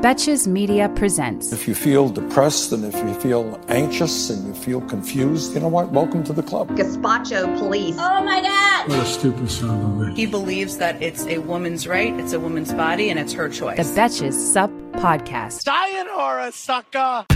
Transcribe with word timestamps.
Betches 0.00 0.46
Media 0.46 0.88
presents. 0.88 1.52
If 1.52 1.68
you 1.68 1.74
feel 1.74 2.08
depressed 2.08 2.72
and 2.72 2.86
if 2.86 2.94
you 2.94 3.12
feel 3.20 3.60
anxious 3.68 4.30
and 4.30 4.46
you 4.46 4.54
feel 4.54 4.80
confused, 4.80 5.52
you 5.52 5.60
know 5.60 5.68
what? 5.68 5.90
Welcome 5.90 6.24
to 6.24 6.32
the 6.32 6.42
club. 6.42 6.68
Gazpacho 6.70 7.58
police. 7.58 7.96
Oh 7.98 8.22
my 8.24 8.40
God! 8.40 8.88
What 8.88 9.00
a 9.00 9.04
stupid 9.04 9.50
son 9.50 9.68
of 9.68 10.00
a 10.00 10.04
bitch. 10.04 10.16
He 10.16 10.24
believes 10.24 10.78
that 10.78 11.02
it's 11.02 11.26
a 11.26 11.38
woman's 11.38 11.86
right, 11.86 12.18
it's 12.18 12.32
a 12.32 12.40
woman's 12.40 12.72
body, 12.72 13.10
and 13.10 13.18
it's 13.18 13.34
her 13.34 13.50
choice. 13.50 13.76
The 13.76 14.00
Betches 14.00 14.32
Sup 14.32 14.70
Podcast. 14.92 15.60
Sayonara, 15.60 16.50
sucker! 16.52 17.26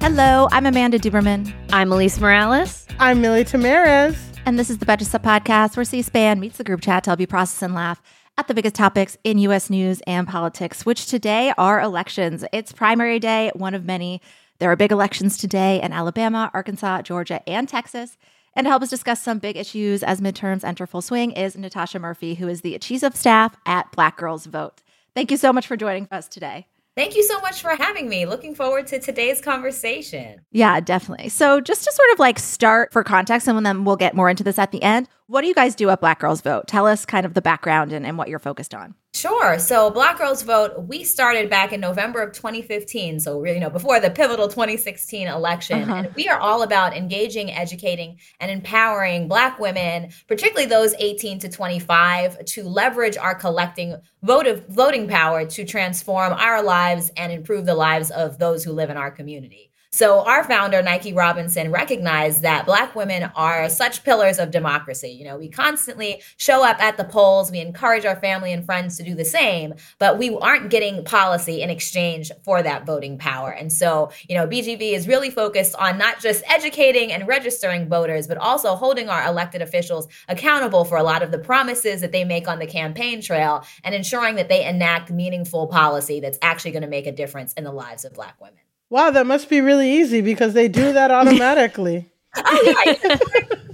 Hello, 0.00 0.48
I'm 0.52 0.64
Amanda 0.64 0.98
Duberman. 0.98 1.52
I'm 1.70 1.90
Alise 1.90 2.18
Morales. 2.18 2.86
I'm 2.98 3.20
Milly 3.20 3.44
Tamarez. 3.44 4.16
And 4.46 4.58
this 4.58 4.70
is 4.70 4.78
the 4.78 4.86
Betches 4.86 5.06
Sup 5.06 5.22
Podcast, 5.22 5.76
where 5.76 5.84
C-SPAN 5.84 6.40
meets 6.40 6.56
the 6.56 6.64
group 6.64 6.80
chat 6.80 7.04
to 7.04 7.10
help 7.10 7.20
you 7.20 7.26
process 7.26 7.60
and 7.60 7.74
laugh 7.74 8.00
at 8.38 8.46
the 8.46 8.54
biggest 8.54 8.76
topics 8.76 9.18
in 9.24 9.36
U.S. 9.38 9.68
news 9.68 10.00
and 10.06 10.26
politics, 10.26 10.86
which 10.86 11.06
today 11.06 11.52
are 11.58 11.80
elections. 11.80 12.44
It's 12.52 12.70
primary 12.70 13.18
day, 13.18 13.50
one 13.54 13.74
of 13.74 13.84
many. 13.84 14.22
There 14.60 14.70
are 14.70 14.76
big 14.76 14.92
elections 14.92 15.36
today 15.36 15.82
in 15.82 15.92
Alabama, 15.92 16.48
Arkansas, 16.54 17.02
Georgia, 17.02 17.46
and 17.48 17.68
Texas. 17.68 18.16
And 18.54 18.64
to 18.64 18.70
help 18.70 18.84
us 18.84 18.90
discuss 18.90 19.20
some 19.20 19.40
big 19.40 19.56
issues 19.56 20.04
as 20.04 20.20
midterms 20.20 20.62
enter 20.62 20.86
full 20.86 21.02
swing 21.02 21.32
is 21.32 21.56
Natasha 21.56 21.98
Murphy, 21.98 22.36
who 22.36 22.46
is 22.46 22.60
the 22.60 22.78
chief 22.78 23.02
of 23.02 23.16
staff 23.16 23.56
at 23.66 23.90
Black 23.90 24.16
Girls 24.16 24.46
Vote. 24.46 24.82
Thank 25.16 25.32
you 25.32 25.36
so 25.36 25.52
much 25.52 25.66
for 25.66 25.76
joining 25.76 26.06
us 26.12 26.28
today. 26.28 26.68
Thank 26.98 27.14
you 27.14 27.22
so 27.22 27.38
much 27.42 27.62
for 27.62 27.76
having 27.76 28.08
me. 28.08 28.26
Looking 28.26 28.56
forward 28.56 28.88
to 28.88 28.98
today's 28.98 29.40
conversation. 29.40 30.40
Yeah, 30.50 30.80
definitely. 30.80 31.28
So, 31.28 31.60
just 31.60 31.84
to 31.84 31.92
sort 31.92 32.10
of 32.12 32.18
like 32.18 32.40
start 32.40 32.92
for 32.92 33.04
context, 33.04 33.46
and 33.46 33.64
then 33.64 33.84
we'll 33.84 33.94
get 33.94 34.16
more 34.16 34.28
into 34.28 34.42
this 34.42 34.58
at 34.58 34.72
the 34.72 34.82
end. 34.82 35.08
What 35.28 35.42
do 35.42 35.46
you 35.46 35.54
guys 35.54 35.76
do 35.76 35.90
at 35.90 36.00
Black 36.00 36.18
Girls 36.18 36.40
Vote? 36.40 36.66
Tell 36.66 36.88
us 36.88 37.04
kind 37.04 37.24
of 37.24 37.34
the 37.34 37.40
background 37.40 37.92
and, 37.92 38.04
and 38.04 38.18
what 38.18 38.28
you're 38.28 38.40
focused 38.40 38.74
on. 38.74 38.96
Sure. 39.18 39.58
So, 39.58 39.90
Black 39.90 40.18
Girls 40.18 40.42
Vote, 40.42 40.84
we 40.86 41.02
started 41.02 41.50
back 41.50 41.72
in 41.72 41.80
November 41.80 42.22
of 42.22 42.32
2015. 42.32 43.18
So, 43.18 43.40
really, 43.40 43.56
you 43.56 43.60
know, 43.60 43.68
before 43.68 43.98
the 43.98 44.10
pivotal 44.10 44.46
2016 44.46 45.26
election. 45.26 45.82
Uh-huh. 45.82 45.94
And 45.94 46.14
we 46.14 46.28
are 46.28 46.38
all 46.38 46.62
about 46.62 46.96
engaging, 46.96 47.50
educating, 47.50 48.18
and 48.38 48.48
empowering 48.48 49.26
Black 49.26 49.58
women, 49.58 50.10
particularly 50.28 50.66
those 50.66 50.94
18 51.00 51.40
to 51.40 51.48
25, 51.48 52.44
to 52.44 52.62
leverage 52.62 53.16
our 53.16 53.34
collecting 53.34 53.96
votive, 54.22 54.68
voting 54.68 55.08
power 55.08 55.44
to 55.46 55.64
transform 55.64 56.32
our 56.34 56.62
lives 56.62 57.10
and 57.16 57.32
improve 57.32 57.66
the 57.66 57.74
lives 57.74 58.12
of 58.12 58.38
those 58.38 58.62
who 58.62 58.70
live 58.70 58.88
in 58.88 58.96
our 58.96 59.10
community. 59.10 59.67
So, 59.90 60.20
our 60.20 60.44
founder, 60.44 60.82
Nike 60.82 61.14
Robinson, 61.14 61.70
recognized 61.70 62.42
that 62.42 62.66
Black 62.66 62.94
women 62.94 63.30
are 63.34 63.70
such 63.70 64.04
pillars 64.04 64.38
of 64.38 64.50
democracy. 64.50 65.08
You 65.08 65.24
know, 65.24 65.38
we 65.38 65.48
constantly 65.48 66.22
show 66.36 66.62
up 66.62 66.78
at 66.78 66.98
the 66.98 67.04
polls, 67.04 67.50
we 67.50 67.60
encourage 67.60 68.04
our 68.04 68.16
family 68.16 68.52
and 68.52 68.66
friends 68.66 68.98
to 68.98 69.02
do 69.02 69.14
the 69.14 69.24
same, 69.24 69.72
but 69.98 70.18
we 70.18 70.36
aren't 70.36 70.68
getting 70.68 71.04
policy 71.04 71.62
in 71.62 71.70
exchange 71.70 72.30
for 72.44 72.62
that 72.62 72.84
voting 72.84 73.16
power. 73.16 73.50
And 73.50 73.72
so, 73.72 74.10
you 74.28 74.36
know, 74.36 74.46
BGV 74.46 74.92
is 74.92 75.08
really 75.08 75.30
focused 75.30 75.74
on 75.76 75.96
not 75.96 76.20
just 76.20 76.44
educating 76.46 77.10
and 77.10 77.26
registering 77.26 77.88
voters, 77.88 78.26
but 78.26 78.36
also 78.36 78.74
holding 78.74 79.08
our 79.08 79.26
elected 79.26 79.62
officials 79.62 80.06
accountable 80.28 80.84
for 80.84 80.98
a 80.98 81.02
lot 81.02 81.22
of 81.22 81.30
the 81.30 81.38
promises 81.38 82.02
that 82.02 82.12
they 82.12 82.24
make 82.24 82.46
on 82.46 82.58
the 82.58 82.66
campaign 82.66 83.22
trail 83.22 83.64
and 83.84 83.94
ensuring 83.94 84.34
that 84.34 84.50
they 84.50 84.66
enact 84.66 85.10
meaningful 85.10 85.66
policy 85.66 86.20
that's 86.20 86.38
actually 86.42 86.72
going 86.72 86.82
to 86.82 86.88
make 86.88 87.06
a 87.06 87.12
difference 87.12 87.54
in 87.54 87.64
the 87.64 87.72
lives 87.72 88.04
of 88.04 88.12
Black 88.12 88.38
women. 88.38 88.67
Wow, 88.90 89.10
that 89.10 89.26
must 89.26 89.50
be 89.50 89.60
really 89.60 89.90
easy 89.90 90.20
because 90.20 90.54
they 90.54 90.68
do 90.68 90.92
that 90.92 91.10
automatically. 91.10 92.10
oh, 92.36 92.82
yeah. 92.86 93.18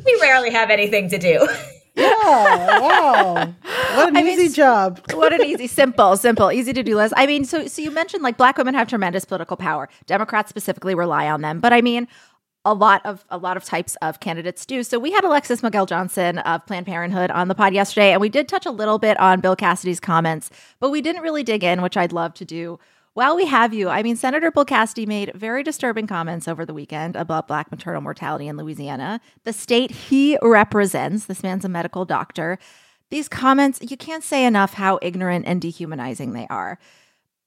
we 0.05 0.19
rarely 0.21 0.51
have 0.51 0.71
anything 0.71 1.09
to 1.11 1.19
do. 1.19 1.47
yeah, 1.95 2.81
wow. 2.81 3.55
What 3.95 4.09
an 4.09 4.17
I 4.17 4.23
easy 4.23 4.43
mean, 4.45 4.53
job. 4.53 5.01
what 5.13 5.33
an 5.33 5.45
easy, 5.45 5.69
simple, 5.69 6.17
simple, 6.17 6.51
easy 6.51 6.73
to 6.73 6.83
do 6.83 6.97
list. 6.97 7.15
I 7.17 7.27
mean, 7.27 7.45
so 7.45 7.67
so 7.69 7.81
you 7.81 7.93
mentioned 7.93 8.25
like 8.25 8.37
black 8.37 8.59
women 8.59 8.75
have 8.75 8.89
tremendous 8.89 9.25
political 9.25 9.57
power. 9.57 9.89
Democrats 10.07 10.51
specifically 10.51 10.95
rely 10.95 11.29
on 11.29 11.43
them. 11.43 11.61
But 11.61 11.73
I 11.73 11.81
mean, 11.81 12.09
a 12.65 12.75
lot 12.75 13.05
of 13.05 13.25
a 13.31 13.39
lot 13.39 13.57
of 13.57 13.63
types 13.65 13.97
of 14.03 14.19
candidates 14.19 14.67
do. 14.67 14.83
So 14.83 14.99
we 14.99 15.13
had 15.13 15.23
Alexis 15.25 15.61
McGill 15.61 15.87
Johnson 15.87 16.39
of 16.39 16.67
Planned 16.67 16.87
Parenthood 16.87 17.31
on 17.31 17.47
the 17.47 17.55
pod 17.55 17.75
yesterday, 17.75 18.13
and 18.13 18.21
we 18.21 18.29
did 18.29 18.49
touch 18.49 18.67
a 18.67 18.71
little 18.73 18.99
bit 18.99 19.19
on 19.21 19.41
Bill 19.41 19.55
Cassidy's 19.55 20.01
comments, 20.01 20.51
but 20.81 20.91
we 20.91 21.01
didn't 21.01 21.23
really 21.23 21.45
dig 21.45 21.63
in, 21.63 21.83
which 21.83 21.97
I'd 21.97 22.13
love 22.13 22.35
to 22.35 22.45
do 22.45 22.81
while 23.15 23.37
we 23.37 23.47
have 23.47 23.73
you, 23.73 23.89
I 23.89 24.03
mean, 24.03 24.17
Senator 24.17 24.51
Bill 24.51 24.65
Cassidy 24.65 25.07
made 25.07 25.33
very 25.35 25.63
disturbing 25.63 26.09
comments 26.09 26.49
over 26.49 26.67
the 26.67 26.75
weekend 26.75 27.15
about 27.15 27.47
black 27.47 27.71
maternal 27.71 28.03
mortality 28.03 28.49
in 28.49 28.57
Louisiana, 28.57 29.21
the 29.45 29.53
state 29.53 29.93
he 29.93 30.37
represents. 30.43 31.27
This 31.27 31.43
man's 31.43 31.65
a 31.65 31.69
medical 31.69 32.05
doctor. 32.05 32.59
These 33.11 33.29
comments, 33.29 33.79
you 33.89 33.97
can't 33.97 34.25
say 34.25 34.45
enough 34.45 34.75
how 34.75 34.99
ignorant 35.01 35.47
and 35.47 35.63
dehumanizing 35.63 36.33
they 36.33 36.49
are. 36.51 36.79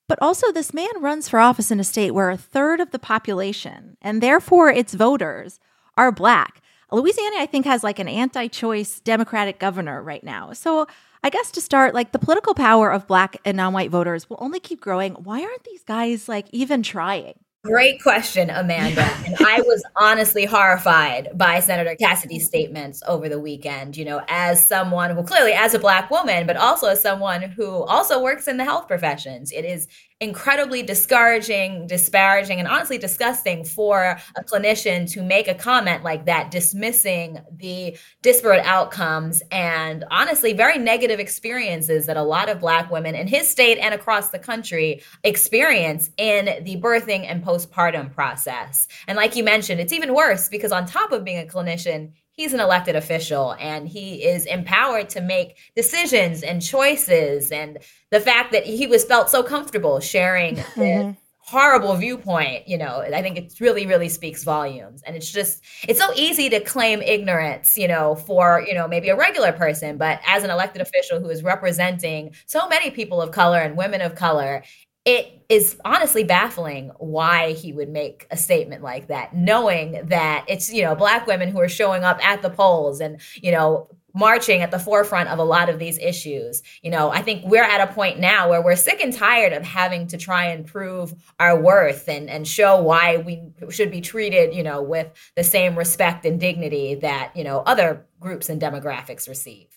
But 0.08 0.22
also, 0.22 0.54
this 0.54 0.74
man 0.74 1.02
runs 1.02 1.28
for 1.28 1.40
office 1.40 1.70
in 1.70 1.82
a 1.82 1.84
state 1.84 2.12
where 2.12 2.30
a 2.30 2.38
third 2.38 2.80
of 2.80 2.92
the 2.92 3.00
population, 3.00 3.98
and 4.02 4.24
therefore 4.24 4.70
its 4.70 4.94
voters, 4.94 5.60
are 5.98 6.14
black. 6.14 6.62
Louisiana, 6.94 7.36
I 7.40 7.46
think, 7.46 7.66
has 7.66 7.84
like 7.84 8.00
an 8.00 8.08
anti 8.08 8.48
choice 8.48 9.02
Democratic 9.02 9.60
governor 9.60 10.02
right 10.02 10.24
now. 10.24 10.54
So 10.54 10.88
I 11.28 11.30
guess 11.30 11.52
to 11.52 11.60
start, 11.60 11.94
like 11.94 12.14
the 12.14 12.20
political 12.20 12.54
power 12.54 12.90
of 12.90 13.06
black 13.06 13.36
and 13.44 13.58
non 13.58 13.74
white 13.74 13.92
voters 13.92 14.30
will 14.30 14.38
only 14.40 14.62
keep 14.62 14.80
growing. 14.80 15.12
Why 15.16 15.42
aren't 15.42 15.66
these 15.66 15.84
guys 15.84 16.30
like 16.30 16.48
even 16.54 16.82
trying? 16.82 17.34
Great 17.68 18.02
question, 18.02 18.50
Amanda. 18.50 19.02
and 19.26 19.36
I 19.46 19.60
was 19.60 19.84
honestly 19.98 20.46
horrified 20.46 21.30
by 21.34 21.60
Senator 21.60 21.96
Cassidy's 21.96 22.46
statements 22.46 23.04
over 23.06 23.28
the 23.28 23.42
weekend, 23.42 23.98
you 23.98 24.06
know, 24.06 24.22
as 24.30 24.66
someone, 24.66 25.14
well, 25.16 25.26
clearly 25.26 25.52
as 25.52 25.74
a 25.74 25.80
Black 25.80 26.10
woman, 26.10 26.48
but 26.48 26.56
also 26.56 26.88
as 26.88 27.02
someone 27.02 27.42
who 27.42 27.84
also 27.84 28.24
works 28.24 28.48
in 28.48 28.56
the 28.56 28.64
health 28.64 28.88
professions. 28.88 29.52
It 29.52 29.66
is 29.66 29.90
incredibly 30.20 30.82
discouraging, 30.82 31.86
disparaging, 31.86 32.58
and 32.58 32.68
honestly 32.68 32.98
disgusting 32.98 33.64
for 33.64 34.18
a 34.36 34.44
clinician 34.44 35.10
to 35.12 35.22
make 35.22 35.48
a 35.48 35.54
comment 35.54 36.04
like 36.04 36.26
that, 36.26 36.50
dismissing 36.50 37.40
the 37.56 37.96
disparate 38.24 38.66
outcomes 38.66 39.44
and 39.52 40.04
honestly 40.10 40.54
very 40.54 40.80
negative 40.80 41.20
experiences 41.20 42.08
that 42.08 42.18
a 42.18 42.24
lot 42.24 42.50
of 42.50 42.60
Black 42.60 42.90
women 42.90 43.14
in 43.14 43.28
his 43.28 43.48
state 43.48 43.78
and 43.78 43.94
across 43.94 44.30
the 44.30 44.40
country 44.40 45.04
experience 45.24 46.10
in 46.18 46.64
the 46.64 46.78
birthing 46.78 47.26
and 47.30 47.44
postpartum 47.58 48.14
process. 48.14 48.88
And 49.08 49.16
like 49.16 49.36
you 49.36 49.44
mentioned, 49.44 49.80
it's 49.80 49.94
even 49.94 50.14
worse 50.14 50.50
because 50.50 50.72
on 50.72 50.86
top 50.86 51.12
of 51.12 51.24
being 51.24 51.40
a 51.40 51.50
clinician, 51.50 52.12
he's 52.38 52.54
an 52.54 52.60
elected 52.60 52.96
official 52.96 53.56
and 53.60 53.88
he 53.88 54.24
is 54.24 54.46
empowered 54.46 55.10
to 55.10 55.22
make 55.22 55.58
decisions 55.76 56.44
and 56.44 56.62
choices 56.62 57.52
and 57.52 57.80
the 58.12 58.20
fact 58.20 58.52
that 58.52 58.66
he 58.66 58.88
was 58.88 59.04
felt 59.04 59.30
so 59.30 59.44
comfortable 59.44 60.00
sharing 60.00 60.56
mm-hmm. 60.56 61.12
horrible 61.40 61.96
viewpoint 61.96 62.68
you 62.68 62.78
know 62.78 63.04
i 63.14 63.22
think 63.24 63.38
it 63.38 63.54
really 63.60 63.88
really 63.88 64.08
speaks 64.08 64.44
volumes 64.44 65.02
and 65.08 65.16
it's 65.16 65.32
just 65.32 65.64
it's 65.88 66.00
so 66.00 66.12
easy 66.16 66.48
to 66.48 66.60
claim 66.60 67.02
ignorance 67.02 67.76
you 67.76 67.88
know 67.88 68.16
for 68.16 68.64
you 68.68 68.74
know 68.74 68.88
maybe 68.88 69.10
a 69.10 69.16
regular 69.16 69.52
person 69.52 69.98
but 69.98 70.20
as 70.28 70.44
an 70.44 70.52
elected 70.52 70.82
official 70.82 71.20
who 71.20 71.30
is 71.30 71.42
representing 71.42 72.34
so 72.46 72.68
many 72.70 72.92
people 72.92 73.20
of 73.20 73.32
color 73.32 73.60
and 73.60 73.76
women 73.76 74.02
of 74.02 74.14
color 74.14 74.64
it 75.08 75.42
is 75.48 75.78
honestly 75.86 76.26
baffling 76.26 76.92
why 76.98 77.54
he 77.54 77.72
would 77.72 77.88
make 77.88 78.28
a 78.30 78.36
statement 78.36 78.84
like 78.84 79.08
that, 79.08 79.34
knowing 79.34 80.02
that 80.08 80.44
it's, 80.50 80.70
you 80.72 80.84
know, 80.84 80.96
black 80.96 81.26
women 81.26 81.50
who 81.50 81.62
are 81.62 81.70
showing 81.70 82.04
up 82.04 82.20
at 82.28 82.42
the 82.42 82.50
polls 82.50 83.00
and, 83.00 83.22
you 83.36 83.54
know, 83.54 83.88
marching 84.14 84.62
at 84.62 84.70
the 84.70 84.80
forefront 84.80 85.30
of 85.30 85.40
a 85.40 85.44
lot 85.44 85.70
of 85.70 85.80
these 85.80 85.98
issues. 86.00 86.62
You 86.82 86.92
know, 86.92 87.10
I 87.10 87.22
think 87.22 87.46
we're 87.46 87.64
at 87.64 87.90
a 87.90 87.94
point 87.94 88.20
now 88.20 88.50
where 88.50 88.62
we're 88.62 88.76
sick 88.76 89.00
and 89.00 89.14
tired 89.14 89.54
of 89.54 89.64
having 89.64 90.08
to 90.08 90.18
try 90.18 90.48
and 90.48 90.66
prove 90.66 91.14
our 91.40 91.58
worth 91.58 92.10
and, 92.10 92.30
and 92.30 92.46
show 92.46 92.82
why 92.82 93.16
we 93.16 93.44
should 93.70 93.92
be 93.92 94.02
treated, 94.02 94.54
you 94.54 94.64
know, 94.64 94.82
with 94.82 95.08
the 95.38 95.44
same 95.44 95.78
respect 95.78 96.26
and 96.26 96.38
dignity 96.38 96.96
that, 96.96 97.32
you 97.34 97.46
know, 97.46 97.60
other 97.60 98.06
groups 98.20 98.50
and 98.50 98.62
demographics 98.62 99.30
receive. 99.30 99.68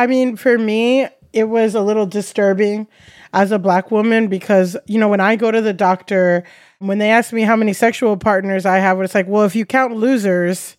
I 0.00 0.06
mean, 0.06 0.36
for 0.36 0.56
me, 0.56 1.06
it 1.32 1.44
was 1.44 1.74
a 1.74 1.82
little 1.82 2.06
disturbing 2.06 2.86
as 3.34 3.52
a 3.52 3.58
black 3.58 3.90
woman 3.90 4.28
because, 4.28 4.76
you 4.86 4.98
know, 4.98 5.08
when 5.08 5.20
I 5.20 5.36
go 5.36 5.50
to 5.50 5.60
the 5.60 5.72
doctor, 5.74 6.42
when 6.78 6.96
they 6.98 7.10
ask 7.10 7.32
me 7.32 7.42
how 7.42 7.54
many 7.54 7.72
sexual 7.74 8.16
partners 8.16 8.64
I 8.64 8.78
have, 8.78 8.98
it's 9.02 9.14
like, 9.14 9.28
well, 9.28 9.44
if 9.44 9.54
you 9.54 9.66
count 9.66 9.94
losers, 9.94 10.76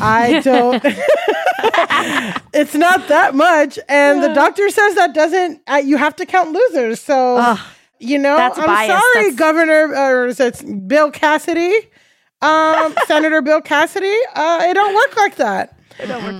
I 0.00 0.40
don't. 0.44 0.80
it's 2.54 2.74
not 2.74 3.08
that 3.08 3.34
much, 3.34 3.78
and 3.88 4.22
the 4.22 4.32
doctor 4.34 4.68
says 4.70 4.94
that 4.94 5.14
doesn't. 5.14 5.60
Uh, 5.66 5.82
you 5.84 5.96
have 5.96 6.14
to 6.16 6.26
count 6.26 6.52
losers. 6.52 7.00
So, 7.00 7.36
Ugh. 7.38 7.58
You 8.02 8.18
know, 8.18 8.34
I'm 8.36 8.54
biased. 8.54 8.98
sorry, 9.02 9.24
That's- 9.24 9.34
Governor, 9.34 9.94
or 9.94 10.26
is 10.28 10.40
it 10.40 10.62
Bill 10.88 11.10
Cassidy, 11.10 11.76
um, 12.40 12.94
Senator 13.06 13.42
Bill 13.42 13.60
Cassidy. 13.60 14.16
Uh, 14.34 14.60
it 14.62 14.74
don't 14.74 14.94
work 14.94 15.16
like 15.16 15.36
that. 15.36 15.76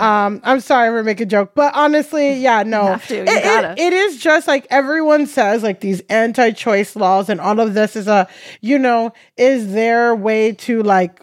Um, 0.00 0.40
I'm 0.44 0.60
sorry 0.60 0.88
for 0.90 1.02
making 1.02 1.26
a 1.26 1.30
joke, 1.30 1.52
but 1.54 1.74
honestly, 1.74 2.34
yeah, 2.34 2.62
no, 2.62 2.84
have 2.86 3.06
to. 3.08 3.16
You 3.16 3.22
It- 3.22 3.28
it- 3.28 3.42
gotta. 3.44 3.74
it 3.80 3.92
is 3.92 4.18
just 4.18 4.46
like 4.48 4.66
everyone 4.70 5.26
says, 5.26 5.62
like 5.62 5.80
these 5.80 6.00
anti-choice 6.08 6.96
laws 6.96 7.28
and 7.28 7.40
all 7.40 7.60
of 7.60 7.74
this 7.74 7.96
is 7.96 8.08
a, 8.08 8.28
you 8.60 8.78
know, 8.78 9.12
is 9.36 9.72
their 9.72 10.14
way 10.14 10.52
to 10.52 10.82
like 10.82 11.20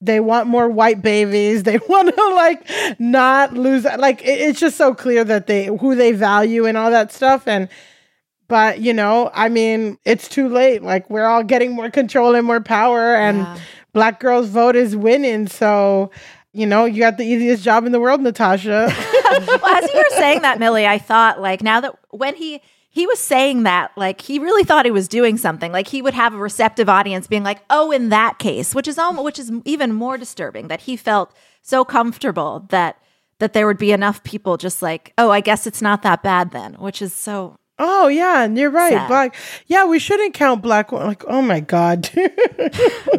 they 0.00 0.20
want 0.20 0.46
more 0.46 0.68
white 0.68 1.00
babies. 1.00 1.62
They 1.64 1.78
want 1.88 2.14
to 2.14 2.28
like 2.34 2.68
not 3.00 3.54
lose. 3.54 3.84
Like 3.84 4.20
it- 4.22 4.40
it's 4.40 4.60
just 4.60 4.76
so 4.76 4.94
clear 4.94 5.24
that 5.24 5.46
they 5.46 5.66
who 5.66 5.94
they 5.94 6.12
value 6.12 6.66
and 6.66 6.76
all 6.76 6.90
that 6.90 7.12
stuff. 7.12 7.46
And 7.48 7.68
but 8.48 8.80
you 8.80 8.92
know, 8.92 9.30
I 9.32 9.48
mean, 9.48 9.96
it's 10.04 10.28
too 10.28 10.48
late. 10.50 10.82
Like 10.82 11.08
we're 11.08 11.24
all 11.24 11.42
getting 11.42 11.72
more 11.72 11.90
control 11.90 12.34
and 12.34 12.46
more 12.46 12.60
power, 12.60 13.14
and 13.14 13.38
Yeah. 13.38 13.56
black 13.94 14.20
girls' 14.20 14.48
vote 14.48 14.76
is 14.76 14.94
winning. 14.94 15.46
So 15.46 16.10
you 16.54 16.66
know, 16.66 16.84
you 16.84 17.00
got 17.00 17.18
the 17.18 17.24
easiest 17.24 17.64
job 17.64 17.84
in 17.84 17.92
the 17.92 18.00
world, 18.00 18.20
Natasha. 18.22 18.86
well, 19.46 19.66
as 19.66 19.92
you 19.92 19.98
were 19.98 20.16
saying 20.16 20.42
that, 20.42 20.60
Milly, 20.60 20.86
I 20.86 20.98
thought 20.98 21.40
like 21.40 21.62
now 21.62 21.80
that 21.80 21.98
when 22.10 22.36
he 22.36 22.62
he 22.90 23.08
was 23.08 23.18
saying 23.18 23.64
that, 23.64 23.90
like 23.96 24.20
he 24.20 24.38
really 24.38 24.62
thought 24.62 24.84
he 24.84 24.92
was 24.92 25.08
doing 25.08 25.36
something. 25.36 25.72
Like 25.72 25.88
he 25.88 26.00
would 26.00 26.14
have 26.14 26.32
a 26.32 26.38
receptive 26.38 26.88
audience 26.88 27.26
being 27.26 27.42
like, 27.42 27.60
"Oh, 27.68 27.90
in 27.90 28.08
that 28.10 28.38
case," 28.38 28.72
which 28.72 28.86
is 28.86 28.98
almost 28.98 29.24
which 29.24 29.38
is 29.40 29.50
even 29.64 29.92
more 29.92 30.16
disturbing 30.16 30.68
that 30.68 30.82
he 30.82 30.96
felt 30.96 31.34
so 31.60 31.84
comfortable 31.84 32.66
that 32.70 32.98
that 33.40 33.52
there 33.52 33.66
would 33.66 33.78
be 33.78 33.90
enough 33.90 34.22
people 34.22 34.56
just 34.56 34.80
like, 34.80 35.12
"Oh, 35.18 35.30
I 35.32 35.40
guess 35.40 35.66
it's 35.66 35.82
not 35.82 36.02
that 36.02 36.22
bad 36.22 36.52
then," 36.52 36.74
which 36.74 37.02
is 37.02 37.12
so 37.12 37.58
oh 37.78 38.08
yeah, 38.08 38.44
and 38.44 38.56
you're 38.56 38.70
right. 38.70 38.92
Sad. 38.92 39.08
Black. 39.08 39.34
Yeah, 39.66 39.84
we 39.84 39.98
shouldn't 39.98 40.34
count 40.34 40.62
black. 40.62 40.92
Like 40.92 41.24
oh 41.26 41.42
my 41.42 41.60
god. 41.60 42.08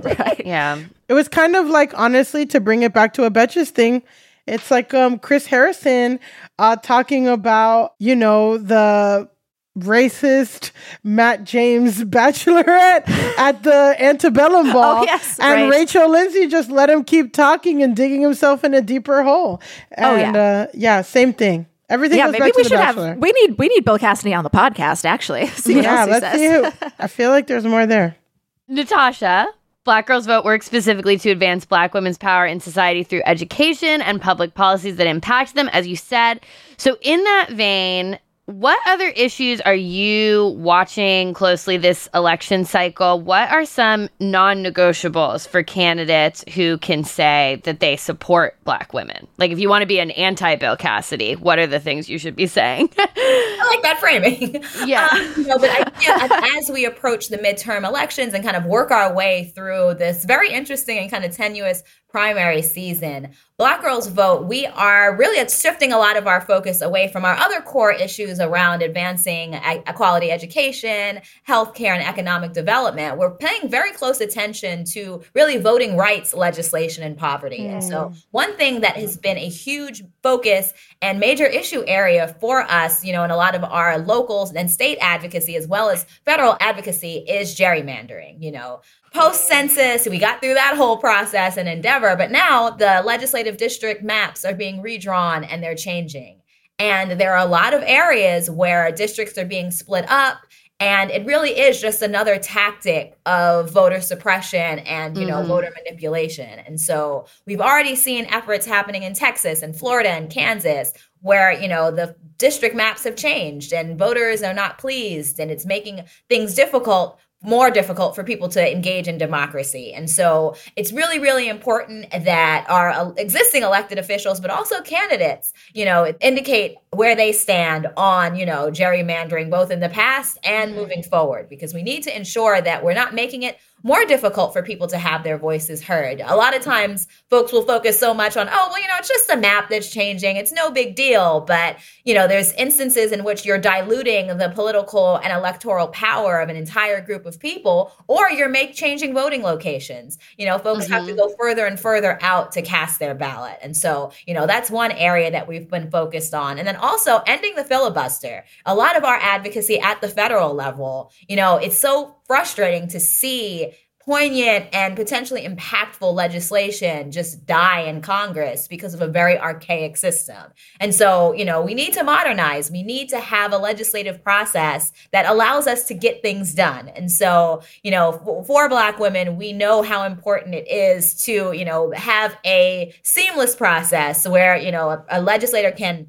Right. 0.03 0.41
Yeah. 0.45 0.79
it 1.07 1.13
was 1.13 1.27
kind 1.27 1.55
of 1.55 1.67
like 1.67 1.97
honestly 1.97 2.45
to 2.47 2.59
bring 2.59 2.83
it 2.83 2.93
back 2.93 3.13
to 3.13 3.23
a 3.23 3.31
Betches 3.31 3.69
thing. 3.69 4.03
It's 4.47 4.69
like 4.69 4.93
um 4.93 5.17
Chris 5.19 5.45
Harrison 5.47 6.19
uh 6.59 6.75
talking 6.77 7.27
about, 7.27 7.93
you 7.99 8.15
know, 8.15 8.57
the 8.57 9.29
racist 9.77 10.71
Matt 11.03 11.43
James 11.43 12.03
bachelorette 12.03 13.09
at 13.37 13.63
the 13.63 13.95
antebellum 13.99 14.71
ball. 14.71 15.01
Oh, 15.01 15.03
yes, 15.03 15.37
and 15.39 15.63
right. 15.63 15.79
Rachel 15.79 16.09
Lindsay 16.09 16.47
just 16.47 16.69
let 16.69 16.89
him 16.89 17.03
keep 17.03 17.33
talking 17.33 17.83
and 17.83 17.95
digging 17.95 18.21
himself 18.21 18.63
in 18.63 18.73
a 18.73 18.81
deeper 18.81 19.23
hole. 19.23 19.61
Oh, 19.97 20.15
And 20.15 20.35
yeah. 20.35 20.41
uh 20.41 20.67
yeah, 20.73 21.01
same 21.01 21.33
thing. 21.33 21.65
Everything 21.89 22.17
yeah. 22.17 22.25
goes 22.25 22.31
Maybe 22.33 22.45
back 22.45 22.55
we 22.55 22.63
to 22.63 22.69
should 22.69 22.75
Bachelor. 22.77 23.07
have 23.09 23.17
we 23.17 23.31
need 23.31 23.57
we 23.57 23.67
need 23.67 23.85
Bill 23.85 23.99
Cassidy 23.99 24.33
on 24.33 24.43
the 24.43 24.49
podcast 24.49 25.05
actually. 25.05 25.47
See 25.55 25.75
what 25.75 25.83
yeah, 25.83 25.99
else 25.99 26.05
he 26.07 26.11
let's 26.11 26.25
says. 26.25 26.39
see 26.39 26.47
who 26.47 26.91
I 26.99 27.07
feel 27.07 27.29
like 27.29 27.47
there's 27.47 27.65
more 27.65 27.85
there. 27.85 28.15
Natasha, 28.67 29.47
Black 29.83 30.07
Girls 30.07 30.25
Vote 30.25 30.43
works 30.43 30.65
specifically 30.65 31.17
to 31.19 31.29
advance 31.29 31.65
Black 31.65 31.93
women's 31.93 32.17
power 32.17 32.45
in 32.45 32.59
society 32.59 33.03
through 33.03 33.21
education 33.25 34.01
and 34.01 34.19
public 34.19 34.55
policies 34.55 34.95
that 34.95 35.05
impact 35.05 35.53
them, 35.53 35.69
as 35.69 35.85
you 35.85 35.95
said. 35.95 36.41
So, 36.77 36.97
in 37.01 37.23
that 37.23 37.49
vein, 37.51 38.17
what 38.45 38.79
other 38.85 39.07
issues 39.07 39.59
are 39.61 39.75
you 39.75 40.55
watching 40.57 41.33
closely 41.33 41.77
this 41.77 42.07
election 42.13 42.63
cycle? 42.63 43.19
What 43.19 43.49
are 43.49 43.65
some 43.65 44.07
non 44.19 44.63
negotiables 44.63 45.47
for 45.47 45.63
candidates 45.63 46.43
who 46.53 46.77
can 46.77 47.03
say 47.03 47.59
that 47.63 47.79
they 47.79 47.95
support 47.95 48.55
Black 48.63 48.93
women? 48.93 49.27
Like, 49.39 49.49
if 49.49 49.57
you 49.57 49.67
want 49.67 49.81
to 49.81 49.87
be 49.87 49.99
an 49.99 50.11
anti 50.11 50.55
Bill 50.57 50.77
Cassidy, 50.77 51.33
what 51.33 51.57
are 51.57 51.65
the 51.65 51.79
things 51.79 52.07
you 52.07 52.19
should 52.19 52.35
be 52.35 52.45
saying? 52.45 52.89
I 52.99 53.67
like 53.73 53.81
that 53.81 53.99
framing. 53.99 54.63
Yeah. 54.85 55.07
Um, 55.11 55.33
you 55.37 55.47
know, 55.47 55.57
but 55.57 55.71
I, 55.71 55.91
yeah, 56.01 56.57
as 56.59 56.69
we 56.69 56.85
approach 56.85 57.29
the 57.29 57.37
midterm 57.39 57.87
elections 57.87 58.35
and 58.35 58.43
kind 58.43 58.55
of 58.55 58.65
work 58.65 58.91
our 58.91 59.11
way 59.11 59.51
through 59.55 59.95
this 59.95 60.23
very 60.23 60.51
interesting 60.51 60.99
and 60.99 61.09
kind 61.09 61.25
of 61.25 61.35
tenuous 61.35 61.81
primary 62.15 62.61
season, 62.61 63.27
Black 63.57 63.81
Girls 63.81 64.07
Vote, 64.07 64.45
we 64.45 64.65
are 64.67 65.13
really 65.17 65.45
shifting 65.49 65.91
a 65.91 65.97
lot 65.97 66.15
of 66.15 66.27
our 66.27 66.39
focus 66.39 66.81
away 66.81 67.09
from 67.09 67.25
our 67.25 67.35
other 67.35 67.59
core 67.59 67.91
issues 67.91 68.39
around 68.39 68.81
advancing 68.81 69.53
equality 69.53 70.31
education, 70.31 71.19
healthcare, 71.45 71.93
and 71.93 72.01
economic 72.01 72.53
development. 72.53 73.17
We're 73.17 73.35
paying 73.35 73.69
very 73.69 73.91
close 73.91 74.21
attention 74.21 74.85
to 74.93 75.23
really 75.33 75.57
voting 75.57 75.97
rights 75.97 76.33
legislation 76.33 77.03
and 77.03 77.17
poverty. 77.17 77.67
And 77.67 77.83
so, 77.83 78.13
one 78.31 78.55
thing 78.55 78.79
that 78.79 78.95
has 78.95 79.17
been 79.17 79.37
a 79.37 79.49
huge 79.49 80.01
focus 80.23 80.73
and 81.01 81.19
major 81.19 81.45
issue 81.45 81.83
area 81.85 82.33
for 82.39 82.61
us, 82.61 83.03
you 83.03 83.11
know, 83.11 83.25
in 83.25 83.31
a 83.31 83.35
lot 83.35 83.55
of 83.55 83.63
our 83.65 83.97
locals 83.97 84.53
and 84.53 84.71
state 84.71 84.97
advocacy 85.01 85.57
as 85.57 85.67
well 85.67 85.89
as 85.89 86.05
federal 86.23 86.55
advocacy 86.61 87.25
is 87.27 87.55
gerrymandering, 87.55 88.41
you 88.41 88.53
know. 88.53 88.79
Post 89.15 89.47
census, 89.47 90.09
we 90.09 90.19
got 90.19 90.41
through 90.41 90.55
that 90.55 90.75
whole 90.75 90.97
process 90.97 91.55
and 91.55 91.69
endeavor, 91.69 92.17
but 92.17 92.31
now 92.31 92.69
the 92.69 93.01
legislative 93.05 93.55
district 93.55 94.03
maps 94.03 94.43
are 94.43 94.53
being 94.53 94.81
redrawn 94.81 95.45
and 95.45 95.63
they're 95.63 95.73
changing. 95.73 96.41
And 96.79 97.11
there 97.11 97.31
are 97.33 97.45
a 97.45 97.49
lot 97.49 97.73
of 97.73 97.81
areas 97.85 98.49
where 98.49 98.91
districts 98.91 99.37
are 99.37 99.45
being 99.45 99.71
split 99.71 100.03
up 100.11 100.39
and 100.81 101.09
it 101.11 101.25
really 101.25 101.51
is 101.51 101.79
just 101.79 102.01
another 102.01 102.37
tactic 102.37 103.17
of 103.25 103.71
voter 103.71 104.01
suppression 104.01 104.79
and 104.79 105.17
you 105.17 105.25
know 105.25 105.37
mm-hmm. 105.37 105.47
voter 105.47 105.71
manipulation 105.73 106.59
and 106.59 106.81
so 106.81 107.25
we've 107.45 107.61
already 107.61 107.95
seen 107.95 108.25
efforts 108.25 108.65
happening 108.65 109.03
in 109.03 109.13
texas 109.13 109.61
and 109.61 109.77
florida 109.77 110.09
and 110.09 110.29
kansas 110.29 110.91
where 111.21 111.51
you 111.51 111.67
know 111.67 111.91
the 111.91 112.13
district 112.37 112.75
maps 112.75 113.05
have 113.05 113.15
changed 113.15 113.71
and 113.71 113.97
voters 113.97 114.43
are 114.43 114.53
not 114.53 114.77
pleased 114.77 115.39
and 115.39 115.49
it's 115.49 115.65
making 115.65 116.03
things 116.27 116.53
difficult 116.53 117.17
more 117.43 117.69
difficult 117.69 118.15
for 118.15 118.23
people 118.23 118.49
to 118.49 118.71
engage 118.71 119.07
in 119.07 119.17
democracy. 119.17 119.93
And 119.93 120.09
so 120.09 120.55
it's 120.75 120.91
really, 120.91 121.19
really 121.19 121.47
important 121.47 122.09
that 122.11 122.65
our 122.69 122.89
uh, 122.89 123.09
existing 123.17 123.61
elected 123.61 123.99
officials, 123.99 124.39
but 124.39 124.49
also 124.49 124.81
candidates, 124.81 125.53
you 125.73 125.85
know, 125.85 126.13
indicate 126.21 126.75
where 126.91 127.15
they 127.15 127.31
stand 127.31 127.87
on, 127.97 128.35
you 128.35 128.45
know, 128.45 128.71
gerrymandering 128.71 129.51
both 129.51 129.69
in 129.69 129.79
the 129.79 129.89
past 129.89 130.39
and 130.43 130.75
moving 130.75 131.03
forward, 131.03 131.47
because 131.47 131.73
we 131.73 131.83
need 131.83 132.03
to 132.03 132.15
ensure 132.15 132.61
that 132.61 132.83
we're 132.83 132.93
not 132.93 133.13
making 133.13 133.43
it 133.43 133.57
more 133.85 134.03
difficult 134.03 134.51
for 134.51 134.63
people 134.63 134.87
to 134.87 134.97
have 134.97 135.23
their 135.23 135.37
voices 135.37 135.83
heard. 135.83 136.19
A 136.19 136.35
lot 136.35 136.55
of 136.55 136.63
times 136.63 137.07
folks 137.29 137.53
will 137.53 137.61
focus 137.61 137.99
so 137.99 138.15
much 138.15 138.35
on, 138.35 138.49
oh, 138.49 138.69
well, 138.71 138.81
you 138.81 138.87
know, 138.87 138.95
it's 138.97 139.07
just 139.07 139.29
a 139.29 139.37
map 139.37 139.69
that's 139.69 139.91
changing. 139.91 140.37
It's 140.37 140.51
no 140.51 140.71
big 140.71 140.95
deal. 140.95 141.41
But, 141.41 141.77
you 142.03 142.15
know, 142.15 142.27
there's 142.27 142.51
instances 142.53 143.11
in 143.11 143.23
which 143.23 143.45
you're 143.45 143.59
diluting 143.59 144.35
the 144.39 144.49
political 144.49 145.17
and 145.17 145.31
electoral 145.31 145.89
power 145.89 146.39
of 146.39 146.49
an 146.49 146.55
entire 146.55 146.99
group 146.99 147.27
of 147.27 147.39
people, 147.39 147.91
or 148.07 148.27
you're 148.31 148.49
make 148.49 148.73
changing 148.73 149.13
voting 149.13 149.43
locations. 149.43 150.17
You 150.35 150.47
know, 150.47 150.57
folks 150.57 150.87
have 150.87 151.05
to 151.05 151.11
mm-hmm. 151.11 151.19
go 151.19 151.35
further 151.39 151.67
and 151.67 151.79
further 151.79 152.17
out 152.23 152.53
to 152.53 152.63
cast 152.63 152.97
their 152.97 153.13
ballot. 153.13 153.59
And 153.61 153.77
so, 153.77 154.11
you 154.25 154.33
know, 154.33 154.47
that's 154.47 154.71
one 154.71 154.93
area 154.93 155.29
that 155.29 155.47
we've 155.47 155.69
been 155.69 155.91
focused 155.91 156.33
on. 156.33 156.57
And 156.57 156.67
then 156.67 156.77
also 156.77 157.21
ending 157.27 157.53
the 157.55 157.63
filibuster. 157.63 158.45
A 158.65 158.73
lot 158.73 158.97
of 158.97 159.03
our 159.03 159.17
advocacy 159.21 159.79
at 159.79 160.01
the 160.01 160.09
federal 160.09 160.55
level, 160.55 161.11
you 161.27 161.35
know, 161.35 161.57
it's 161.57 161.77
so 161.77 162.14
frustrating 162.25 162.87
to 162.89 162.99
see 162.99 163.73
poignant 164.05 164.67
and 164.71 164.95
potentially 164.95 165.47
impactful 165.47 166.13
legislation 166.13 167.11
just 167.11 167.43
die 167.47 167.81
in 167.81 168.01
Congress 168.01 168.67
because 168.67 168.93
of 168.93 169.01
a 169.01 169.07
very 169.07 169.37
archaic 169.37 169.97
system. 169.97 170.51
And 170.79 170.93
so, 170.93 171.33
you 171.33 171.43
know, 171.43 171.63
we 171.63 171.73
need 171.73 171.93
to 171.93 172.03
modernize. 172.03 172.69
We 172.69 172.83
need 172.83 173.09
to 173.09 173.19
have 173.19 173.51
a 173.51 173.57
legislative 173.57 174.23
process 174.23 174.93
that 175.11 175.25
allows 175.25 175.65
us 175.65 175.85
to 175.87 175.95
get 175.95 176.21
things 176.21 176.53
done. 176.53 176.89
And 176.89 177.11
so, 177.11 177.63
you 177.81 177.89
know, 177.89 178.11
for, 178.11 178.45
for 178.45 178.69
Black 178.69 178.99
women, 178.99 179.37
we 179.37 179.53
know 179.53 179.81
how 179.81 180.03
important 180.03 180.53
it 180.53 180.69
is 180.69 181.15
to, 181.23 181.53
you 181.53 181.65
know, 181.65 181.91
have 181.91 182.37
a 182.45 182.93
seamless 183.01 183.55
process 183.55 184.27
where, 184.27 184.55
you 184.55 184.71
know, 184.71 184.89
a, 184.89 185.05
a 185.09 185.21
legislator 185.21 185.71
can 185.71 186.07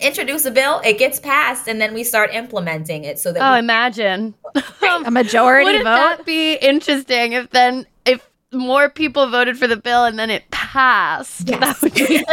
introduce 0.00 0.44
a 0.44 0.50
bill, 0.50 0.80
it 0.84 0.98
gets 0.98 1.20
passed, 1.20 1.68
and 1.68 1.80
then 1.80 1.94
we 1.94 2.04
start 2.04 2.32
implementing 2.34 3.04
it 3.04 3.18
so 3.18 3.32
that 3.32 3.42
Oh, 3.42 3.52
we 3.54 3.58
imagine. 3.60 4.34
A 5.06 5.10
majority 5.10 5.64
Wouldn't 5.66 5.84
vote. 5.84 5.94
that 5.94 6.26
be 6.26 6.54
interesting 6.54 7.32
if 7.32 7.50
then 7.50 7.86
if 8.04 8.28
more 8.52 8.88
people 8.88 9.28
voted 9.28 9.58
for 9.58 9.66
the 9.66 9.76
bill 9.76 10.04
and 10.04 10.18
then 10.18 10.30
it 10.30 10.48
passed? 10.50 11.46
That 11.46 11.80
would 11.82 11.94
be 11.94 12.24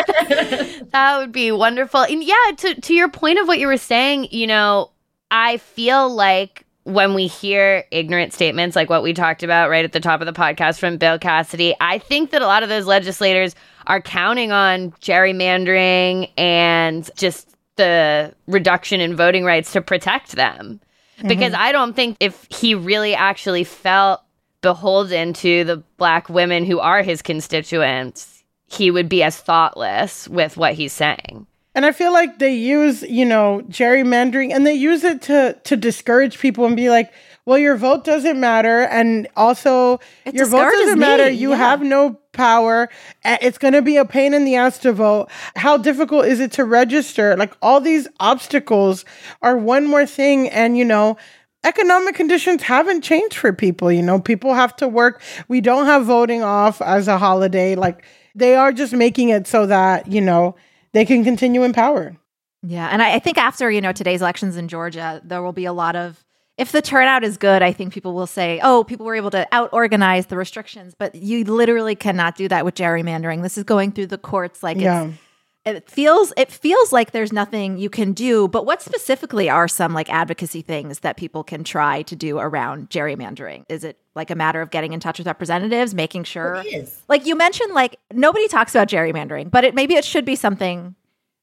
that 0.92 1.18
would 1.20 1.32
be 1.32 1.52
wonderful. 1.52 2.02
And 2.02 2.24
yeah, 2.24 2.36
to 2.58 2.80
to 2.82 2.94
your 2.94 3.10
point 3.10 3.40
of 3.40 3.48
what 3.48 3.60
you 3.60 3.68
were 3.68 3.78
saying, 3.78 4.28
you 4.32 4.48
know, 4.48 4.92
I 5.32 5.58
feel 5.58 6.10
like 6.14 6.66
when 6.84 7.14
we 7.14 7.28
hear 7.28 7.84
ignorant 7.92 8.34
statements 8.34 8.76
like 8.76 8.90
what 8.90 9.04
we 9.04 9.14
talked 9.14 9.44
about 9.44 9.70
right 9.70 9.86
at 9.86 9.92
the 9.94 10.00
top 10.00 10.20
of 10.20 10.26
the 10.26 10.34
podcast 10.34 10.80
from 10.80 10.98
Bill 10.98 11.20
Cassidy, 11.20 11.76
I 11.80 12.00
think 12.00 12.32
that 12.32 12.42
a 12.42 12.48
lot 12.48 12.64
of 12.64 12.70
those 12.70 12.86
legislators 12.88 13.56
are 13.88 14.02
counting 14.02 14.52
on 14.52 14.92
gerrymandering 14.94 16.32
and 16.38 17.10
just 17.16 17.51
the 17.78 18.34
reduction 18.48 19.02
in 19.02 19.16
voting 19.16 19.44
rights 19.44 19.72
to 19.74 19.82
protect 19.82 20.34
them 20.34 20.80
because 21.28 21.54
mm-hmm. 21.54 21.62
I 21.62 21.72
don't 21.72 21.96
think 21.96 22.18
if 22.20 22.48
he 22.50 22.76
really 22.76 23.14
actually 23.14 23.64
felt 23.64 24.22
beholden 24.62 25.34
to 25.34 25.64
the 25.64 25.78
black 25.98 26.30
women 26.30 26.66
who 26.66 26.80
are 26.80 27.02
his 27.02 27.22
constituents, 27.22 28.44
he 28.68 28.92
would 28.92 29.10
be 29.10 29.24
as 29.24 29.38
thoughtless 29.38 30.28
with 30.28 30.58
what 30.58 30.74
he's 30.74 30.94
saying. 30.94 31.48
And 31.74 31.86
I 31.86 31.92
feel 31.94 32.12
like 32.12 32.40
they 32.40 32.54
use, 32.54 33.02
you 33.04 33.26
know, 33.26 33.62
gerrymandering 33.70 34.54
and 34.54 34.68
they 34.68 34.74
use 34.74 35.04
it 35.04 35.22
to 35.24 35.58
to 35.64 35.78
discourage 35.78 36.40
people 36.40 36.66
and 36.66 36.76
be 36.76 36.90
like, 36.90 37.12
well, 37.52 37.60
your 37.60 37.76
vote 37.76 38.06
doesn't 38.06 38.40
matter, 38.40 38.84
and 38.84 39.28
also 39.36 40.00
your 40.32 40.46
vote 40.46 40.72
doesn't 40.72 40.98
matter. 40.98 41.26
me, 41.26 41.32
You 41.32 41.50
yeah. 41.50 41.58
have 41.58 41.82
no 41.82 42.18
power. 42.32 42.88
It's 43.26 43.58
going 43.58 43.74
to 43.74 43.82
be 43.82 43.98
a 43.98 44.06
pain 44.06 44.34
in 44.34 44.46
the 44.46 44.56
ass 44.56 44.78
to 44.80 44.94
vote. 44.94 45.28
How 45.58 45.76
difficult 45.76 46.28
is 46.28 46.40
it 46.40 46.54
to 46.54 46.64
register? 46.64 47.36
Like 47.36 47.52
all 47.62 47.82
these 47.82 48.08
obstacles 48.22 49.04
are 49.42 49.58
one 49.58 49.86
more 49.86 50.06
thing, 50.06 50.48
and 50.50 50.78
you 50.78 50.86
know. 50.86 51.18
Economic 51.64 52.16
conditions 52.16 52.64
haven't 52.64 53.02
changed 53.04 53.36
for 53.36 53.54
people. 53.54 53.92
You 53.92 54.02
know, 54.02 54.20
people 54.20 54.56
have 54.56 54.76
to 54.78 54.88
work. 54.88 55.22
We 55.48 55.62
don't 55.62 55.86
have 55.86 56.06
voting 56.06 56.42
off 56.42 56.82
as 56.82 57.08
a 57.08 57.20
holiday. 57.20 57.76
Like, 57.76 58.04
they 58.34 58.56
are 58.56 58.72
just 58.72 58.94
making 58.94 59.30
it 59.30 59.46
so 59.46 59.68
that, 59.68 60.08
you 60.12 60.22
know, 60.22 60.56
they 60.94 61.06
can 61.06 61.24
continue 61.24 61.62
in 61.62 61.72
power. 61.72 62.18
Yeah, 62.64 62.88
and 62.92 63.04
I, 63.04 63.14
I 63.14 63.20
think 63.20 63.38
after 63.38 63.70
you 63.70 63.80
know 63.82 63.92
today's 63.92 64.22
elections 64.22 64.58
in 64.58 64.70
Georgia, 64.70 65.22
there 65.24 65.44
will 65.44 65.54
be 65.54 65.66
a 65.66 65.74
lot 65.74 65.96
of. 65.96 66.24
If 66.58 66.72
the 66.72 66.82
turnout 66.82 67.24
is 67.24 67.38
good, 67.38 67.62
I 67.62 67.72
think 67.72 67.94
people 67.94 68.14
will 68.14 68.28
say, 68.28 68.60
"Oh, 68.62 68.84
people 68.84 69.06
were 69.06 69.16
able 69.16 69.32
to 69.32 69.48
out 69.52 69.70
organize 69.72 70.28
the 70.28 70.38
restrictions," 70.38 70.94
but 70.98 71.16
you 71.16 71.44
literally 71.46 71.96
cannot 71.96 72.36
do 72.36 72.48
that 72.50 72.66
with 72.66 72.76
gerrymandering. 72.76 73.42
This 73.42 73.58
is 73.58 73.64
going 73.64 73.92
through 73.94 74.08
the 74.08 74.18
courts, 74.18 74.62
like 74.62 74.78
Yeah. 74.78 75.06
it's. 75.06 75.18
It 75.64 75.90
feels 75.92 76.34
it 76.38 76.52
feels 76.52 76.92
like 76.92 77.12
there's 77.12 77.32
nothing 77.32 77.78
you 77.78 77.90
can 77.90 78.14
do, 78.14 78.48
but 78.48 78.66
what 78.66 78.82
specifically 78.82 79.48
are 79.48 79.68
some 79.68 79.94
like 79.94 80.10
advocacy 80.12 80.64
things 80.64 81.02
that 81.02 81.18
people 81.18 81.44
can 81.44 81.64
try 81.64 82.02
to 82.04 82.16
do 82.16 82.40
around 82.40 82.90
gerrymandering? 82.90 83.66
Is 83.70 83.84
it 83.84 84.00
like 84.16 84.32
a 84.32 84.36
matter 84.36 84.62
of 84.62 84.72
getting 84.72 84.92
in 84.92 85.00
touch 85.00 85.20
with 85.20 85.28
representatives, 85.28 85.94
making 85.94 86.24
sure 86.24 86.56
It 86.66 86.74
is. 86.74 87.04
like 87.08 87.28
you 87.28 87.36
mentioned 87.36 87.74
like 87.76 87.98
nobody 88.12 88.48
talks 88.48 88.74
about 88.74 88.88
gerrymandering 88.88 89.52
but 89.52 89.64
it 89.64 89.76
maybe 89.76 89.94
it 89.94 90.04
should 90.04 90.26
be 90.26 90.36
something 90.36 90.96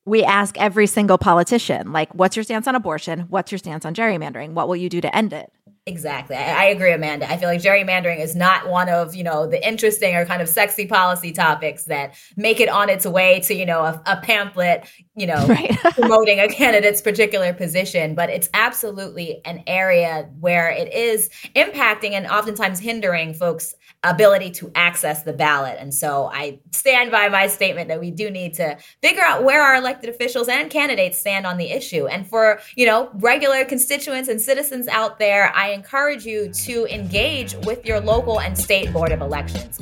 we 0.08 0.24
ask 0.24 0.58
every 0.58 0.86
single 0.86 1.18
politician 1.18 1.92
like 1.92 2.12
what's 2.14 2.36
your 2.36 2.42
stance 2.42 2.66
on 2.66 2.74
abortion 2.74 3.20
what's 3.28 3.52
your 3.52 3.58
stance 3.58 3.84
on 3.84 3.94
gerrymandering 3.94 4.52
what 4.52 4.68
will 4.68 4.76
you 4.76 4.88
do 4.88 5.00
to 5.00 5.14
end 5.14 5.32
it 5.32 5.52
Exactly. 5.88 6.36
I, 6.36 6.64
I 6.64 6.66
agree, 6.66 6.92
Amanda. 6.92 7.30
I 7.30 7.38
feel 7.38 7.48
like 7.48 7.62
gerrymandering 7.62 8.20
is 8.20 8.36
not 8.36 8.68
one 8.68 8.90
of, 8.90 9.14
you 9.14 9.24
know, 9.24 9.46
the 9.46 9.66
interesting 9.66 10.14
or 10.14 10.26
kind 10.26 10.42
of 10.42 10.48
sexy 10.48 10.86
policy 10.86 11.32
topics 11.32 11.84
that 11.84 12.14
make 12.36 12.60
it 12.60 12.68
on 12.68 12.90
its 12.90 13.06
way 13.06 13.40
to, 13.40 13.54
you 13.54 13.64
know, 13.64 13.80
a, 13.80 14.02
a 14.04 14.18
pamphlet, 14.18 14.86
you 15.16 15.26
know, 15.26 15.46
Right. 15.48 15.74
promoting 15.94 16.40
a 16.40 16.48
candidate's 16.48 17.00
particular 17.00 17.54
position. 17.54 18.14
But 18.14 18.28
it's 18.28 18.50
absolutely 18.52 19.40
an 19.46 19.62
area 19.66 20.28
where 20.40 20.68
it 20.68 20.92
is 20.92 21.30
impacting 21.56 22.10
and 22.10 22.26
oftentimes 22.26 22.80
hindering 22.80 23.32
folks' 23.32 23.74
ability 24.04 24.50
to 24.52 24.70
access 24.74 25.24
the 25.24 25.32
ballot. 25.32 25.76
And 25.78 25.92
so 25.92 26.30
I 26.32 26.60
stand 26.72 27.10
by 27.10 27.28
my 27.28 27.48
statement 27.48 27.88
that 27.88 27.98
we 27.98 28.10
do 28.10 28.30
need 28.30 28.54
to 28.54 28.78
figure 29.02 29.22
out 29.22 29.42
where 29.42 29.62
our 29.62 29.74
elected 29.74 30.08
officials 30.08 30.48
and 30.48 30.70
candidates 30.70 31.18
stand 31.18 31.46
on 31.46 31.56
the 31.58 31.70
issue. 31.70 32.06
And 32.06 32.26
for, 32.26 32.60
you 32.76 32.86
know, 32.86 33.10
regular 33.14 33.64
constituents 33.64 34.28
and 34.28 34.40
citizens 34.40 34.86
out 34.86 35.18
there, 35.18 35.52
I 35.54 35.70
encourage 35.70 36.24
you 36.24 36.52
to 36.52 36.86
engage 36.86 37.54
with 37.66 37.84
your 37.84 38.00
local 38.00 38.40
and 38.40 38.56
state 38.56 38.92
board 38.92 39.12
of 39.12 39.20
elections. 39.20 39.78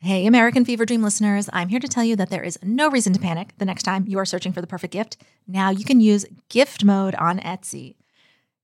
hey 0.00 0.26
american 0.26 0.64
fever 0.64 0.86
dream 0.86 1.02
listeners 1.02 1.50
i'm 1.52 1.68
here 1.68 1.80
to 1.80 1.88
tell 1.88 2.04
you 2.04 2.14
that 2.16 2.30
there 2.30 2.42
is 2.42 2.58
no 2.62 2.88
reason 2.88 3.12
to 3.12 3.18
panic 3.18 3.52
the 3.58 3.64
next 3.64 3.82
time 3.82 4.04
you 4.06 4.18
are 4.18 4.24
searching 4.24 4.52
for 4.52 4.60
the 4.60 4.66
perfect 4.66 4.92
gift 4.92 5.18
now 5.46 5.70
you 5.70 5.84
can 5.84 6.00
use 6.00 6.24
gift 6.48 6.82
mode 6.84 7.14
on 7.16 7.38
etsy 7.40 7.94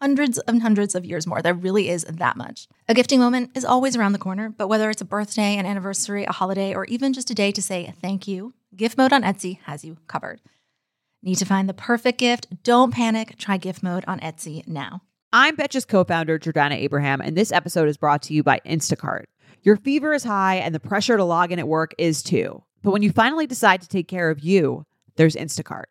hundreds 0.00 0.38
and 0.38 0.62
hundreds 0.62 0.94
of 0.94 1.04
years 1.04 1.26
more. 1.26 1.42
There 1.42 1.54
really 1.54 1.88
is 1.88 2.04
that 2.04 2.36
much. 2.36 2.68
A 2.88 2.94
gifting 2.94 3.20
moment 3.20 3.50
is 3.54 3.64
always 3.64 3.96
around 3.96 4.12
the 4.12 4.18
corner, 4.18 4.48
but 4.48 4.68
whether 4.68 4.90
it's 4.90 5.00
a 5.00 5.06
birthday, 5.06 5.56
an 5.56 5.66
anniversary, 5.66 6.24
a 6.24 6.32
holiday, 6.32 6.74
or 6.74 6.84
even 6.86 7.12
just 7.12 7.30
a 7.30 7.34
day 7.34 7.52
to 7.52 7.62
say 7.62 7.92
thank 8.00 8.28
you, 8.28 8.54
Gift 8.74 8.98
Mode 8.98 9.12
on 9.12 9.22
Etsy 9.22 9.60
has 9.62 9.84
you 9.84 9.96
covered. 10.06 10.40
Need 11.22 11.36
to 11.36 11.44
find 11.44 11.68
the 11.68 11.74
perfect 11.74 12.18
gift? 12.18 12.62
Don't 12.62 12.92
panic. 12.92 13.36
Try 13.38 13.56
Gift 13.56 13.82
Mode 13.82 14.04
on 14.06 14.20
Etsy 14.20 14.66
now. 14.68 15.02
I'm 15.32 15.56
Betches 15.56 15.88
co 15.88 16.04
founder 16.04 16.38
Jordana 16.38 16.76
Abraham, 16.76 17.20
and 17.20 17.36
this 17.36 17.50
episode 17.50 17.88
is 17.88 17.96
brought 17.96 18.22
to 18.22 18.34
you 18.34 18.42
by 18.42 18.60
Instacart. 18.64 19.24
Your 19.62 19.76
fever 19.76 20.12
is 20.12 20.22
high, 20.22 20.56
and 20.56 20.74
the 20.74 20.80
pressure 20.80 21.16
to 21.16 21.24
log 21.24 21.50
in 21.50 21.58
at 21.58 21.66
work 21.66 21.94
is 21.98 22.22
too. 22.22 22.62
But 22.82 22.92
when 22.92 23.02
you 23.02 23.10
finally 23.10 23.46
decide 23.46 23.80
to 23.82 23.88
take 23.88 24.06
care 24.06 24.30
of 24.30 24.40
you, 24.40 24.84
there's 25.16 25.34
Instacart. 25.34 25.86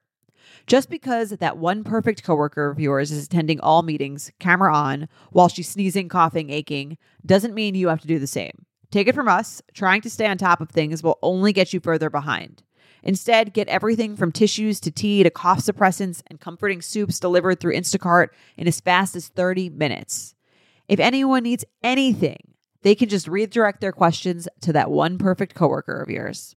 Just 0.67 0.89
because 0.89 1.29
that 1.29 1.57
one 1.57 1.84
perfect 1.84 2.24
coworker 2.24 2.72
of 2.72 2.79
yours 2.79 3.12
is 3.12 3.25
attending 3.25 3.60
all 3.60 3.84
meetings, 3.84 4.31
camera 4.39 4.75
on, 4.75 5.07
while 5.31 5.48
she's 5.48 5.69
sneezing, 5.69 6.10
coughing, 6.10 6.50
aching, 6.50 6.98
doesn't 7.24 7.53
mean 7.53 7.75
you 7.75 7.89
have 7.89 8.01
to 8.01 8.07
do 8.07 8.17
the 8.17 8.25
same. 8.25 8.65
Take 8.89 9.07
it 9.07 9.13
from 9.13 9.27
us, 9.27 9.62
trying 9.74 10.01
to 10.01 10.10
stay 10.10 10.25
on 10.25 10.39
top 10.39 10.62
of 10.62 10.69
things 10.69 11.03
will 11.03 11.19
only 11.22 11.53
get 11.53 11.72
you 11.72 11.79
further 11.79 12.10
behind. 12.10 12.63
Instead, 13.03 13.53
get 13.53 13.67
everything 13.67 14.15
from 14.15 14.31
tissues 14.31 14.79
to 14.79 14.89
tea 14.89 15.22
to 15.22 15.29
cough 15.29 15.60
suppressants 15.60 16.24
and 16.27 16.39
comforting 16.39 16.81
soups 16.81 17.19
delivered 17.19 17.60
through 17.60 17.75
Instacart 17.75 18.29
in 18.57 18.67
as 18.67 18.81
fast 18.81 19.15
as 19.15 19.27
30 19.27 19.69
minutes. 19.69 20.34
If 20.88 21.00
anyone 21.00 21.43
needs 21.43 21.65
anything, 21.84 22.55
they 22.81 22.95
can 22.95 23.10
just 23.10 23.27
redirect 23.27 23.81
their 23.81 23.91
questions 23.91 24.48
to 24.62 24.74
that 24.74 24.89
one 24.89 25.19
perfect 25.19 25.53
coworker 25.53 26.01
of 26.01 26.10
yours. 26.10 26.55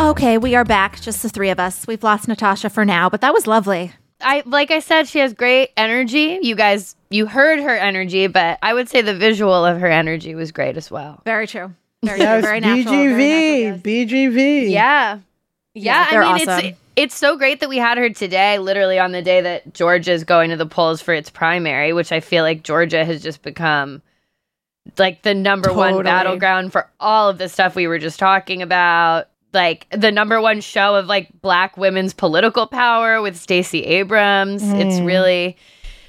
Okay, 0.00 0.38
we 0.38 0.54
are 0.54 0.64
back, 0.64 0.98
just 1.02 1.22
the 1.22 1.28
three 1.28 1.50
of 1.50 1.60
us. 1.60 1.86
We've 1.86 2.02
lost 2.02 2.26
Natasha 2.26 2.70
for 2.70 2.86
now, 2.86 3.10
but 3.10 3.20
that 3.20 3.34
was 3.34 3.46
lovely. 3.46 3.92
I 4.22 4.42
like 4.46 4.70
I 4.70 4.80
said, 4.80 5.06
she 5.06 5.18
has 5.18 5.34
great 5.34 5.72
energy. 5.76 6.38
You 6.40 6.54
guys, 6.54 6.96
you 7.10 7.26
heard 7.26 7.60
her 7.60 7.76
energy, 7.76 8.26
but 8.26 8.58
I 8.62 8.72
would 8.72 8.88
say 8.88 9.02
the 9.02 9.14
visual 9.14 9.64
of 9.64 9.78
her 9.78 9.86
energy 9.88 10.34
was 10.34 10.52
great 10.52 10.78
as 10.78 10.90
well. 10.90 11.20
Very 11.26 11.46
true. 11.46 11.74
Very, 12.02 12.18
Yes, 12.18 12.42
very 12.42 12.60
natural. 12.60 12.94
very 12.94 13.12
BGV, 13.12 13.82
natural, 13.84 13.92
yes. 13.92 14.10
BGV. 14.10 14.70
Yeah. 14.70 15.18
Yeah, 15.74 16.10
they're 16.10 16.22
I 16.22 16.34
mean 16.38 16.48
awesome. 16.48 16.64
it's 16.64 16.78
it's 16.96 17.14
so 17.14 17.36
great 17.36 17.60
that 17.60 17.68
we 17.68 17.76
had 17.76 17.98
her 17.98 18.08
today, 18.08 18.58
literally 18.58 18.98
on 18.98 19.12
the 19.12 19.20
day 19.20 19.42
that 19.42 19.74
Georgia 19.74 20.12
is 20.12 20.24
going 20.24 20.48
to 20.48 20.56
the 20.56 20.66
polls 20.66 21.02
for 21.02 21.12
its 21.12 21.28
primary, 21.28 21.92
which 21.92 22.10
I 22.10 22.20
feel 22.20 22.42
like 22.42 22.62
Georgia 22.62 23.04
has 23.04 23.22
just 23.22 23.42
become 23.42 24.00
like 24.96 25.20
the 25.22 25.34
number 25.34 25.74
one 25.74 26.02
battleground 26.02 26.72
for 26.72 26.88
all 27.00 27.28
of 27.28 27.36
the 27.36 27.50
stuff 27.50 27.74
we 27.76 27.86
were 27.86 27.98
just 27.98 28.18
talking 28.18 28.62
about. 28.62 29.26
Like 29.52 29.86
the 29.90 30.12
number 30.12 30.40
one 30.40 30.60
show 30.60 30.94
of 30.96 31.06
like 31.06 31.28
black 31.40 31.76
women's 31.76 32.14
political 32.14 32.66
power 32.66 33.20
with 33.20 33.36
Stacey 33.36 33.82
Abrams. 33.84 34.62
It's 34.62 35.00
Mm. 35.00 35.06
really 35.06 35.56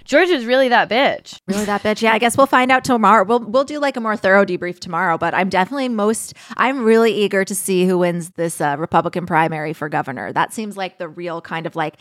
Georgia's 0.04 0.46
really 0.46 0.68
that 0.70 0.90
bitch. 0.90 1.38
Really 1.48 1.66
that 1.66 1.84
bitch. 1.84 2.02
Yeah, 2.02 2.12
I 2.14 2.20
guess 2.24 2.36
we'll 2.36 2.48
find 2.48 2.72
out 2.72 2.84
tomorrow. 2.84 3.24
We'll 3.24 3.40
we'll 3.40 3.64
do 3.64 3.80
like 3.80 3.98
a 3.98 4.02
more 4.02 4.18
thorough 4.18 4.46
debrief 4.46 4.80
tomorrow, 4.80 5.18
but 5.18 5.34
I'm 5.34 5.50
definitely 5.50 5.90
most 5.90 6.34
I'm 6.58 6.84
really 6.84 7.14
eager 7.14 7.46
to 7.46 7.56
see 7.56 7.86
who 7.86 8.00
wins 8.00 8.32
this 8.32 8.60
uh, 8.62 8.76
Republican 8.78 9.26
primary 9.26 9.74
for 9.74 9.90
governor. 9.90 10.34
That 10.34 10.54
seems 10.54 10.76
like 10.78 10.98
the 10.98 11.08
real 11.08 11.42
kind 11.42 11.66
of 11.66 11.76
like 11.76 11.96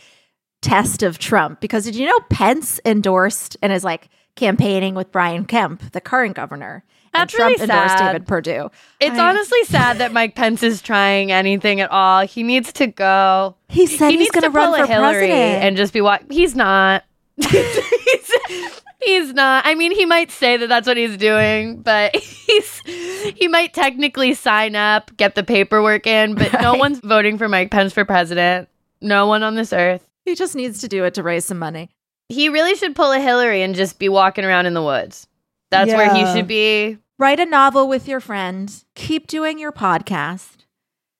test 0.61 1.01
of 1.03 1.17
Trump 1.17 1.59
because 1.59 1.85
did 1.85 1.95
you 1.95 2.05
know 2.05 2.19
Pence 2.29 2.79
endorsed 2.85 3.57
and 3.63 3.71
is 3.73 3.83
like 3.83 4.09
campaigning 4.35 4.93
with 4.95 5.11
Brian 5.11 5.45
Kemp, 5.45 5.91
the 5.91 6.01
current 6.01 6.35
governor. 6.35 6.83
That's 7.13 7.33
Trump 7.33 7.57
really 7.57 7.63
endorsed 7.63 7.97
sad. 7.97 8.11
David 8.13 8.27
Perdue. 8.27 8.69
It's 8.99 9.17
I- 9.17 9.29
honestly 9.29 9.63
sad 9.65 9.97
that 9.97 10.13
Mike 10.13 10.35
Pence 10.35 10.63
is 10.63 10.81
trying 10.81 11.31
anything 11.31 11.81
at 11.81 11.91
all. 11.91 12.25
He 12.25 12.43
needs 12.43 12.71
to 12.73 12.87
go. 12.87 13.55
He 13.67 13.85
said 13.85 14.11
he 14.11 14.17
he's 14.17 14.31
going 14.31 14.43
to 14.43 14.49
run 14.49 14.73
for 14.79 14.85
Hillary 14.85 15.27
president. 15.27 15.63
and 15.63 15.77
just 15.77 15.91
be 15.93 16.01
what 16.01 16.23
he's 16.29 16.55
not. 16.55 17.03
he's, 17.37 18.31
he's 19.01 19.33
not. 19.33 19.65
I 19.65 19.75
mean, 19.75 19.91
he 19.93 20.05
might 20.05 20.31
say 20.31 20.57
that 20.57 20.67
that's 20.67 20.87
what 20.87 20.97
he's 20.97 21.17
doing, 21.17 21.81
but 21.81 22.15
he's 22.47 22.79
he 23.35 23.47
might 23.47 23.73
technically 23.73 24.33
sign 24.33 24.75
up, 24.75 25.15
get 25.17 25.35
the 25.35 25.43
paperwork 25.43 26.05
in, 26.07 26.35
but 26.35 26.53
no 26.61 26.75
one's 26.75 26.99
voting 26.99 27.37
for 27.37 27.47
Mike 27.49 27.71
Pence 27.71 27.93
for 27.93 28.05
president. 28.05 28.69
No 29.01 29.27
one 29.27 29.43
on 29.43 29.55
this 29.55 29.73
earth. 29.73 30.07
he 30.25 30.35
just 30.35 30.55
needs 30.55 30.79
to 30.81 30.87
do 30.87 31.03
it 31.05 31.15
to 31.15 31.23
raise 31.23 31.45
some 31.45 31.57
money. 31.59 31.89
He 32.29 32.47
really 32.49 32.75
should 32.75 32.95
pull 32.95 33.11
a 33.11 33.19
Hillary 33.19 33.61
and 33.63 33.75
just 33.75 33.99
be 33.99 34.07
walking 34.07 34.45
around 34.45 34.65
in 34.65 34.73
the 34.73 34.83
woods. 34.83 35.27
That's 35.71 35.91
where 35.91 36.13
he 36.13 36.25
should 36.33 36.47
be. 36.47 36.97
Write 37.17 37.39
a 37.39 37.45
novel 37.45 37.87
with 37.87 38.07
your 38.07 38.19
friend. 38.19 38.71
Keep 38.95 39.27
doing 39.27 39.57
your 39.59 39.71
podcast. 39.71 40.57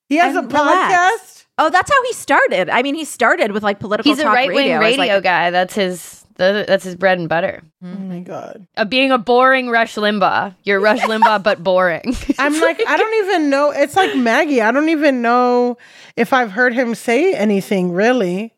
He 0.09 0.17
has 0.17 0.35
a 0.35 0.39
And 0.39 0.51
relax. 0.51 0.93
podcast. 0.93 1.45
Oh, 1.57 1.69
that's 1.69 1.91
how 1.91 2.03
he 2.05 2.13
started. 2.13 2.69
I 2.69 2.81
mean, 2.81 2.95
he 2.95 3.05
started 3.05 3.51
with 3.51 3.63
like 3.63 3.79
political. 3.79 4.11
He's 4.11 4.19
a 4.19 4.25
right 4.27 4.47
wing 4.49 4.57
radio. 4.57 4.79
radio 4.79 5.13
like, 5.15 5.23
guy. 5.23 5.51
That's 5.51 5.75
his. 5.75 6.25
th- 6.37 6.65
That's 6.65 6.83
his 6.83 6.95
bread 6.95 7.19
and 7.19 7.29
butter. 7.29 7.61
Oh 7.83 7.87
my 7.87 8.19
god. 8.21 8.65
Uh, 8.75 8.83
being 8.85 9.11
a 9.11 9.17
boring 9.19 9.69
Rush 9.69 9.95
Limbaugh. 9.95 10.55
You're 10.63 10.79
Rush 10.89 11.01
Limbaugh, 11.01 11.43
but 11.43 11.63
boring. 11.63 12.15
I'm 12.39 12.59
like, 12.59 12.81
I 12.87 12.97
don't 12.97 13.25
even 13.25 13.49
know. 13.51 13.69
It's 13.71 13.95
like 13.95 14.15
Maggie. 14.17 14.61
I 14.61 14.71
don't 14.71 14.89
even 14.89 15.21
know 15.21 15.77
if 16.17 16.33
I've 16.33 16.51
heard 16.51 16.73
him 16.73 16.95
say 16.95 17.33
anything 17.35 17.91
really. 17.93 18.53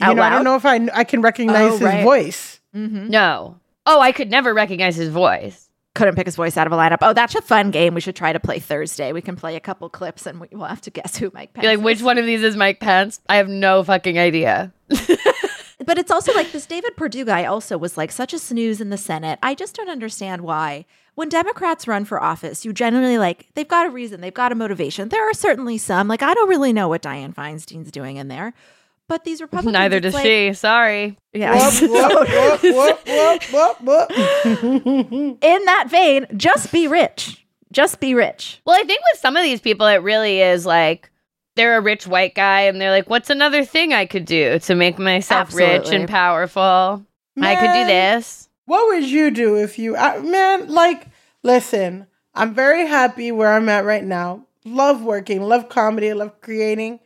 You 0.00 0.06
Out 0.08 0.16
know, 0.16 0.22
I 0.22 0.30
don't 0.30 0.44
know 0.44 0.56
if 0.56 0.66
I 0.66 0.88
I 0.92 1.04
can 1.04 1.22
recognize 1.22 1.68
Oh, 1.68 1.72
his 1.72 1.80
right. 1.82 2.02
voice. 2.02 2.60
no. 2.74 3.60
Oh, 3.88 4.00
I 4.00 4.12
could 4.12 4.30
never 4.30 4.52
recognize 4.52 4.96
his 4.96 5.08
voice. 5.08 5.70
couldn't 5.94 6.14
pick 6.14 6.26
his 6.26 6.36
voice 6.36 6.56
out 6.56 6.66
of 6.66 6.72
a 6.72 6.76
lineup. 6.76 6.98
Oh, 7.00 7.14
that's 7.14 7.34
a 7.34 7.42
fun 7.42 7.70
game. 7.70 7.94
We 7.94 8.00
should 8.00 8.14
try 8.14 8.32
to 8.32 8.38
play 8.38 8.58
Thursday. 8.58 9.12
We 9.12 9.22
can 9.22 9.34
play 9.34 9.56
a 9.56 9.60
couple 9.60 9.88
clips 9.88 10.26
and 10.26 10.40
we, 10.40 10.48
we'll 10.52 10.66
have 10.66 10.82
to 10.82 10.90
guess 10.90 11.16
who 11.16 11.30
Mike 11.32 11.54
Pence. 11.54 11.64
Like, 11.64 11.78
is. 11.78 11.84
which 11.84 12.02
one 12.02 12.18
of 12.18 12.26
these 12.26 12.42
is 12.42 12.54
Mike 12.54 12.80
Pence? 12.80 13.20
I 13.28 13.36
have 13.36 13.48
no 13.48 13.82
fucking 13.82 14.18
idea. 14.18 14.72
But 15.88 15.96
it's 15.96 16.10
also 16.10 16.34
like 16.34 16.52
this 16.52 16.66
David 16.66 16.98
Perdue 16.98 17.24
guy 17.24 17.46
also 17.46 17.78
was 17.78 17.96
like 17.96 18.12
such 18.12 18.34
a 18.34 18.38
snooze 18.38 18.80
in 18.80 18.90
the 18.90 18.98
Senate. 18.98 19.38
I 19.42 19.54
just 19.54 19.74
don't 19.74 19.88
understand 19.88 20.42
why. 20.42 20.84
When 21.14 21.30
Democrats 21.30 21.88
run 21.88 22.04
for 22.04 22.22
office, 22.22 22.64
you 22.64 22.74
generally 22.74 23.16
like 23.16 23.46
they've 23.54 23.66
got 23.66 23.86
a 23.86 23.90
reason, 23.90 24.20
they've 24.20 24.34
got 24.34 24.52
a 24.52 24.54
motivation. 24.54 25.08
There 25.08 25.28
are 25.28 25.32
certainly 25.32 25.78
some. 25.78 26.06
Like 26.06 26.22
I 26.22 26.34
don't 26.34 26.48
really 26.48 26.74
know 26.74 26.88
what 26.88 27.00
Dianne 27.00 27.34
Feinstein's 27.34 27.90
doing 27.90 28.18
in 28.18 28.28
there. 28.28 28.52
But 29.08 29.24
these 29.24 29.40
Republicans 29.42 29.72
Neither 29.72 30.00
does 30.00 30.14
like- 30.14 30.24
she. 30.24 30.52
Sorry. 30.52 31.16
Yeah. 31.32 31.54
Whoop, 31.80 33.06
whoop, 33.52 33.80
whoop, 33.82 34.10
in 35.42 35.64
that 35.64 35.86
vein, 35.90 36.26
just 36.36 36.70
be 36.72 36.86
rich. 36.88 37.44
Just 37.72 38.00
be 38.00 38.14
rich. 38.14 38.60
Well, 38.64 38.78
I 38.78 38.84
think 38.84 39.00
with 39.12 39.20
some 39.20 39.36
of 39.36 39.42
these 39.42 39.60
people, 39.60 39.86
it 39.86 39.96
really 40.02 40.40
is 40.40 40.64
like 40.64 41.10
they're 41.56 41.76
a 41.76 41.80
rich 41.80 42.06
white 42.06 42.34
guy 42.34 42.62
and 42.62 42.80
they're 42.80 42.90
like, 42.90 43.10
what's 43.10 43.30
another 43.30 43.64
thing 43.64 43.92
I 43.92 44.06
could 44.06 44.24
do 44.24 44.58
to 44.60 44.74
make 44.74 44.98
myself 44.98 45.54
rich 45.54 45.90
and 45.90 46.08
powerful? 46.08 47.04
I 47.40 47.56
could 47.56 47.72
do 47.72 47.86
this. 47.86 48.48
What 48.64 48.88
would 48.88 49.04
you 49.04 49.30
do 49.30 49.56
if 49.56 49.78
you, 49.78 49.96
I, 49.96 50.18
man? 50.18 50.68
Like, 50.68 51.06
listen, 51.42 52.06
I'm 52.34 52.54
very 52.54 52.86
happy 52.86 53.32
where 53.32 53.52
I'm 53.52 53.68
at 53.68 53.84
right 53.84 54.04
now. 54.04 54.46
Love 54.64 55.02
working, 55.02 55.42
love 55.42 55.68
comedy, 55.68 56.12
love 56.12 56.40
creating. 56.40 57.00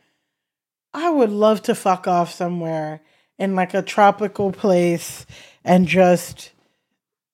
I 0.93 1.09
would 1.09 1.31
love 1.31 1.61
to 1.63 1.75
fuck 1.75 2.07
off 2.07 2.31
somewhere 2.31 3.01
in 3.39 3.55
like 3.55 3.73
a 3.73 3.81
tropical 3.81 4.51
place 4.51 5.25
and 5.63 5.87
just 5.87 6.51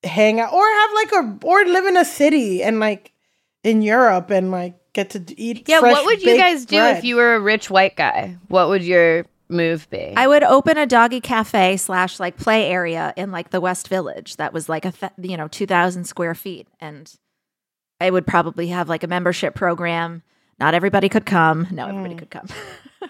hang 0.04 0.40
out, 0.40 0.54
or 0.54 0.64
have 0.66 0.90
like 0.94 1.12
a, 1.12 1.46
or 1.46 1.66
live 1.66 1.86
in 1.86 1.98
a 1.98 2.06
city 2.06 2.64
and 2.64 2.80
like 2.80 3.12
in 3.64 3.82
Europe 3.82 4.30
and 4.30 4.52
like 4.52 4.76
get 4.94 5.10
to 5.12 5.40
eat. 5.40 5.68
Yeah, 5.68 5.80
fresh 5.82 5.94
what 5.94 6.06
would 6.06 6.22
you 6.22 6.38
guys 6.38 6.66
do 6.66 6.78
bread. 6.78 6.98
if 6.98 7.04
you 7.04 7.16
were 7.16 7.36
a 7.36 7.40
rich 7.40 7.70
white 7.70 7.96
guy? 7.96 8.38
What 8.48 8.70
would 8.70 8.84
your 8.84 9.26
move 9.50 9.90
be? 9.90 10.14
I 10.16 10.28
would 10.28 10.44
open 10.44 10.78
a 10.78 10.86
doggy 10.86 11.22
cafe 11.22 11.78
slash 11.78 12.20
like 12.20 12.38
play 12.38 12.72
area 12.72 13.14
in 13.18 13.32
like 13.32 13.50
the 13.50 13.62
West 13.62 13.88
Village 13.88 14.38
that 14.38 14.54
was 14.54 14.70
like 14.70 14.86
a 14.86 14.92
th- 14.92 15.12
you 15.22 15.38
know 15.38 15.48
two 15.48 15.66
thousand 15.66 16.06
square 16.06 16.36
feet, 16.36 16.68
and 16.80 17.12
I 18.00 18.10
would 18.10 18.26
probably 18.26 18.68
have 18.68 18.88
like 18.88 19.04
a 19.04 19.08
membership 19.08 19.56
program. 19.56 20.24
Not 20.60 20.74
everybody 20.74 21.10
could 21.10 21.26
come. 21.26 21.68
No, 21.72 21.88
everybody 21.88 22.16
mm. 22.16 22.20
could 22.20 22.30
come. 22.30 22.48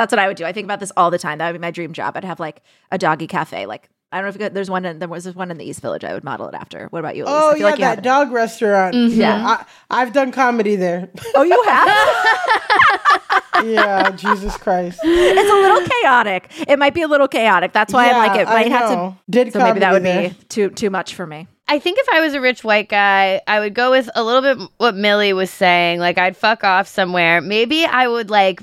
That's 0.00 0.12
what 0.12 0.18
I 0.18 0.28
would 0.28 0.38
do. 0.38 0.46
I 0.46 0.52
think 0.52 0.64
about 0.64 0.80
this 0.80 0.90
all 0.96 1.10
the 1.10 1.18
time. 1.18 1.36
That 1.36 1.52
would 1.52 1.60
be 1.60 1.62
my 1.62 1.70
dream 1.70 1.92
job. 1.92 2.16
I'd 2.16 2.24
have 2.24 2.40
like 2.40 2.62
a 2.90 2.96
doggy 2.96 3.26
cafe. 3.26 3.66
Like 3.66 3.90
I 4.10 4.16
don't 4.16 4.24
know 4.24 4.28
if 4.30 4.34
you 4.36 4.38
could, 4.38 4.54
there's 4.54 4.70
one. 4.70 4.86
In, 4.86 4.98
there 4.98 5.08
was 5.08 5.26
one 5.34 5.50
in 5.50 5.58
the 5.58 5.64
East 5.66 5.82
Village. 5.82 6.04
I 6.04 6.14
would 6.14 6.24
model 6.24 6.48
it 6.48 6.54
after. 6.54 6.86
What 6.88 7.00
about 7.00 7.16
you? 7.16 7.24
Alise? 7.24 7.28
Oh 7.28 7.50
I 7.50 7.52
feel 7.52 7.60
yeah, 7.60 7.66
like 7.66 7.78
you 7.78 7.84
have 7.84 7.96
that 7.96 7.98
it. 7.98 8.08
dog 8.08 8.32
restaurant. 8.32 8.94
Mm-hmm. 8.96 9.20
Yeah. 9.20 9.46
I, 9.46 9.66
I've 10.02 10.14
done 10.14 10.32
comedy 10.32 10.76
there. 10.76 11.10
Oh, 11.34 11.42
you 11.42 11.62
have. 11.64 13.66
yeah, 13.66 14.10
Jesus 14.12 14.56
Christ. 14.56 14.98
it's 15.02 15.50
a 15.50 15.54
little 15.54 15.86
chaotic. 15.86 16.50
It 16.66 16.78
might 16.78 16.94
be 16.94 17.02
a 17.02 17.08
little 17.08 17.28
chaotic. 17.28 17.74
That's 17.74 17.92
why 17.92 18.10
I'm 18.10 18.16
like 18.16 18.40
it 18.40 18.46
might 18.46 18.66
I 18.66 18.68
have 18.70 18.90
know. 18.90 19.16
to. 19.28 19.30
Did 19.30 19.52
so 19.52 19.58
maybe 19.58 19.80
that 19.80 19.92
would 19.92 20.02
there. 20.02 20.30
be 20.30 20.34
too 20.48 20.70
too 20.70 20.88
much 20.88 21.14
for 21.14 21.26
me. 21.26 21.46
I 21.68 21.78
think 21.78 21.98
if 22.00 22.08
I 22.12 22.20
was 22.20 22.32
a 22.34 22.40
rich 22.40 22.64
white 22.64 22.88
guy, 22.88 23.40
I 23.46 23.60
would 23.60 23.74
go 23.74 23.92
with 23.92 24.08
a 24.14 24.24
little 24.24 24.42
bit 24.42 24.58
what 24.78 24.96
Milly 24.96 25.32
was 25.34 25.50
saying. 25.50 26.00
Like 26.00 26.18
I'd 26.18 26.36
fuck 26.36 26.64
off 26.64 26.88
somewhere. 26.88 27.40
Maybe 27.40 27.84
I 27.84 28.08
would 28.08 28.28
like 28.30 28.62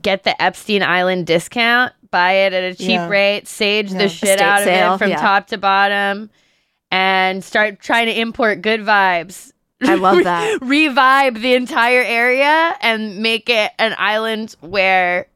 get 0.00 0.24
the 0.24 0.40
Epstein 0.42 0.82
Island 0.82 1.26
discount, 1.26 1.92
buy 2.10 2.32
it 2.32 2.52
at 2.52 2.64
a 2.64 2.74
cheap 2.74 2.90
Yeah. 2.90 3.08
rate, 3.08 3.48
sage 3.48 3.92
Yeah. 3.92 3.98
the 3.98 4.08
shit 4.08 4.28
Estate 4.30 4.40
out 4.44 4.58
of 4.60 4.64
sale, 4.64 4.94
it 4.94 4.98
from 4.98 5.10
yeah. 5.10 5.16
top 5.20 5.46
to 5.48 5.58
bottom, 5.58 6.30
and 6.90 7.42
start 7.42 7.80
trying 7.80 8.06
to 8.06 8.18
import 8.20 8.62
good 8.62 8.80
vibes. 8.80 9.52
I 9.82 9.94
love 9.94 10.24
that. 10.24 10.58
Revive 10.62 11.40
the 11.40 11.54
entire 11.54 12.02
area 12.02 12.74
and 12.80 13.18
make 13.18 13.48
it 13.48 13.72
an 13.78 13.94
island 13.98 14.54
where 14.60 15.26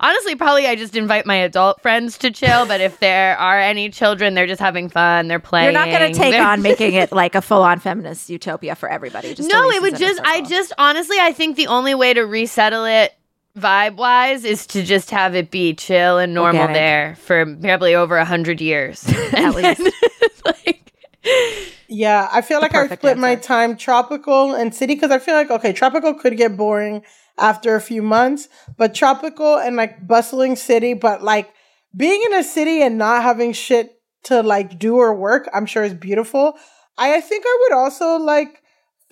honestly 0.00 0.34
probably 0.34 0.66
I 0.66 0.74
just 0.74 0.96
invite 0.96 1.26
my 1.26 1.36
adult 1.36 1.80
friends 1.82 2.18
to 2.18 2.30
chill, 2.30 2.66
but 2.66 2.80
if 2.80 2.98
there 3.00 3.36
are 3.38 3.58
any 3.58 3.90
children, 3.90 4.34
they're 4.34 4.46
just 4.46 4.60
having 4.60 4.88
fun, 4.88 5.28
they're 5.28 5.38
playing. 5.38 5.64
You're 5.66 5.72
not 5.72 5.88
going 5.88 6.12
to 6.12 6.18
take 6.18 6.34
on 6.34 6.62
making 6.62 6.94
it 6.94 7.12
like 7.12 7.34
a 7.34 7.42
full 7.42 7.62
on 7.62 7.78
feminist 7.78 8.28
utopia 8.30 8.74
for 8.74 8.88
everybody. 8.88 9.34
Just 9.34 9.50
no, 9.50 9.70
it 9.70 9.82
would 9.82 9.96
just. 9.96 10.20
I 10.24 10.40
just 10.42 10.72
honestly, 10.78 11.18
I 11.20 11.32
think 11.32 11.56
the 11.56 11.66
only 11.68 11.94
way 11.94 12.14
to 12.14 12.22
resettle 12.22 12.84
it 12.84 13.14
vibe 13.56 13.96
wise 13.96 14.44
is 14.44 14.66
to 14.68 14.82
just 14.82 15.10
have 15.10 15.34
it 15.34 15.50
be 15.50 15.74
chill 15.74 16.18
and 16.18 16.34
normal 16.34 16.62
Organic. 16.62 16.74
there 16.74 17.16
for 17.16 17.56
probably 17.56 17.94
over 17.94 18.16
a 18.16 18.24
hundred 18.24 18.60
years. 18.60 19.06
At 19.32 19.54
least. 19.54 19.90
like, 20.44 20.92
Yeah, 21.88 22.28
I 22.32 22.40
feel 22.40 22.60
like 22.60 22.74
I 22.74 22.82
perfect 22.82 23.00
split 23.00 23.18
my 23.18 23.36
time 23.36 23.76
tropical 23.76 24.54
and 24.54 24.74
city 24.74 24.94
because 24.94 25.10
I 25.10 25.18
feel 25.18 25.34
like 25.34 25.50
okay, 25.50 25.72
tropical 25.72 26.14
could 26.14 26.36
get 26.36 26.56
boring 26.56 27.02
after 27.38 27.74
a 27.74 27.80
few 27.80 28.02
months, 28.02 28.48
but 28.76 28.94
tropical 28.94 29.58
and 29.58 29.76
like 29.76 30.06
bustling 30.06 30.56
city, 30.56 30.94
but 30.94 31.22
like 31.22 31.52
being 31.94 32.22
in 32.26 32.34
a 32.34 32.42
city 32.42 32.82
and 32.82 32.96
not 32.98 33.22
having 33.22 33.52
shit 33.52 34.00
to 34.24 34.42
like 34.42 34.78
do 34.78 34.96
or 34.96 35.14
work, 35.14 35.48
I'm 35.52 35.66
sure 35.66 35.84
is 35.84 35.94
beautiful. 35.94 36.54
I, 36.96 37.16
I 37.16 37.20
think 37.20 37.44
I 37.46 37.58
would 37.62 37.76
also 37.78 38.16
like 38.16 38.61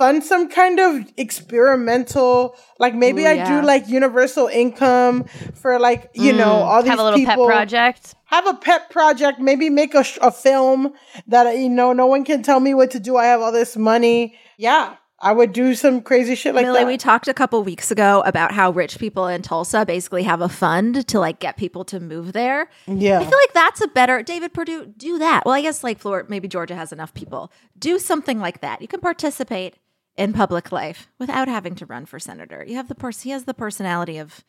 fund 0.01 0.25
some 0.25 0.49
kind 0.49 0.81
of 0.81 1.13
experimental, 1.19 2.57
like 2.79 2.95
maybe 2.95 3.25
Ooh, 3.25 3.29
I 3.29 3.33
yeah. 3.35 3.61
do 3.61 3.67
like 3.67 3.87
universal 3.87 4.47
income 4.47 5.25
for 5.55 5.79
like 5.79 6.11
you 6.15 6.33
know 6.33 6.47
mm, 6.47 6.65
all 6.65 6.83
these 6.83 6.89
have 6.89 6.99
a 6.99 7.05
little 7.05 7.19
people 7.19 7.47
pet 7.47 7.55
project. 7.55 8.15
have 8.25 8.47
a 8.47 8.55
pet 8.55 8.89
project, 8.89 9.41
maybe 9.41 9.69
make 9.69 9.95
a, 9.95 10.03
a 10.23 10.33
film 10.33 10.95
that 11.27 11.59
you 11.59 11.69
know 11.69 11.93
no 11.93 12.07
one 12.07 12.25
can 12.25 12.43
tell 12.43 12.61
me 12.61 12.73
what 12.73 12.91
to 12.93 12.99
do. 12.99 13.19
I 13.19 13.27
have 13.27 13.43
all 13.43 13.53
this 13.53 13.77
money. 13.77 14.39
Yeah, 14.57 14.97
I 15.19 15.33
would 15.33 15.53
do 15.53 15.75
some 15.75 16.01
crazy 16.01 16.35
shit 16.35 16.55
like 16.55 16.65
Milly, 16.65 16.81
that. 16.81 16.87
we 16.87 16.97
talked 16.97 17.29
a 17.29 17.35
couple 17.35 17.63
weeks 17.63 17.91
ago 17.91 18.23
about 18.25 18.53
how 18.53 18.71
rich 18.71 18.99
people 18.99 19.27
in 19.27 19.43
Tulsa 19.43 19.85
basically 19.85 20.23
have 20.23 20.41
a 20.41 20.49
fund 20.49 21.07
to 21.09 21.21
like 21.21 21.41
get 21.41 21.59
people 21.59 21.85
to 21.85 22.01
move 22.01 22.33
there. 22.33 22.71
yeah, 22.87 23.21
I 23.21 23.25
feel 23.25 23.39
like 23.39 23.53
that's 23.53 23.83
a 23.83 23.89
better 23.89 24.23
David 24.23 24.55
Perdue. 24.55 24.95
Do 24.97 25.19
that. 25.19 25.43
Well, 25.45 25.55
I 25.55 25.61
guess 25.61 25.85
like 25.85 25.99
Florida, 25.99 26.27
maybe 26.31 26.49
Georgia 26.49 26.75
has 26.75 26.91
enough 26.91 27.13
people. 27.13 27.53
Do 27.79 27.99
something 27.99 28.41
like 28.41 28.63
that. 28.63 28.81
You 28.81 28.89
can 28.89 29.01
participate 29.01 29.77
in 30.17 30.33
public 30.33 30.71
life 30.73 31.09
without 31.19 31.49
having 31.49 31.75
to 31.77 31.87
run 31.87 32.07
for 32.07 32.19
senator. 32.19 32.65
You 32.67 32.77
have 32.77 32.89
the 32.89 32.95
person. 32.95 33.23
He 33.25 33.31
has 33.31 33.45
the 33.45 33.55
personality 33.55 34.19
of 34.19 34.45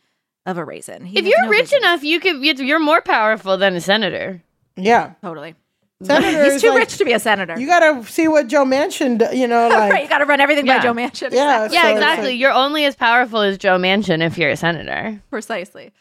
of 0.45 0.58
a 0.58 0.65
raisin. 0.65 1.06
He 1.06 1.19
If 1.19 1.26
you're 1.26 1.43
no 1.43 1.50
rich 1.50 1.65
business- 1.71 1.80
enough, 1.84 2.04
you 2.04 2.19
could. 2.19 2.41
You're 2.60 2.80
more 2.80 3.02
powerful 3.02 3.58
than 3.58 3.76
a 3.76 3.82
senator. 3.82 4.41
yeah. 4.76 5.13
totally. 5.21 5.56
Senator 6.04 6.52
He's 6.52 6.62
too 6.63 6.69
like- 6.69 6.80
rich 6.80 6.97
to 6.97 7.06
be 7.06 7.13
a 7.13 7.19
senator. 7.19 7.60
You 7.60 7.67
gotta 7.67 8.04
see 8.08 8.28
what 8.28 8.47
Joe 8.47 8.65
Manchin, 8.65 9.36
you 9.38 9.45
know, 9.47 9.67
like 9.69 9.91
right, 9.93 10.04
you 10.04 10.10
got 10.10 10.17
to 10.17 10.26
run 10.26 10.41
everything 10.41 10.65
Yeah. 10.65 10.78
by 10.80 10.84
Joe 10.84 10.93
Manchin. 10.95 11.32
Yeah, 11.32 11.65
Exactly. 11.65 11.76
Yeah, 11.78 11.82
So 11.84 11.91
exactly. 11.93 12.30
like- 12.32 12.39
You're 12.39 12.52
only 12.54 12.86
as 12.86 12.95
powerful 12.95 13.41
as 13.41 13.60
Joe 13.60 13.78
Manchin 13.78 14.26
if 14.26 14.36
you're 14.36 14.50
a 14.50 14.58
senator. 14.58 15.21
Precisely. 15.30 15.91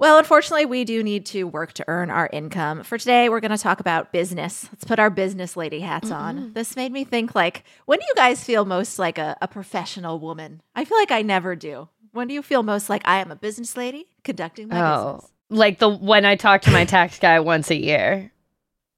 Well, 0.00 0.16
unfortunately, 0.16 0.64
we 0.64 0.84
do 0.84 1.02
need 1.02 1.26
to 1.26 1.44
work 1.44 1.74
to 1.74 1.84
earn 1.86 2.08
our 2.08 2.26
income. 2.32 2.84
For 2.84 2.96
today, 2.96 3.28
we're 3.28 3.40
going 3.40 3.50
to 3.50 3.58
talk 3.58 3.80
about 3.80 4.12
business. 4.12 4.66
Let's 4.72 4.84
put 4.84 4.98
our 4.98 5.10
business 5.10 5.58
lady 5.58 5.80
hats 5.80 6.08
mm-hmm. 6.08 6.16
on. 6.16 6.52
This 6.54 6.74
made 6.74 6.90
me 6.90 7.04
think 7.04 7.34
like, 7.34 7.64
when 7.84 7.98
do 7.98 8.06
you 8.08 8.14
guys 8.16 8.42
feel 8.42 8.64
most 8.64 8.98
like 8.98 9.18
a, 9.18 9.36
a 9.42 9.46
professional 9.46 10.18
woman? 10.18 10.62
I 10.74 10.86
feel 10.86 10.96
like 10.96 11.10
I 11.10 11.20
never 11.20 11.54
do. 11.54 11.90
When 12.12 12.28
do 12.28 12.34
you 12.34 12.40
feel 12.40 12.62
most 12.62 12.88
like 12.88 13.02
I 13.04 13.20
am 13.20 13.30
a 13.30 13.36
business 13.36 13.76
lady 13.76 14.06
conducting 14.24 14.68
my 14.68 14.80
Oh, 14.80 15.14
business? 15.16 15.30
like 15.50 15.78
the 15.80 15.90
when 15.90 16.24
I 16.24 16.34
talk 16.34 16.62
to 16.62 16.70
my 16.70 16.86
tax 16.86 17.18
guy 17.18 17.38
once 17.40 17.70
a 17.70 17.76
year, 17.76 18.32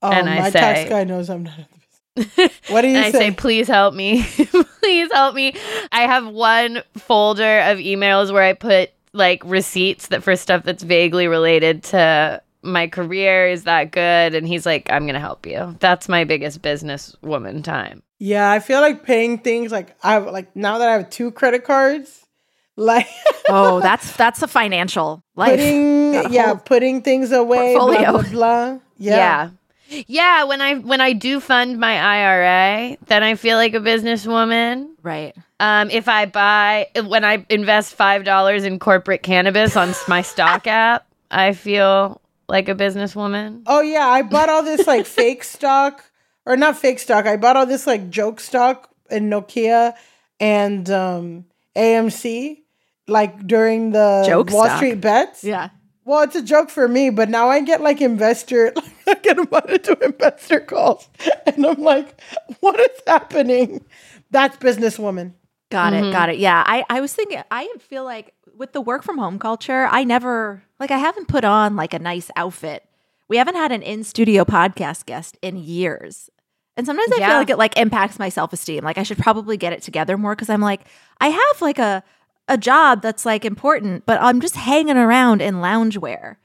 oh, 0.03 0.11
and 0.11 0.31
I 0.31 0.39
my 0.39 0.51
say- 0.51 0.61
tax 0.61 0.89
guy 0.89 1.03
knows 1.03 1.29
I'm 1.29 1.43
not. 1.43 1.59
in 1.59 1.67
the 2.15 2.27
business. 2.37 2.53
What 2.69 2.83
do 2.83 2.89
you 2.89 2.97
and 2.97 3.05
I 3.07 3.11
say? 3.11 3.19
say, 3.19 3.31
"Please 3.33 3.67
help 3.67 3.95
me, 3.95 4.23
please 4.81 5.13
help 5.13 5.35
me." 5.35 5.55
I 5.91 6.03
have 6.03 6.29
one 6.29 6.83
folder 6.97 7.61
of 7.61 7.79
emails 7.79 8.33
where 8.33 8.45
I 8.45 8.53
put 8.53 8.91
like 9.13 9.43
receipts 9.45 10.09
that 10.09 10.23
for 10.23 10.37
stuff 10.37 10.65
that's 10.65 10.83
vaguely 10.83 11.27
related 11.29 11.83
to 11.85 12.41
my 12.63 12.87
career. 12.87 13.49
Is 13.49 13.65
that 13.65 13.91
good? 13.91 14.35
And 14.35 14.47
he's 14.47 14.65
like, 14.65 14.91
"I'm 14.91 15.07
gonna 15.07 15.21
help 15.21 15.47
you." 15.47 15.77
That's 15.81 16.09
my 16.09 16.25
biggest 16.25 16.63
business 16.63 17.15
woman 17.23 17.63
time. 17.63 18.03
yeah, 18.19 18.51
I 18.51 18.61
feel 18.61 18.81
like 18.81 19.03
paying 19.05 19.39
things 19.39 19.73
like 19.73 19.97
I 20.03 20.13
have 20.13 20.27
like 20.27 20.55
now 20.57 20.79
that 20.79 20.89
I 20.89 20.93
have 20.93 21.11
two 21.11 21.31
credit 21.33 21.65
cards, 21.65 22.25
like 22.77 23.09
oh, 23.49 23.81
that's 23.81 24.17
that's 24.17 24.43
a 24.43 24.49
financial 24.49 25.23
life. 25.37 25.51
putting 25.59 26.33
yeah, 26.33 26.47
whole- 26.47 26.57
putting 26.57 27.03
things 27.03 27.33
away, 27.33 27.75
blah 27.77 28.13
blah 28.13 28.23
blah. 28.31 28.79
Yeah. 28.99 29.51
Yeah. 29.89 30.05
yeah. 30.07 30.45
when 30.45 30.61
I 30.61 30.77
when 30.77 31.01
I 31.01 31.13
do 31.13 31.41
fund 31.41 31.81
my 31.81 31.99
IRA, 31.99 32.97
then 33.09 33.23
I 33.25 33.35
feel 33.35 33.57
like 33.57 33.75
a 33.75 33.81
businesswoman. 33.81 34.91
Right. 35.03 35.35
Um, 35.63 35.91
if 35.91 36.09
I 36.09 36.27
buy, 36.27 36.89
when 37.07 37.25
I 37.25 37.47
invest 37.49 37.97
$5 37.97 38.65
in 38.65 38.81
corporate 38.81 39.23
cannabis 39.23 39.77
on 39.77 39.95
my 40.09 40.21
stock 40.23 40.67
app, 40.67 41.07
I 41.31 41.53
feel 41.53 42.21
like 42.49 42.69
a 42.69 42.75
businesswoman. 42.75 43.63
Oh 43.69 43.81
yeah, 43.81 44.09
I 44.09 44.23
bought 44.23 44.49
all 44.49 44.65
this 44.65 44.89
like 44.89 45.07
fake 45.21 45.45
stock 45.45 46.05
or 46.47 46.57
not 46.57 46.77
fake 46.77 46.99
stock. 46.99 47.27
I 47.27 47.37
bought 47.37 47.57
all 47.57 47.65
this 47.67 47.87
like 47.87 48.11
joke 48.11 48.41
stock 48.41 48.91
in 49.09 49.31
Nokia 49.31 49.95
and 50.41 50.91
um 50.91 51.45
AMC 51.77 52.59
like 53.07 53.47
during 53.47 53.93
the 53.93 54.25
Joke 54.27 54.51
Wall 54.51 54.65
stock. 54.65 54.79
Street 54.79 55.01
bets. 55.01 55.45
Yeah. 55.45 55.69
Well, 56.05 56.23
it's 56.23 56.35
a 56.35 56.43
joke 56.43 56.71
for 56.71 56.89
me, 56.89 57.11
but 57.11 57.29
now 57.29 57.49
I 57.49 57.61
get 57.61 57.81
like 57.81 58.01
investor, 58.01 58.73
I 59.07 59.15
get 59.15 59.39
invited 59.39 59.85
to 59.85 59.97
investor 60.05 60.59
calls, 60.59 61.09
and 61.47 61.65
I'm 61.65 61.81
like, 61.81 62.21
what 62.59 62.81
is 62.81 63.01
happening? 63.07 63.85
That's 64.33 64.57
businesswoman. 64.57 65.35
Got 65.73 65.93
Mm-hmm. 65.95 66.05
it. 66.05 66.13
Got 66.13 66.29
it. 66.31 66.39
Yeah. 66.39 66.63
I, 66.67 66.85
I 66.89 67.01
was 67.01 67.13
thinking, 67.15 67.43
I 67.51 67.69
feel 67.81 68.05
like 68.05 68.35
with 68.57 68.73
the 68.73 68.81
work 68.81 69.03
from 69.03 69.19
home 69.19 69.39
culture, 69.39 69.89
I 69.91 70.05
never, 70.05 70.63
like, 70.79 70.91
I 70.91 70.99
haven't 70.99 71.27
put 71.29 71.45
on 71.45 71.75
like 71.77 71.95
a 71.95 71.99
nice 71.99 72.31
outfit. 72.37 72.85
We 73.29 73.39
haven't 73.39 73.57
had 73.57 73.73
an 73.73 73.83
in 73.83 74.05
studio 74.05 74.45
podcast 74.45 75.07
guest 75.07 75.39
in 75.43 75.57
years. 75.57 76.29
And 76.77 76.87
sometimes 76.87 77.11
I 77.13 77.17
Yeah. 77.19 77.29
feel 77.31 77.39
like 77.39 77.51
it 77.51 77.59
like 77.59 77.77
impacts 77.79 78.19
my 78.19 78.29
self 78.29 78.53
esteem. 78.53 78.85
Like 78.85 78.99
I 78.99 79.03
should 79.03 79.19
probably 79.19 79.57
get 79.57 79.73
it 79.73 79.83
together 79.83 80.17
more 80.19 80.35
because 80.35 80.51
I'm 80.51 80.61
like, 80.61 80.83
I 81.21 81.29
have 81.29 81.61
like 81.63 81.79
a, 81.79 82.03
a 82.49 82.59
job 82.59 83.03
that's 83.03 83.25
like 83.27 83.45
important, 83.45 84.05
but 84.07 84.21
I'm 84.23 84.41
just 84.41 84.57
hanging 84.57 84.97
around 84.97 85.41
in 85.43 85.57
loungewear 85.57 86.37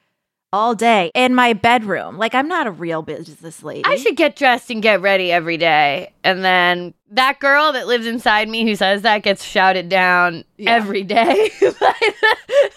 all 0.54 0.76
day 0.76 1.12
in 1.14 1.36
my 1.36 1.54
bedroom. 1.54 2.18
Like 2.18 2.34
I'm 2.34 2.48
not 2.48 2.68
a 2.68 2.72
real 2.72 3.02
business 3.02 3.64
lady. 3.64 3.84
I 3.86 3.96
should 3.96 4.16
get 4.16 4.36
dressed 4.36 4.70
and 4.70 4.82
get 4.82 5.02
ready 5.02 5.32
every 5.32 5.58
day. 5.58 6.14
And 6.24 6.44
then 6.44 6.94
that 7.12 7.40
girl 7.40 7.74
that 7.74 7.88
lives 7.88 8.06
inside 8.06 8.50
me 8.50 8.64
who 8.64 8.76
says 8.76 9.02
that 9.02 9.24
gets 9.24 9.44
shouted 9.44 9.90
down 9.90 10.46
every 10.60 11.04
day 11.04 11.52
by, 11.62 11.96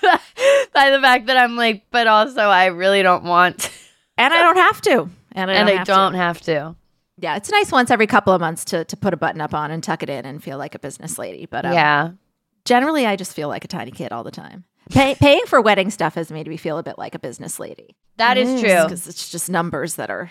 the, 0.03 0.21
by 0.75 0.91
the 0.91 1.01
fact 1.01 1.27
that 1.27 1.37
I'm 1.37 1.57
like, 1.57 1.85
but 1.91 2.07
also 2.07 2.43
I 2.43 2.67
really 2.67 3.03
don't 3.03 3.25
want. 3.25 3.71
and 4.19 4.33
I 4.33 4.43
don't 4.43 4.57
have 4.57 4.81
to. 4.83 5.09
And 5.33 5.51
I 5.51 5.55
don't 5.59 5.69
I 5.69 5.73
have 5.73 5.87
to. 5.87 5.93
don't 5.93 6.15
have 6.15 6.41
to. 6.43 6.77
Yeah, 7.19 7.37
it's 7.37 7.51
nice 7.51 7.71
once 7.71 7.91
every 7.91 8.07
couple 8.07 8.33
of 8.33 8.41
months 8.41 8.65
to 8.67 8.85
to 8.87 8.97
put 8.97 9.13
a 9.13 9.17
button 9.17 9.41
up 9.41 9.55
on 9.55 9.71
and 9.71 9.83
tuck 9.83 10.03
it 10.03 10.09
in 10.09 10.25
and 10.25 10.43
feel 10.43 10.59
like 10.59 10.75
a 10.75 10.79
business 10.79 11.19
lady. 11.19 11.47
But 11.47 11.67
um, 11.67 11.75
yeah. 11.75 12.11
generally, 12.65 13.07
I 13.07 13.17
just 13.17 13.35
feel 13.35 13.49
like 13.49 13.63
a 13.63 13.69
tiny 13.69 13.91
kid 13.91 14.11
all 14.11 14.25
the 14.25 14.31
time. 14.31 14.65
Pay, 14.91 15.15
paying 15.17 15.43
for 15.47 15.61
wedding 15.61 15.91
stuff 15.91 16.15
has 16.15 16.33
made 16.33 16.47
me 16.49 16.57
feel 16.57 16.79
a 16.79 16.83
bit 16.83 16.99
like 16.99 17.15
a 17.15 17.19
business 17.19 17.61
lady. 17.61 17.97
That 18.17 18.37
is 18.39 18.61
true. 18.61 18.83
because 18.85 19.07
it's 19.07 19.31
just 19.31 19.49
numbers 19.51 19.95
that 19.97 20.11
are 20.11 20.31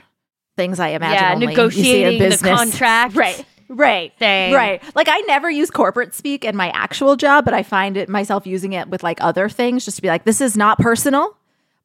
things 0.58 0.80
I 0.80 0.90
imagine. 0.90 1.14
Yeah, 1.24 1.34
only 1.34 1.46
you 1.48 1.72
see 1.72 2.04
in 2.04 2.12
negotiating 2.12 2.20
the 2.20 2.30
business. 2.30 2.58
contract. 2.60 3.16
right? 3.16 3.46
Right, 3.72 4.12
Thing. 4.18 4.52
right. 4.54 4.84
Like 4.96 5.08
I 5.10 5.20
never 5.28 5.50
use 5.50 5.70
corporate 5.70 6.16
speak 6.16 6.44
in 6.44 6.56
my 6.56 6.70
actual 6.72 7.16
job, 7.16 7.46
but 7.46 7.54
I 7.54 7.62
find 7.64 7.98
it 7.98 8.10
myself 8.10 8.48
using 8.48 8.74
it 8.74 8.90
with 8.90 9.04
like 9.04 9.22
other 9.22 9.48
things, 9.48 9.86
just 9.86 9.98
to 9.98 10.02
be 10.02 10.08
like, 10.08 10.24
this 10.26 10.42
is 10.42 10.58
not 10.58 10.80
personal, 10.80 11.38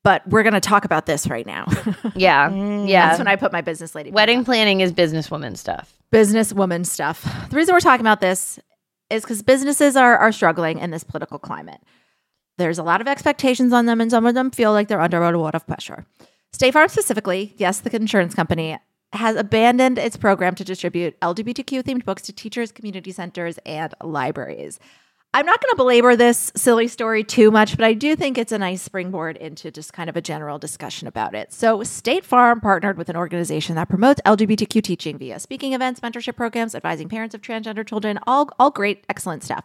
but 0.03 0.27
we're 0.27 0.43
going 0.43 0.55
to 0.55 0.61
talk 0.61 0.87
about 0.87 1.05
this 1.07 1.27
right 1.29 1.47
now. 1.47 1.67
Yeah. 2.17 2.49
Mm, 2.49 2.89
yeah. 2.89 3.09
That's 3.09 3.19
when 3.19 3.29
I 3.29 3.37
put 3.37 3.53
my 3.53 3.61
business 3.61 3.95
lady. 3.95 4.11
Wedding 4.11 4.45
planning 4.45 4.81
is 4.81 4.93
businesswoman 4.93 5.57
stuff. 5.59 5.93
businesswoman 6.13 6.87
stuff. 6.87 7.23
The 7.51 7.57
reason 7.57 7.75
we're 7.75 7.81
talking 7.81 8.05
about 8.07 8.21
this 8.21 8.59
is 9.11 9.23
because 9.23 9.43
businesses 9.43 9.95
are 9.97 10.17
are 10.17 10.33
struggling 10.33 10.79
in 10.79 10.91
this 10.91 11.05
political 11.05 11.39
climate. 11.39 11.81
There's 12.57 12.79
a 12.79 12.83
lot 12.83 13.01
of 13.01 13.09
expectations 13.09 13.73
on 13.73 13.87
them, 13.87 14.01
and 14.01 14.11
some 14.11 14.27
of 14.27 14.35
them 14.35 14.51
feel 14.51 14.73
like 14.73 14.89
they're 14.89 15.01
under 15.01 15.23
a 15.23 15.39
lot 15.39 15.55
of 15.55 15.67
pressure. 15.67 16.07
State 16.53 16.73
Farm 16.73 16.89
specifically, 16.89 17.55
yes, 17.57 17.81
the 17.81 17.95
insurance 17.95 18.35
company 18.35 18.79
has 19.13 19.37
abandoned 19.37 19.99
its 19.99 20.17
program 20.17 20.55
to 20.57 20.65
distribute 20.65 21.19
LGBTQ 21.21 21.83
themed 21.83 22.05
books 22.05 22.23
to 22.23 22.33
teachers, 22.33 22.73
community 22.73 23.13
centers, 23.13 23.59
and 23.65 23.95
libraries. 24.03 24.79
I'm 25.37 25.47
not 25.47 25.61
going 25.61 25.73
to 25.73 25.77
belabor 25.77 26.15
this 26.15 26.53
silly 26.55 26.87
story 26.87 27.25
too 27.25 27.51
much, 27.51 27.77
but 27.77 27.85
I 27.85 27.93
do 27.93 28.15
think 28.15 28.39
it's 28.39 28.53
a 28.53 28.59
nice 28.59 28.83
springboard 28.83 29.37
into 29.37 29.73
just 29.73 29.93
kind 29.93 30.09
of 30.09 30.17
a 30.17 30.21
general 30.21 30.61
discussion 30.61 31.09
about 31.09 31.35
it. 31.35 31.53
So, 31.53 31.83
State 31.83 32.25
Farm 32.25 32.61
partnered 32.61 32.97
with 32.97 33.09
an 33.09 33.17
organization 33.17 33.75
that 33.75 33.89
promotes 33.89 34.21
LGBTQ 34.25 34.81
teaching 34.81 35.19
via 35.19 35.41
speaking 35.41 35.73
events, 35.73 35.99
mentorship 35.99 36.37
programs, 36.37 36.77
advising 36.77 37.09
parents 37.09 37.35
of 37.35 37.41
transgender 37.41 37.85
children, 37.85 38.21
all 38.29 38.49
all 38.61 38.71
great, 38.71 39.05
excellent 39.09 39.43
stuff. 39.43 39.65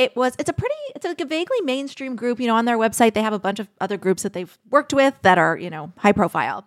It 0.00 0.16
was 0.16 0.34
it's 0.38 0.48
a 0.48 0.54
pretty 0.54 0.74
it's 0.96 1.04
like 1.04 1.20
a 1.20 1.26
vaguely 1.26 1.60
mainstream 1.60 2.16
group, 2.16 2.40
you 2.40 2.46
know, 2.46 2.56
on 2.56 2.64
their 2.64 2.78
website 2.78 3.12
they 3.12 3.20
have 3.20 3.34
a 3.34 3.38
bunch 3.38 3.58
of 3.60 3.68
other 3.82 3.98
groups 3.98 4.22
that 4.22 4.32
they've 4.32 4.58
worked 4.70 4.94
with 4.94 5.12
that 5.20 5.36
are, 5.36 5.58
you 5.58 5.68
know, 5.68 5.92
high 5.98 6.12
profile. 6.12 6.64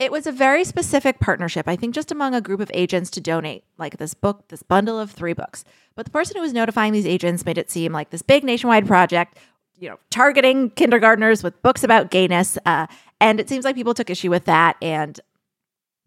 It 0.00 0.10
was 0.10 0.26
a 0.26 0.32
very 0.32 0.64
specific 0.64 1.20
partnership, 1.20 1.68
I 1.68 1.76
think, 1.76 1.94
just 1.94 2.10
among 2.10 2.34
a 2.34 2.40
group 2.40 2.58
of 2.58 2.72
agents 2.74 3.10
to 3.10 3.20
donate 3.20 3.62
like 3.78 3.98
this 3.98 4.12
book, 4.12 4.48
this 4.48 4.64
bundle 4.64 4.98
of 4.98 5.12
three 5.12 5.34
books. 5.34 5.64
But 5.94 6.06
the 6.06 6.10
person 6.10 6.34
who 6.34 6.42
was 6.42 6.52
notifying 6.52 6.92
these 6.92 7.06
agents 7.06 7.46
made 7.46 7.58
it 7.58 7.70
seem 7.70 7.92
like 7.92 8.10
this 8.10 8.22
big 8.22 8.42
nationwide 8.42 8.88
project, 8.88 9.38
you 9.78 9.88
know, 9.88 10.00
targeting 10.10 10.70
kindergartners 10.70 11.44
with 11.44 11.62
books 11.62 11.84
about 11.84 12.10
gayness. 12.10 12.58
Uh, 12.66 12.88
and 13.20 13.38
it 13.38 13.48
seems 13.48 13.64
like 13.64 13.76
people 13.76 13.94
took 13.94 14.10
issue 14.10 14.30
with 14.30 14.46
that, 14.46 14.76
and 14.82 15.20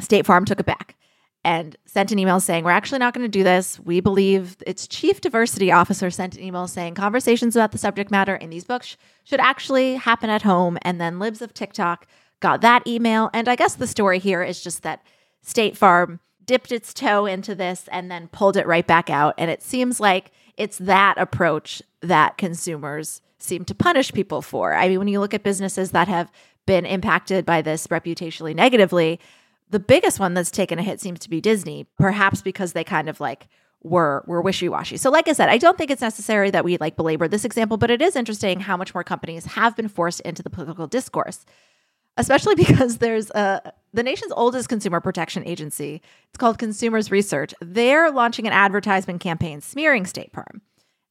State 0.02 0.26
Farm 0.26 0.44
took 0.44 0.60
it 0.60 0.66
back 0.66 0.97
and 1.48 1.78
sent 1.86 2.12
an 2.12 2.20
email 2.20 2.42
saying, 2.42 2.66
We're 2.66 2.72
actually 2.72 3.00
not 3.00 3.14
going 3.14 3.24
to 3.24 3.30
do 3.30 3.42
this. 3.44 3.80
We 3.80 4.02
believe 4.02 4.58
its 4.68 4.86
chief 4.86 5.22
diversity 5.22 5.72
officer 5.72 6.12
sent 6.12 6.36
an 6.36 6.44
email 6.44 6.68
saying 6.68 6.96
conversations 6.96 7.56
about 7.56 7.72
the 7.72 7.78
subject 7.78 8.12
matter 8.12 8.36
in 8.36 8.50
these 8.50 8.66
books 8.66 8.98
should 9.24 9.40
actually 9.40 9.96
happen 9.96 10.30
at 10.30 10.42
home. 10.42 10.78
And 10.82 11.00
then 11.00 11.20
Libs 11.20 11.42
of 11.42 11.54
TikTok 11.54 12.06
got 12.42 12.60
that 12.62 12.86
email. 12.86 13.30
And 13.34 13.48
I 13.48 13.56
guess 13.56 13.76
the 13.76 13.88
story 13.88 14.20
here 14.20 14.44
is 14.44 14.62
just 14.62 14.84
that 14.84 15.02
State 15.42 15.78
Farm 15.78 16.20
dipped 16.46 16.74
its 16.74 16.94
toe 16.94 17.26
into 17.26 17.56
this 17.56 17.88
and 17.94 18.12
then 18.12 18.28
pulled 18.28 18.58
it 18.58 18.68
right 18.68 18.86
back 18.86 19.10
out. 19.10 19.34
And 19.38 19.50
it 19.50 19.64
seems 19.64 20.02
like 20.02 20.32
it's 20.58 20.78
that 20.80 21.16
approach 21.18 21.82
that 22.02 22.38
consumers 22.38 23.22
seem 23.40 23.64
to 23.66 23.74
punish 23.74 24.12
people 24.12 24.42
for. 24.42 24.74
I 24.74 24.90
mean, 24.90 25.00
when 25.00 25.08
you 25.08 25.22
look 25.22 25.34
at 25.34 25.44
businesses 25.44 25.92
that 25.92 26.10
have 26.10 26.30
been 26.66 26.86
impacted 26.86 27.46
by 27.46 27.62
this 27.62 27.88
reputationally 27.88 28.54
negatively, 28.54 29.22
the 29.70 29.80
biggest 29.80 30.20
one 30.20 30.34
that's 30.34 30.52
taken 30.52 30.80
a 30.80 30.84
hit 30.84 31.02
seems 31.02 31.20
to 31.20 31.30
be 31.30 31.42
Disney, 31.42 31.88
perhaps 31.98 32.42
because 32.42 32.74
they 32.74 32.84
kind 32.84 33.10
of 33.10 33.20
like 33.20 33.48
were 33.84 34.24
were 34.28 34.42
wishy-washy. 34.42 34.98
So 34.98 35.10
like 35.10 35.28
I 35.28 35.34
said, 35.34 35.50
I 35.50 35.58
don't 35.58 35.78
think 35.78 35.92
it's 35.92 36.02
necessary 36.02 36.50
that 36.52 36.66
we 36.66 36.78
like 36.78 36.96
belabor 36.96 37.28
this 37.28 37.46
example, 37.46 37.78
but 37.78 37.92
it 37.92 38.02
is 38.02 38.16
interesting 38.16 38.62
how 38.62 38.78
much 38.78 38.94
more 38.94 39.04
companies 39.04 39.46
have 39.46 39.76
been 39.76 39.88
forced 39.88 40.22
into 40.22 40.42
the 40.44 40.50
political 40.50 40.88
discourse. 40.88 41.46
Especially 42.20 42.56
because 42.66 42.98
there's 42.98 43.30
a 43.32 43.74
the 43.94 44.04
nation's 44.04 44.34
oldest 44.36 44.70
consumer 44.70 45.00
protection 45.00 45.46
agency. 45.48 46.02
It's 46.30 46.38
called 46.38 46.58
Consumers 46.58 47.12
Research. 47.12 47.54
They're 47.62 48.12
launching 48.12 48.48
an 48.48 48.54
advertisement 48.54 49.22
campaign 49.22 49.62
smearing 49.62 50.06
State 50.06 50.32
Farm. 50.32 50.62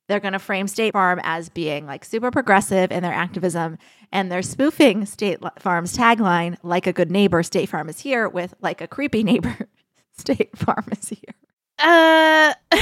They're 0.08 0.20
going 0.20 0.34
to 0.34 0.38
frame 0.38 0.68
State 0.68 0.92
Farm 0.92 1.20
as 1.24 1.48
being 1.48 1.86
like 1.86 2.04
super 2.04 2.30
progressive 2.30 2.92
in 2.92 3.02
their 3.02 3.12
activism, 3.12 3.78
and 4.12 4.30
they're 4.30 4.42
spoofing 4.42 5.04
State 5.04 5.38
Farm's 5.58 5.96
tagline, 5.96 6.56
like 6.62 6.86
a 6.86 6.92
good 6.92 7.10
neighbor, 7.10 7.42
State 7.42 7.68
Farm 7.68 7.88
is 7.88 8.00
here, 8.00 8.28
with 8.28 8.54
like 8.60 8.80
a 8.80 8.86
creepy 8.86 9.22
neighbor, 9.24 9.68
State 10.18 10.56
Farm 10.56 10.84
is 10.92 11.08
here. 11.08 11.34
Uh, 11.78 12.54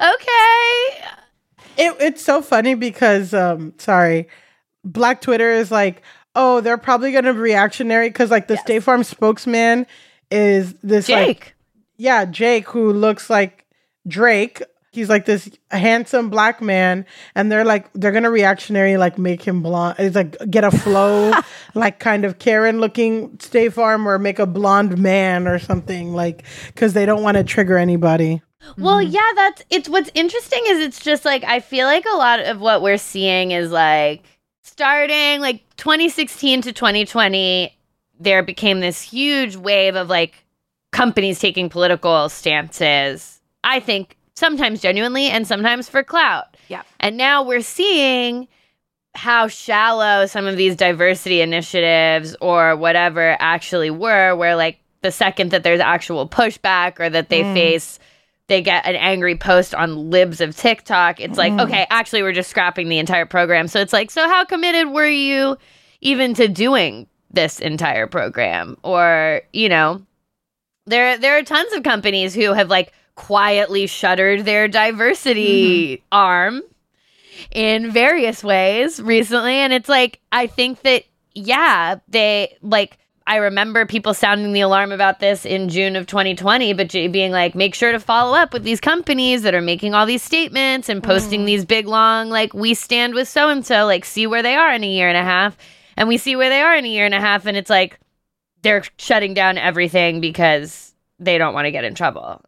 okay. 0.00 1.04
It, 1.76 1.96
it's 2.00 2.22
so 2.22 2.42
funny 2.42 2.74
because, 2.74 3.32
um, 3.32 3.74
sorry, 3.78 4.28
Black 4.84 5.20
Twitter 5.20 5.50
is 5.50 5.70
like, 5.70 6.02
oh, 6.34 6.60
they're 6.60 6.78
probably 6.78 7.12
going 7.12 7.24
to 7.24 7.32
be 7.32 7.40
reactionary 7.40 8.08
because, 8.08 8.30
like, 8.30 8.48
the 8.48 8.56
State 8.58 8.82
Farm 8.82 9.02
spokesman 9.02 9.86
is 10.30 10.74
this, 10.82 11.08
like, 11.08 11.26
Jake. 11.26 11.54
yeah, 11.96 12.24
Jake, 12.24 12.68
who 12.68 12.92
looks 12.92 13.30
like 13.30 13.66
Drake. 14.06 14.62
He's 14.92 15.08
like 15.08 15.24
this 15.24 15.48
handsome 15.70 16.30
black 16.30 16.60
man, 16.60 17.06
and 17.34 17.50
they're 17.50 17.64
like 17.64 17.92
they're 17.92 18.12
gonna 18.12 18.30
reactionary 18.30 18.96
like 18.96 19.18
make 19.18 19.42
him 19.42 19.62
blonde. 19.62 19.96
It's 19.98 20.16
like 20.16 20.36
get 20.50 20.64
a 20.64 20.70
flow, 20.70 21.32
like 21.74 22.00
kind 22.00 22.24
of 22.24 22.38
Karen 22.38 22.80
looking 22.80 23.38
State 23.38 23.72
Farm, 23.72 24.08
or 24.08 24.18
make 24.18 24.38
a 24.38 24.46
blonde 24.46 24.98
man 24.98 25.46
or 25.46 25.58
something 25.58 26.12
like 26.12 26.44
because 26.66 26.92
they 26.92 27.06
don't 27.06 27.22
want 27.22 27.36
to 27.36 27.44
trigger 27.44 27.78
anybody. 27.78 28.42
Well, 28.76 28.98
mm-hmm. 28.98 29.12
yeah, 29.12 29.30
that's 29.36 29.62
it's 29.70 29.88
what's 29.88 30.10
interesting 30.14 30.62
is 30.66 30.80
it's 30.80 31.00
just 31.00 31.24
like 31.24 31.44
I 31.44 31.60
feel 31.60 31.86
like 31.86 32.04
a 32.12 32.16
lot 32.16 32.40
of 32.40 32.60
what 32.60 32.82
we're 32.82 32.98
seeing 32.98 33.52
is 33.52 33.70
like 33.70 34.24
starting 34.62 35.40
like 35.40 35.62
2016 35.76 36.62
to 36.62 36.72
2020 36.72 37.76
there 38.20 38.42
became 38.42 38.80
this 38.80 39.00
huge 39.00 39.56
wave 39.56 39.96
of 39.96 40.08
like 40.08 40.44
companies 40.92 41.38
taking 41.38 41.68
political 41.68 42.28
stances. 42.28 43.40
I 43.64 43.80
think 43.80 44.16
sometimes 44.34 44.80
genuinely 44.80 45.26
and 45.28 45.46
sometimes 45.46 45.88
for 45.88 46.02
clout. 46.02 46.56
Yeah. 46.68 46.82
And 47.00 47.16
now 47.16 47.42
we're 47.42 47.62
seeing 47.62 48.48
how 49.14 49.48
shallow 49.48 50.26
some 50.26 50.46
of 50.46 50.56
these 50.56 50.76
diversity 50.76 51.40
initiatives 51.40 52.36
or 52.40 52.76
whatever 52.76 53.36
actually 53.40 53.90
were 53.90 54.36
where 54.36 54.54
like 54.56 54.78
the 55.02 55.10
second 55.10 55.50
that 55.50 55.62
there's 55.64 55.80
actual 55.80 56.28
pushback 56.28 57.00
or 57.00 57.10
that 57.10 57.28
they 57.28 57.42
Mm. 57.42 57.54
face 57.54 57.98
they 58.46 58.60
get 58.62 58.84
an 58.84 58.96
angry 58.96 59.36
post 59.36 59.76
on 59.76 60.10
libs 60.10 60.40
of 60.40 60.56
TikTok. 60.56 61.20
It's 61.20 61.38
like, 61.38 61.52
Mm. 61.52 61.62
okay, 61.66 61.86
actually 61.88 62.22
we're 62.24 62.32
just 62.32 62.50
scrapping 62.50 62.88
the 62.88 62.98
entire 62.98 63.24
program. 63.24 63.68
So 63.68 63.78
it's 63.80 63.92
like, 63.92 64.10
so 64.10 64.26
how 64.28 64.44
committed 64.44 64.90
were 64.90 65.06
you 65.06 65.56
even 66.00 66.34
to 66.34 66.48
doing 66.48 67.06
this 67.30 67.60
entire 67.60 68.08
program? 68.08 68.76
Or, 68.82 69.42
you 69.52 69.68
know, 69.68 70.02
there 70.86 71.16
there 71.16 71.38
are 71.38 71.42
tons 71.44 71.72
of 71.74 71.84
companies 71.84 72.34
who 72.34 72.52
have 72.52 72.68
like 72.68 72.92
quietly 73.14 73.86
shuttered 73.86 74.44
their 74.44 74.68
diversity 74.68 75.96
mm-hmm. 75.96 76.04
arm 76.12 76.62
in 77.50 77.90
various 77.90 78.44
ways 78.44 79.00
recently. 79.00 79.54
And 79.54 79.72
it's 79.72 79.88
like, 79.88 80.20
I 80.32 80.46
think 80.46 80.82
that, 80.82 81.04
yeah, 81.34 81.96
they 82.08 82.56
like, 82.62 82.98
I 83.26 83.36
remember 83.36 83.86
people 83.86 84.12
sounding 84.12 84.52
the 84.52 84.62
alarm 84.62 84.90
about 84.90 85.20
this 85.20 85.46
in 85.46 85.68
June 85.68 85.94
of 85.94 86.06
2020, 86.06 86.72
but 86.72 86.90
being 86.90 87.30
like, 87.30 87.54
make 87.54 87.76
sure 87.76 87.92
to 87.92 88.00
follow 88.00 88.36
up 88.36 88.52
with 88.52 88.64
these 88.64 88.80
companies 88.80 89.42
that 89.42 89.54
are 89.54 89.60
making 89.60 89.94
all 89.94 90.04
these 90.04 90.22
statements 90.22 90.88
and 90.88 91.00
posting 91.02 91.42
mm. 91.42 91.46
these 91.46 91.64
big, 91.64 91.86
long, 91.86 92.28
like, 92.28 92.52
we 92.54 92.74
stand 92.74 93.14
with 93.14 93.28
so 93.28 93.48
and 93.48 93.64
so, 93.64 93.86
like, 93.86 94.04
see 94.04 94.26
where 94.26 94.42
they 94.42 94.56
are 94.56 94.72
in 94.72 94.82
a 94.82 94.88
year 94.88 95.08
and 95.08 95.16
a 95.16 95.22
half. 95.22 95.56
And 95.96 96.08
we 96.08 96.18
see 96.18 96.34
where 96.34 96.48
they 96.48 96.60
are 96.60 96.74
in 96.74 96.84
a 96.84 96.88
year 96.88 97.04
and 97.04 97.14
a 97.14 97.20
half. 97.20 97.46
And 97.46 97.56
it's 97.56 97.70
like, 97.70 98.00
they're 98.62 98.82
shutting 98.98 99.34
down 99.34 99.58
everything 99.58 100.20
because 100.20 100.92
they 101.20 101.38
don't 101.38 101.54
want 101.54 101.66
to 101.66 101.70
get 101.70 101.84
in 101.84 101.94
trouble. 101.94 102.42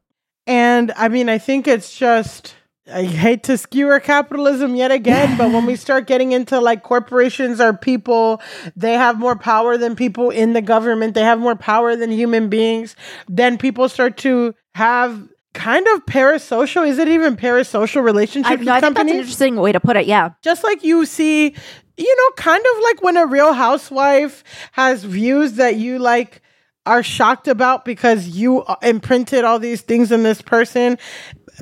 And 0.46 0.92
I 0.96 1.09
mean, 1.09 1.28
I 1.28 1.38
think 1.38 1.68
it's 1.68 1.96
just, 1.96 2.55
I 2.92 3.05
hate 3.05 3.44
to 3.44 3.57
skewer 3.57 4.00
capitalism 4.00 4.74
yet 4.74 4.90
again, 4.90 5.38
but 5.38 5.52
when 5.52 5.66
we 5.66 5.76
start 5.76 6.07
getting 6.07 6.33
into 6.33 6.59
like 6.59 6.83
corporations 6.83 7.61
are 7.61 7.76
people, 7.76 8.40
they 8.74 8.94
have 8.94 9.18
more 9.18 9.37
power 9.37 9.78
than 9.78 9.94
people 9.94 10.31
in 10.31 10.52
the 10.52 10.62
government, 10.62 11.14
they 11.14 11.22
have 11.22 11.38
more 11.38 11.55
power 11.55 11.94
than 11.94 12.11
human 12.11 12.48
beings, 12.48 12.96
then 13.28 13.57
people 13.57 13.88
start 13.88 14.16
to 14.18 14.55
have 14.74 15.28
kind 15.55 15.87
of 15.88 16.05
parasocial, 16.07 16.88
is 16.88 16.98
it 16.98 17.09
even 17.09 17.37
parasocial 17.37 18.02
relationships 18.02 18.50
I, 18.50 18.57
with 18.57 18.66
no, 18.66 18.72
I 18.72 18.81
think 18.81 18.96
that's 18.96 19.11
an 19.11 19.16
interesting 19.16 19.57
way 19.57 19.70
to 19.70 19.81
put 19.81 19.96
it. 19.96 20.07
Yeah. 20.07 20.31
just 20.42 20.64
like 20.64 20.83
you 20.83 21.07
see, 21.07 21.55
you 21.96 22.16
know, 22.16 22.31
kind 22.37 22.64
of 22.74 22.83
like 22.83 23.02
when 23.02 23.16
a 23.16 23.26
real 23.26 23.52
housewife 23.52 24.42
has 24.72 25.05
views 25.05 25.55
that 25.55 25.76
you 25.76 25.98
like 25.98 26.42
are 26.85 27.03
shocked 27.03 27.49
about 27.49 27.85
because 27.85 28.29
you 28.29 28.62
uh, 28.62 28.77
imprinted 28.83 29.45
all 29.45 29.59
these 29.59 29.83
things 29.83 30.11
in 30.11 30.23
this 30.23 30.42
person. 30.42 30.99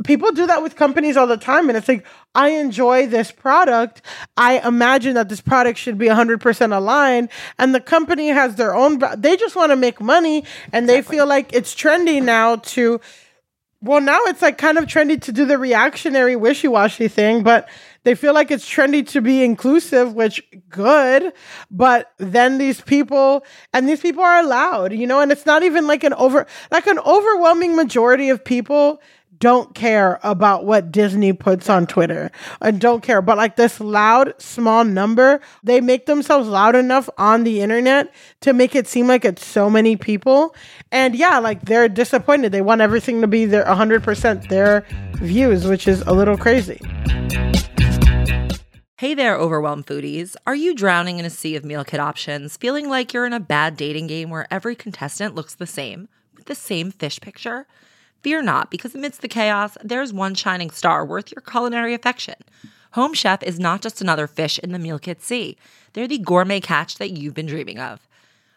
People 0.04 0.30
do 0.32 0.46
that 0.46 0.62
with 0.62 0.76
companies 0.76 1.16
all 1.16 1.26
the 1.26 1.36
time. 1.36 1.68
And 1.68 1.76
it's 1.76 1.88
like, 1.88 2.06
I 2.34 2.50
enjoy 2.50 3.06
this 3.06 3.30
product. 3.30 4.02
I 4.36 4.66
imagine 4.66 5.14
that 5.14 5.28
this 5.28 5.40
product 5.40 5.78
should 5.78 5.98
be 5.98 6.06
100% 6.06 6.76
aligned. 6.76 7.28
And 7.58 7.74
the 7.74 7.80
company 7.80 8.28
has 8.28 8.54
their 8.54 8.74
own, 8.74 9.00
they 9.16 9.36
just 9.36 9.56
want 9.56 9.70
to 9.72 9.76
make 9.76 10.00
money 10.00 10.44
and 10.72 10.88
they 10.88 11.02
feel 11.02 11.26
like 11.26 11.52
it's 11.52 11.74
trendy 11.74 12.22
now 12.22 12.56
to 12.56 13.00
well, 13.82 14.00
now 14.00 14.20
it's 14.24 14.42
like 14.42 14.58
kind 14.58 14.76
of 14.76 14.84
trendy 14.84 15.20
to 15.22 15.32
do 15.32 15.46
the 15.46 15.56
reactionary 15.56 16.36
wishy 16.36 16.68
washy 16.68 17.08
thing, 17.08 17.42
but 17.42 17.66
they 18.04 18.14
feel 18.14 18.34
like 18.34 18.50
it's 18.50 18.68
trendy 18.68 19.06
to 19.08 19.20
be 19.20 19.44
inclusive, 19.44 20.14
which 20.14 20.42
good. 20.68 21.32
But 21.70 22.12
then 22.18 22.58
these 22.58 22.80
people, 22.80 23.44
and 23.72 23.88
these 23.88 24.00
people 24.00 24.22
are 24.22 24.40
allowed, 24.40 24.92
you 24.92 25.06
know, 25.06 25.20
and 25.20 25.30
it's 25.30 25.46
not 25.46 25.62
even 25.62 25.86
like 25.86 26.04
an 26.04 26.14
over, 26.14 26.46
like 26.70 26.86
an 26.86 26.98
overwhelming 27.00 27.76
majority 27.76 28.30
of 28.30 28.44
people 28.44 29.00
don't 29.40 29.74
care 29.74 30.20
about 30.22 30.66
what 30.66 30.92
Disney 30.92 31.32
puts 31.32 31.70
on 31.70 31.86
Twitter 31.86 32.30
and 32.60 32.78
don't 32.78 33.02
care. 33.02 33.22
But 33.22 33.38
like 33.38 33.56
this 33.56 33.80
loud, 33.80 34.34
small 34.38 34.84
number, 34.84 35.40
they 35.64 35.80
make 35.80 36.06
themselves 36.06 36.46
loud 36.46 36.76
enough 36.76 37.08
on 37.16 37.44
the 37.44 37.62
internet 37.62 38.12
to 38.42 38.52
make 38.52 38.74
it 38.74 38.86
seem 38.86 39.08
like 39.08 39.24
it's 39.24 39.44
so 39.44 39.70
many 39.70 39.96
people. 39.96 40.54
And 40.92 41.16
yeah, 41.16 41.38
like 41.38 41.62
they're 41.62 41.88
disappointed. 41.88 42.52
They 42.52 42.60
want 42.60 42.82
everything 42.82 43.22
to 43.22 43.26
be 43.26 43.46
their 43.46 43.64
100% 43.64 44.48
their 44.48 44.84
views, 45.14 45.66
which 45.66 45.88
is 45.88 46.02
a 46.02 46.12
little 46.12 46.36
crazy. 46.36 46.78
Hey 49.00 49.14
there, 49.14 49.34
overwhelmed 49.34 49.86
foodies. 49.86 50.36
Are 50.46 50.54
you 50.54 50.74
drowning 50.74 51.18
in 51.18 51.24
a 51.24 51.30
sea 51.30 51.56
of 51.56 51.64
meal 51.64 51.84
kit 51.84 52.00
options, 52.00 52.58
feeling 52.58 52.86
like 52.86 53.14
you're 53.14 53.24
in 53.24 53.32
a 53.32 53.40
bad 53.40 53.74
dating 53.74 54.08
game 54.08 54.28
where 54.28 54.46
every 54.50 54.76
contestant 54.76 55.34
looks 55.34 55.54
the 55.54 55.66
same, 55.66 56.10
with 56.36 56.44
the 56.44 56.54
same 56.54 56.90
fish 56.90 57.18
picture? 57.18 57.66
Fear 58.20 58.42
not, 58.42 58.70
because 58.70 58.94
amidst 58.94 59.22
the 59.22 59.26
chaos, 59.28 59.78
there's 59.82 60.12
one 60.12 60.34
shining 60.34 60.68
star 60.68 61.02
worth 61.02 61.32
your 61.32 61.40
culinary 61.40 61.94
affection. 61.94 62.34
Home 62.90 63.14
Chef 63.14 63.42
is 63.42 63.58
not 63.58 63.80
just 63.80 64.02
another 64.02 64.26
fish 64.26 64.58
in 64.58 64.72
the 64.72 64.78
meal 64.78 64.98
kit 64.98 65.22
sea, 65.22 65.56
they're 65.94 66.06
the 66.06 66.18
gourmet 66.18 66.60
catch 66.60 66.98
that 66.98 67.12
you've 67.12 67.32
been 67.32 67.46
dreaming 67.46 67.78
of. 67.78 68.06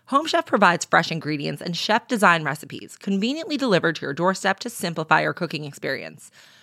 Home 0.08 0.28
Chef 0.28 0.46
provides 0.46 0.84
fresh 0.84 1.10
ingredients 1.10 1.62
and 1.62 1.78
chef 1.78 2.10
design 2.10 2.44
recipes 2.44 2.98
conveniently 2.98 3.56
delivered 3.56 3.96
to 3.96 4.02
your 4.02 4.14
doorstep 4.14 4.60
to 4.60 4.70
simplify 4.70 5.22
your 5.22 5.34
cooking 5.34 5.64
experience. 5.64 6.32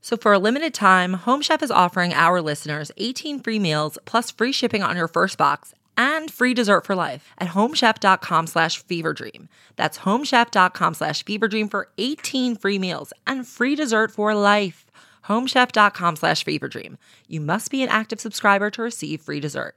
So 0.00 0.16
for 0.16 0.32
a 0.32 0.38
limited 0.38 0.72
time, 0.72 1.14
Home 1.14 1.42
Chef 1.42 1.62
is 1.62 1.70
offering 1.70 2.12
our 2.12 2.40
listeners 2.40 2.90
18 2.96 3.40
free 3.40 3.58
meals 3.58 3.98
plus 4.04 4.30
free 4.30 4.52
shipping 4.52 4.82
on 4.82 4.96
your 4.96 5.08
first 5.08 5.36
box 5.36 5.74
and 5.96 6.30
free 6.30 6.54
dessert 6.54 6.86
for 6.86 6.94
life 6.94 7.28
at 7.38 7.48
homechef.com 7.48 8.46
slash 8.46 8.82
feverdream. 8.84 9.48
That's 9.76 9.98
homechef.com 9.98 10.94
slash 10.94 11.24
feverdream 11.24 11.70
for 11.70 11.88
18 11.98 12.56
free 12.56 12.78
meals 12.78 13.12
and 13.26 13.46
free 13.46 13.74
dessert 13.74 14.10
for 14.10 14.34
life. 14.34 14.86
homechef.com 15.26 16.16
slash 16.16 16.44
feverdream. 16.44 16.96
You 17.28 17.42
must 17.42 17.70
be 17.70 17.82
an 17.82 17.90
active 17.90 18.20
subscriber 18.20 18.70
to 18.70 18.82
receive 18.82 19.20
free 19.20 19.40
dessert. 19.40 19.76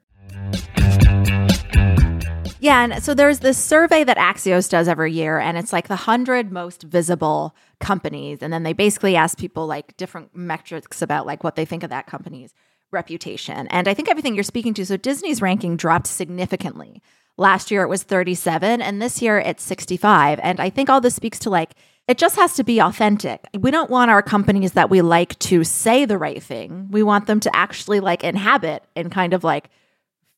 Yeah, 2.64 2.82
and 2.82 3.04
so 3.04 3.14
there's 3.14 3.40
this 3.40 3.58
survey 3.58 4.06
that 4.06 4.16
Axios 4.16 4.70
does 4.70 4.88
every 4.88 5.12
year, 5.12 5.38
and 5.38 5.58
it's 5.58 5.74
like 5.74 5.90
the 5.90 5.98
hundred 5.98 6.50
most 6.50 6.84
visible 6.84 7.54
companies, 7.84 8.40
and 8.42 8.52
then 8.52 8.64
they 8.64 8.74
basically 8.74 9.16
ask 9.16 9.38
people 9.38 9.68
like 9.68 9.96
different 9.98 10.36
metrics 10.36 11.02
about 11.02 11.28
like 11.28 11.44
what 11.44 11.56
they 11.56 11.66
think 11.66 11.84
of 11.84 11.92
that 11.92 12.08
company's 12.08 12.54
reputation. 12.92 13.68
And 13.68 13.88
I 13.88 13.94
think 13.94 14.10
everything 14.10 14.34
you're 14.34 14.44
speaking 14.44 14.74
to, 14.76 14.86
so 14.86 14.98
Disney's 14.98 15.42
ranking 15.42 15.78
dropped 15.78 16.08
significantly. 16.08 17.02
Last 17.38 17.72
year 17.72 17.84
it 17.84 17.90
was 17.90 18.04
37, 18.04 18.82
and 18.82 19.02
this 19.02 19.22
year 19.22 19.40
it's 19.40 19.64
65. 19.64 20.40
And 20.42 20.60
I 20.60 20.70
think 20.70 20.90
all 20.90 21.02
this 21.02 21.16
speaks 21.16 21.40
to 21.40 21.50
like 21.50 21.74
it 22.08 22.18
just 22.18 22.36
has 22.36 22.56
to 22.56 22.64
be 22.64 22.82
authentic. 22.82 23.48
We 23.58 23.72
don't 23.72 23.90
want 23.90 24.12
our 24.12 24.22
companies 24.22 24.74
that 24.74 24.90
we 24.90 25.02
like 25.02 25.40
to 25.40 25.64
say 25.64 26.04
the 26.04 26.18
right 26.18 26.44
thing. 26.44 26.90
We 26.92 27.02
want 27.02 27.28
them 27.28 27.40
to 27.42 27.56
actually 27.56 28.02
like 28.02 28.26
inhabit 28.26 28.84
and 28.96 29.10
kind 29.10 29.34
of 29.34 29.44
like 29.44 29.70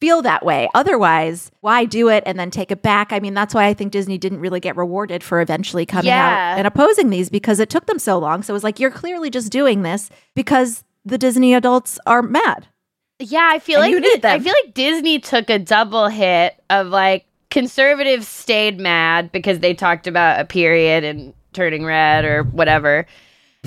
feel 0.06 0.22
that 0.22 0.46
way. 0.46 0.70
Otherwise, 0.76 1.52
why 1.62 1.84
do 1.84 2.10
it 2.10 2.22
and 2.28 2.38
then 2.38 2.52
take 2.52 2.70
it 2.70 2.84
back? 2.84 3.12
I 3.12 3.20
mean, 3.20 3.34
that's 3.34 3.56
why 3.56 3.66
I 3.66 3.74
think 3.74 3.92
Disney 3.92 4.20
didn't 4.20 4.40
really 4.40 4.60
get 4.60 4.78
rewarded 4.78 5.24
for 5.24 5.42
eventually 5.42 5.84
coming 5.86 6.06
Yeah. 6.10 6.52
out 6.54 6.58
and 6.60 6.68
opposing 6.68 7.10
these 7.10 7.28
because 7.30 7.60
it 7.60 7.72
took 7.72 7.88
them 7.88 7.98
so 7.98 8.20
long. 8.20 8.44
So 8.44 8.54
it 8.54 8.54
was 8.54 8.64
like, 8.64 8.80
you're 8.80 8.92
clearly 8.92 9.32
just 9.32 9.52
doing 9.52 9.82
this 9.82 10.12
because 10.36 10.84
the 11.06 11.18
Disney 11.18 11.56
adults 11.56 11.98
are 12.06 12.22
mad. 12.22 12.68
Yeah, 13.18 13.50
I 13.52 13.58
feel 13.58 13.82
And 13.82 13.94
like 13.96 14.26
I 14.26 14.40
feel 14.40 14.54
like 14.66 14.76
Disney 14.76 15.18
took 15.18 15.50
a 15.50 15.58
double 15.58 16.08
hit 16.08 16.62
of 16.70 16.88
like 16.88 17.26
conservatives 17.50 18.28
stayed 18.28 18.80
mad 18.80 19.32
because 19.32 19.60
they 19.60 19.74
talked 19.74 20.06
about 20.06 20.40
a 20.40 20.46
period 20.46 21.04
and 21.04 21.34
turning 21.54 21.84
red 21.84 22.26
or 22.26 22.44
whatever. 22.44 23.08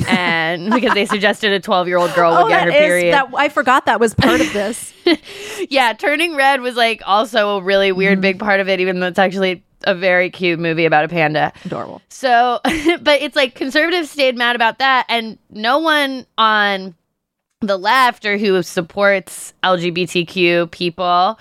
And 0.06 0.70
because 0.74 0.94
they 0.94 1.06
suggested 1.06 1.52
a 1.52 1.60
12 1.60 1.88
year 1.88 1.96
old 1.96 2.14
girl 2.14 2.32
would 2.32 2.44
oh, 2.44 2.48
get 2.48 2.62
Oh, 2.62 2.64
that 2.66 2.72
her 2.72 2.84
is- 2.84 2.88
period. 2.88 3.14
that 3.14 3.28
I 3.36 3.48
forgot 3.48 3.86
that 3.86 4.00
was 4.00 4.14
part 4.14 4.40
of 4.40 4.52
this. 4.52 4.92
yeah, 5.70 5.92
turning 5.92 6.36
red 6.36 6.60
was 6.60 6.76
like 6.76 7.02
also 7.06 7.58
a 7.58 7.62
really 7.62 7.92
weird 7.92 8.18
mm. 8.18 8.22
big 8.22 8.38
part 8.38 8.60
of 8.60 8.68
it, 8.68 8.80
even 8.80 9.00
though 9.00 9.06
it's 9.08 9.18
actually 9.18 9.64
a 9.84 9.94
very 9.94 10.30
cute 10.30 10.58
movie 10.58 10.84
about 10.84 11.04
a 11.04 11.08
panda. 11.08 11.52
Adorable. 11.64 12.02
So, 12.08 12.60
but 12.64 13.22
it's 13.22 13.36
like 13.36 13.54
conservatives 13.54 14.10
stayed 14.10 14.36
mad 14.36 14.56
about 14.56 14.78
that, 14.78 15.06
and 15.08 15.38
no 15.50 15.78
one 15.78 16.26
on 16.36 16.94
the 17.60 17.76
left 17.76 18.24
or 18.24 18.38
who 18.38 18.62
supports 18.62 19.52
LGBTQ 19.64 20.70
people 20.70 21.38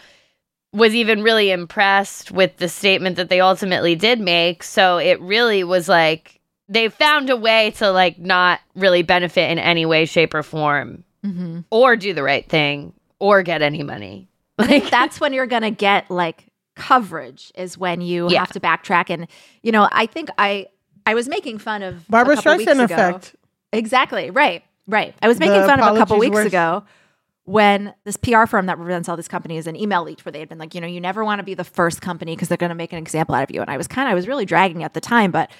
was 0.74 0.93
even 0.96 1.24
really 1.24 1.52
impressed 1.52 2.32
with 2.32 2.58
the 2.58 2.67
statement 2.67 3.15
that 3.15 3.30
they 3.30 3.39
ultimately 3.39 3.96
did 3.96 4.20
make. 4.20 4.63
So 4.63 4.98
it 4.98 5.20
really 5.22 5.63
was 5.63 5.88
like 5.88 6.37
they 6.70 6.90
found 6.90 7.30
a 7.30 7.36
way 7.38 7.72
to 7.78 7.92
like 7.92 8.20
not 8.20 8.60
really 8.76 9.02
benefit 9.04 9.50
in 9.52 9.60
any 9.60 9.86
way, 9.86 10.06
shape, 10.06 10.34
or 10.34 10.44
form, 10.44 11.04
Mhm. 11.26 11.64
or 11.72 11.96
do 11.96 12.14
the 12.14 12.24
right 12.24 12.48
thing, 12.48 12.94
or 13.20 13.42
get 13.44 13.62
any 13.62 13.84
money. 13.84 14.28
I 14.60 14.68
think 14.68 14.90
that's 14.92 15.20
when 15.20 15.34
you're 15.34 15.48
going 15.48 15.62
to 15.64 15.72
get 15.72 16.10
like 16.12 16.46
coverage 16.76 17.52
is 17.56 17.78
when 17.78 18.02
you 18.02 18.30
Yeah. 18.30 18.40
have 18.40 18.52
to 18.54 18.60
backtrack 18.60 19.10
and 19.10 19.28
you 19.64 19.72
know 19.72 19.90
I 19.92 20.06
think 20.06 20.30
I 20.38 20.68
I 21.06 21.16
was 21.16 21.28
making 21.28 21.58
fun 21.58 21.82
of 21.84 21.96
a 21.96 22.12
Barbara 22.12 22.36
weeks 22.36 22.44
Streisand 22.46 22.84
ago. 22.84 22.94
effect. 22.94 23.36
Exactly. 23.74 24.30
Right. 24.30 24.64
Right. 24.88 25.16
I 25.22 25.28
was 25.28 25.40
making 25.40 25.62
The 25.62 25.68
fun 25.68 25.80
of 25.80 25.96
a 25.96 25.98
couple 25.98 26.18
weeks 26.20 26.34
worse. 26.36 26.48
ago 26.48 26.84
when 27.46 27.94
this 28.04 28.18
PR 28.18 28.46
firm 28.46 28.66
that 28.66 28.78
represents 28.78 29.08
all 29.08 29.16
these 29.16 29.28
companies 29.30 29.68
an 29.68 29.76
email 29.76 30.04
leaked 30.04 30.26
where 30.26 30.32
they 30.34 30.40
had 30.40 30.50
been 30.50 30.58
like, 30.58 30.76
you 30.76 30.82
know, 30.82 30.88
you 30.88 31.00
never 31.00 31.24
want 31.24 31.40
to 31.40 31.44
be 31.44 31.54
the 31.54 31.64
first 31.64 32.02
company 32.02 32.36
because 32.36 32.50
they're 32.50 32.58
going 32.58 32.70
to 32.70 32.76
make 32.76 32.92
an 32.92 33.00
example 33.00 33.36
out 33.36 33.44
of 33.44 33.52
you. 33.52 33.62
And 33.62 33.70
I 33.70 33.78
was 33.78 33.88
kind 33.88 34.08
of 34.08 34.12
I 34.12 34.16
was 34.16 34.28
really 34.28 34.46
dragging 34.46 34.84
at 34.84 34.94
the 34.94 35.02
time, 35.02 35.32
but 35.32 35.50
It's 35.50 35.58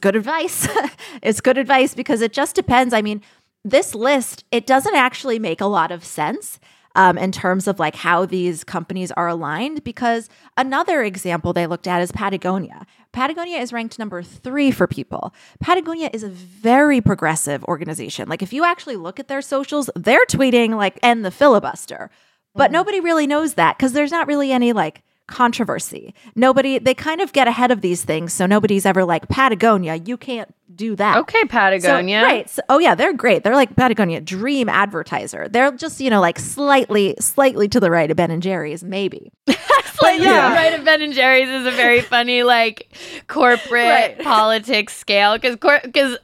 good 0.00 0.16
advice. 0.16 0.68
it's 1.22 1.40
good 1.40 1.58
advice 1.58 1.94
because 1.94 2.20
it 2.20 2.32
just 2.32 2.54
depends. 2.54 2.92
I 2.94 3.02
mean, 3.02 3.22
this 3.64 3.94
list, 3.94 4.44
it 4.50 4.66
doesn't 4.66 4.94
actually 4.94 5.38
make 5.38 5.60
a 5.60 5.66
lot 5.66 5.90
of 5.90 6.04
sense 6.04 6.58
um, 6.96 7.16
in 7.18 7.30
terms 7.30 7.68
of 7.68 7.78
like 7.78 7.94
how 7.94 8.26
these 8.26 8.64
companies 8.64 9.12
are 9.12 9.28
aligned 9.28 9.84
because 9.84 10.28
another 10.56 11.02
example 11.02 11.52
they 11.52 11.66
looked 11.66 11.86
at 11.86 12.02
is 12.02 12.10
Patagonia. 12.12 12.86
Patagonia 13.12 13.58
is 13.58 13.72
ranked 13.72 13.98
number 13.98 14.22
three 14.22 14.70
for 14.70 14.86
people. 14.86 15.34
Patagonia 15.60 16.10
is 16.12 16.22
a 16.22 16.28
very 16.28 17.00
progressive 17.00 17.64
organization. 17.64 18.28
Like 18.28 18.42
if 18.42 18.52
you 18.52 18.64
actually 18.64 18.96
look 18.96 19.20
at 19.20 19.28
their 19.28 19.42
socials, 19.42 19.90
they're 19.94 20.24
tweeting 20.26 20.76
like 20.76 20.98
end 21.02 21.24
the 21.24 21.30
filibuster. 21.30 22.10
But 22.54 22.72
nobody 22.72 23.00
really 23.00 23.26
knows 23.26 23.54
that 23.54 23.78
because 23.78 23.92
there's 23.92 24.10
not 24.10 24.26
really 24.26 24.50
any 24.50 24.72
like 24.72 25.02
controversy. 25.30 26.14
Nobody, 26.34 26.78
they 26.78 26.94
kind 26.94 27.20
of 27.20 27.32
get 27.32 27.48
ahead 27.48 27.70
of 27.70 27.80
these 27.80 28.04
things. 28.04 28.32
So 28.32 28.44
nobody's 28.46 28.84
ever 28.84 29.04
like, 29.04 29.28
Patagonia, 29.28 29.94
you 29.94 30.16
can't 30.16 30.54
do 30.74 30.96
that. 30.96 31.18
Okay, 31.18 31.44
Patagonia. 31.44 32.20
So, 32.20 32.26
right. 32.26 32.50
So, 32.50 32.62
oh, 32.68 32.78
yeah, 32.78 32.94
they're 32.94 33.12
great. 33.12 33.42
They're 33.44 33.54
like 33.54 33.74
Patagonia, 33.76 34.20
dream 34.20 34.68
advertiser. 34.68 35.48
They're 35.48 35.72
just, 35.72 36.00
you 36.00 36.10
know, 36.10 36.20
like 36.20 36.38
slightly, 36.38 37.16
slightly 37.20 37.68
to 37.68 37.80
the 37.80 37.90
right 37.90 38.10
of 38.10 38.16
Ben 38.16 38.30
and 38.30 38.42
Jerry's, 38.42 38.82
maybe. 38.84 39.32
Slightly 39.94 40.24
to 40.24 40.32
the 40.32 40.38
right 40.38 40.78
of 40.78 40.84
Ben 40.86 41.02
and 41.02 41.12
Jerry's 41.12 41.48
is 41.50 41.66
a 41.66 41.70
very 41.72 42.00
funny 42.14 42.42
like 42.42 42.96
corporate 43.28 43.70
Right. 43.70 44.18
politics 44.22 44.96
scale 44.96 45.36
because 45.36 45.56
because 45.56 46.16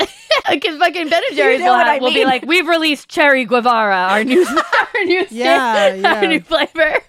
because 0.51 0.79
fucking 0.79 1.09
Ben 1.11 1.23
and 1.29 1.37
Jerry's 1.37 1.61
know 1.61 1.67
will, 1.67 1.75
have- 1.75 2.01
will 2.01 2.15
be 2.15 2.25
like 2.25 2.47
we've 2.47 2.67
released 2.67 3.09
Cherry 3.11 3.45
Guevara 3.45 3.95
our 3.95 4.25
new 4.25 4.47
our 4.47 5.05
new 5.05 5.27
Yeah, 5.31 5.99
sta- 5.99 6.09
our 6.09 6.27
new 6.27 6.41
flavor 6.41 7.01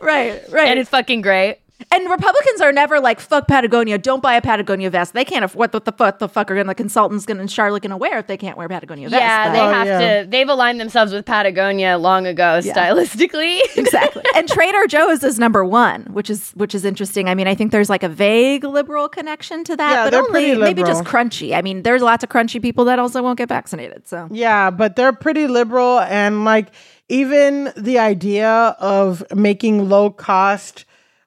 right, 0.00 0.40
right. 0.50 0.68
and 0.68 0.78
it's 0.78 0.90
fucking 0.90 1.22
great. 1.22 1.58
And 1.90 2.08
Republicans 2.10 2.60
are 2.60 2.72
never 2.72 3.00
like, 3.00 3.20
fuck 3.20 3.48
Patagonia, 3.48 3.98
don't 3.98 4.22
buy 4.22 4.34
a 4.34 4.40
Patagonia 4.42 4.90
vest. 4.90 5.12
They 5.14 5.24
can't 5.24 5.44
afford 5.44 5.72
what 5.72 5.84
the 5.84 5.92
fuck 5.92 6.18
the 6.18 6.28
fuck 6.28 6.50
are 6.50 6.54
gonna 6.54 6.68
the 6.68 6.74
consultants 6.74 7.26
gonna 7.26 7.40
and 7.40 7.50
Charlotte 7.50 7.82
gonna 7.82 7.96
wear 7.96 8.18
if 8.18 8.26
they 8.26 8.36
can't 8.36 8.56
wear 8.56 8.68
Patagonia 8.68 9.08
vest. 9.08 9.20
Yeah, 9.20 9.48
But- 9.48 9.52
they 9.52 9.60
Oh, 9.60 9.72
have 9.72 9.86
yeah. 9.86 10.22
to. 10.22 10.28
They've 10.30 10.48
aligned 10.48 10.80
themselves 10.80 11.12
with 11.12 11.24
Patagonia 11.26 11.98
long 11.98 12.26
ago, 12.26 12.60
Yeah. 12.62 12.74
stylistically. 12.74 13.60
exactly. 13.76 14.22
And 14.36 14.48
Trader 14.48 14.86
Joe's 14.86 15.22
is 15.24 15.38
number 15.38 15.64
one, 15.64 16.02
which 16.12 16.30
is 16.30 16.52
which 16.54 16.74
is 16.74 16.84
interesting. 16.84 17.28
I 17.28 17.34
mean, 17.34 17.48
I 17.48 17.54
think 17.54 17.72
there's 17.72 17.90
like 17.90 18.02
a 18.02 18.08
vague 18.08 18.64
liberal 18.64 19.08
connection 19.08 19.64
to 19.64 19.76
that, 19.76 19.90
Yeah, 19.90 20.04
but 20.04 20.10
they're 20.10 20.20
only 20.22 20.30
pretty 20.54 20.60
maybe 20.60 20.82
just 20.82 21.04
crunchy. 21.04 21.54
I 21.56 21.62
mean, 21.62 21.82
there's 21.82 22.02
lots 22.02 22.22
of 22.22 22.30
crunchy 22.30 22.60
people 22.60 22.84
that 22.86 22.98
also 22.98 23.22
won't 23.22 23.38
get 23.38 23.48
vaccinated. 23.48 24.06
So 24.06 24.28
Yeah, 24.30 24.70
but 24.70 24.96
they're 24.96 25.12
pretty 25.12 25.46
liberal 25.46 26.00
and 26.00 26.44
like 26.44 26.68
even 27.08 27.72
the 27.76 27.98
idea 27.98 28.48
of 28.78 29.24
making 29.34 29.88
low 29.88 30.10
cost 30.10 30.84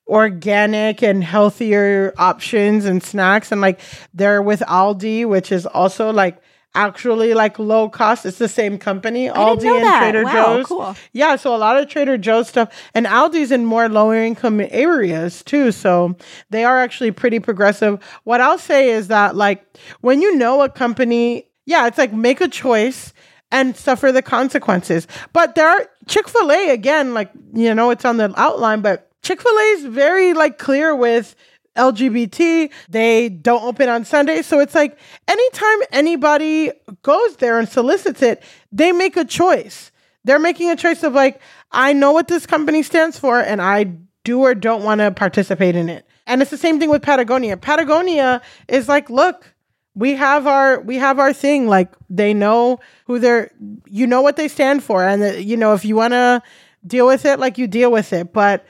organic 0.07 1.01
and 1.01 1.23
healthier 1.23 2.13
options 2.17 2.85
and 2.85 3.01
snacks 3.01 3.51
and 3.51 3.61
like 3.61 3.79
they're 4.13 4.41
with 4.41 4.59
Aldi 4.61 5.25
which 5.25 5.51
is 5.51 5.65
also 5.65 6.11
like 6.11 6.41
actually 6.75 7.33
like 7.33 7.57
low 7.57 7.87
cost 7.87 8.25
it's 8.25 8.37
the 8.37 8.47
same 8.49 8.77
company 8.77 9.27
Aldi 9.27 9.63
and 9.75 9.85
that. 9.85 9.99
Trader 9.99 10.23
Wow, 10.25 10.57
Joe's 10.57 10.65
cool. 10.65 10.95
yeah 11.13 11.35
so 11.37 11.55
a 11.55 11.57
lot 11.57 11.77
of 11.81 11.87
Trader 11.87 12.17
Joe's 12.17 12.49
stuff 12.49 12.69
and 12.93 13.05
Aldi's 13.05 13.51
in 13.51 13.63
more 13.65 13.87
lower 13.87 14.17
income 14.17 14.59
areas 14.59 15.41
too 15.43 15.71
so 15.71 16.17
they 16.49 16.65
are 16.65 16.79
actually 16.79 17.11
pretty 17.11 17.39
progressive 17.39 18.03
what 18.23 18.41
I'll 18.41 18.57
say 18.57 18.89
is 18.89 19.07
that 19.07 19.35
like 19.35 19.65
when 20.01 20.21
you 20.21 20.35
know 20.35 20.63
a 20.63 20.69
company 20.69 21.47
yeah 21.65 21.87
it's 21.87 21.97
like 21.97 22.11
make 22.11 22.41
a 22.41 22.49
choice 22.49 23.13
and 23.53 23.77
suffer 23.77 24.11
the 24.11 24.23
consequences. 24.23 25.07
But 25.31 25.53
there 25.53 25.67
are 25.69 25.87
Chick 26.07 26.27
fil 26.27 26.51
A, 26.51 26.71
again, 26.71 27.13
like, 27.13 27.29
you 27.53 27.73
know, 27.75 27.91
it's 27.91 28.03
on 28.03 28.17
the 28.17 28.33
outline, 28.35 28.81
but 28.81 29.11
Chick 29.23 29.41
fil 29.41 29.57
A 29.57 29.63
is 29.77 29.85
very 29.85 30.33
like 30.33 30.57
clear 30.57 30.95
with 30.95 31.35
LGBT. 31.75 32.71
They 32.89 33.29
don't 33.29 33.63
open 33.63 33.89
on 33.89 34.05
Sundays. 34.05 34.45
So 34.45 34.59
it's 34.59 34.75
like 34.75 34.97
anytime 35.27 35.77
anybody 35.91 36.71
goes 37.01 37.37
there 37.37 37.57
and 37.57 37.67
solicits 37.67 38.21
it, 38.21 38.43
they 38.71 38.91
make 38.91 39.17
a 39.17 39.25
choice. 39.25 39.91
They're 40.25 40.39
making 40.39 40.69
a 40.69 40.75
choice 40.75 41.03
of 41.03 41.13
like, 41.13 41.41
I 41.71 41.93
know 41.93 42.11
what 42.11 42.27
this 42.27 42.45
company 42.45 42.83
stands 42.83 43.17
for 43.17 43.39
and 43.39 43.61
I 43.61 43.95
do 44.23 44.41
or 44.41 44.55
don't 44.55 44.83
want 44.83 44.99
to 44.99 45.11
participate 45.11 45.75
in 45.75 45.89
it. 45.89 46.05
And 46.27 46.41
it's 46.41 46.51
the 46.51 46.57
same 46.57 46.79
thing 46.79 46.89
with 46.89 47.01
Patagonia. 47.01 47.57
Patagonia 47.57 48.41
is 48.67 48.87
like, 48.87 49.09
look, 49.09 49.53
we 49.95 50.13
have 50.15 50.47
our 50.47 50.79
we 50.79 50.97
have 50.97 51.19
our 51.19 51.33
thing 51.33 51.67
like 51.67 51.93
they 52.09 52.33
know 52.33 52.79
who 53.05 53.19
they're 53.19 53.51
you 53.85 54.07
know 54.07 54.21
what 54.21 54.37
they 54.37 54.47
stand 54.47 54.83
for 54.83 55.03
and 55.03 55.21
uh, 55.21 55.25
you 55.33 55.55
know 55.55 55.75
if 55.75 55.85
you 55.85 55.95
want 55.95 56.13
to 56.13 56.41
deal 56.87 57.05
with 57.05 57.25
it 57.25 57.37
like 57.37 57.59
you 57.59 57.67
deal 57.67 57.91
with 57.91 58.11
it 58.11 58.33
but 58.33 58.65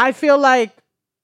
i 0.00 0.12
feel 0.12 0.38
like 0.38 0.72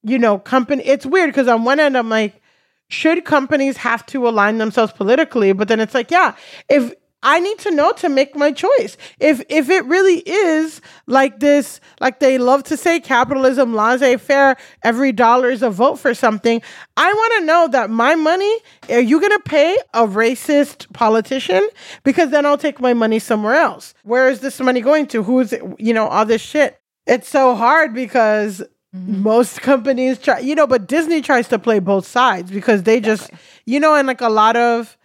you 0.03 0.19
know 0.19 0.39
company 0.39 0.83
it's 0.85 1.05
weird 1.05 1.31
because 1.31 1.49
on 1.49 1.65
one 1.65 1.81
end 1.81 1.97
i'm 1.97 2.09
like 2.09 2.41
should 2.89 3.25
companies 3.25 3.77
have 3.79 4.07
to 4.07 4.29
align 4.29 4.59
themselves 4.59 4.93
politically? 4.93 5.53
But 5.53 5.69
then 5.69 5.81
it's 5.81 5.95
like 5.95 6.11
yeah 6.11 6.35
if 6.69 6.93
i 7.23 7.41
need 7.41 7.59
to 7.59 7.71
know 7.71 7.93
to 7.93 8.09
make 8.09 8.37
my 8.37 8.53
choice. 8.53 8.97
If 9.19 9.43
if 9.49 9.69
it 9.71 9.85
really 9.87 10.19
is 10.19 10.81
like 11.07 11.41
this 11.41 11.81
like 12.01 12.21
they 12.21 12.39
love 12.39 12.63
to 12.65 12.77
say 12.77 13.01
capitalism 13.01 13.75
laissez-faire 13.75 14.57
every 14.83 15.13
dollar 15.13 15.51
is 15.51 15.63
a 15.63 15.71
vote 15.71 15.97
for 15.97 16.15
something. 16.15 16.63
I 16.97 17.13
want 17.13 17.33
to 17.41 17.47
know 17.47 17.69
that 17.69 17.91
my 17.91 18.15
money 18.15 18.55
are 18.91 19.01
you 19.01 19.19
going 19.19 19.33
to 19.33 19.43
pay 19.45 19.77
a 19.95 20.07
racist 20.07 20.93
politician? 20.93 21.69
Because 22.05 22.31
then 22.31 22.47
i'll 22.47 22.59
take 22.59 22.81
my 22.81 22.95
money 22.95 23.19
somewhere 23.19 23.57
else. 23.57 23.95
Where 24.05 24.29
is 24.29 24.41
this 24.41 24.61
money 24.61 24.81
going 24.81 25.07
to? 25.09 25.23
Who's 25.23 25.53
you 25.79 25.95
know 25.95 26.07
all 26.07 26.27
this 26.27 26.43
shit 26.43 26.81
it's 27.07 27.29
so 27.29 27.55
hard 27.55 27.95
because 27.95 28.63
mm-hmm. 28.95 29.23
most 29.23 29.61
companies 29.63 30.19
try 30.19 30.39
you 30.39 30.55
know 30.55 30.67
but 30.67 30.87
disney 30.87 31.21
tries 31.21 31.49
to 31.49 31.59
play 31.59 31.79
both 31.79 32.07
sides 32.07 32.51
because 32.51 32.83
they 32.83 33.01
just 33.01 33.31
you 33.65 33.81
know 33.81 33.95
and 33.95 34.07
like 34.07 34.21
a 34.21 34.29
lot 34.29 34.57
of 34.57 34.97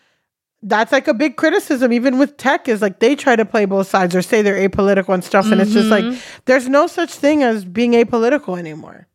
that's 0.63 0.91
like 0.91 1.07
a 1.07 1.13
big 1.13 1.37
criticism. 1.37 1.91
Even 1.91 2.17
with 2.17 2.37
tech 2.37 2.67
is 2.67 2.81
like 2.81 2.99
they 2.99 3.15
try 3.15 3.35
to 3.35 3.45
play 3.45 3.65
both 3.65 3.87
sides 3.87 4.15
or 4.15 4.21
say 4.21 4.41
they're 4.41 4.67
apolitical 4.69 5.13
and 5.13 5.23
stuff. 5.23 5.51
And 5.51 5.61
it's 5.61 5.73
just 5.73 5.89
like 5.89 6.03
mm-hmm. 6.03 6.19
there's 6.45 6.69
no 6.69 6.87
such 6.87 7.11
thing 7.11 7.43
as 7.43 7.65
being 7.65 7.93
apolitical 7.93 8.57
anymore. 8.57 9.07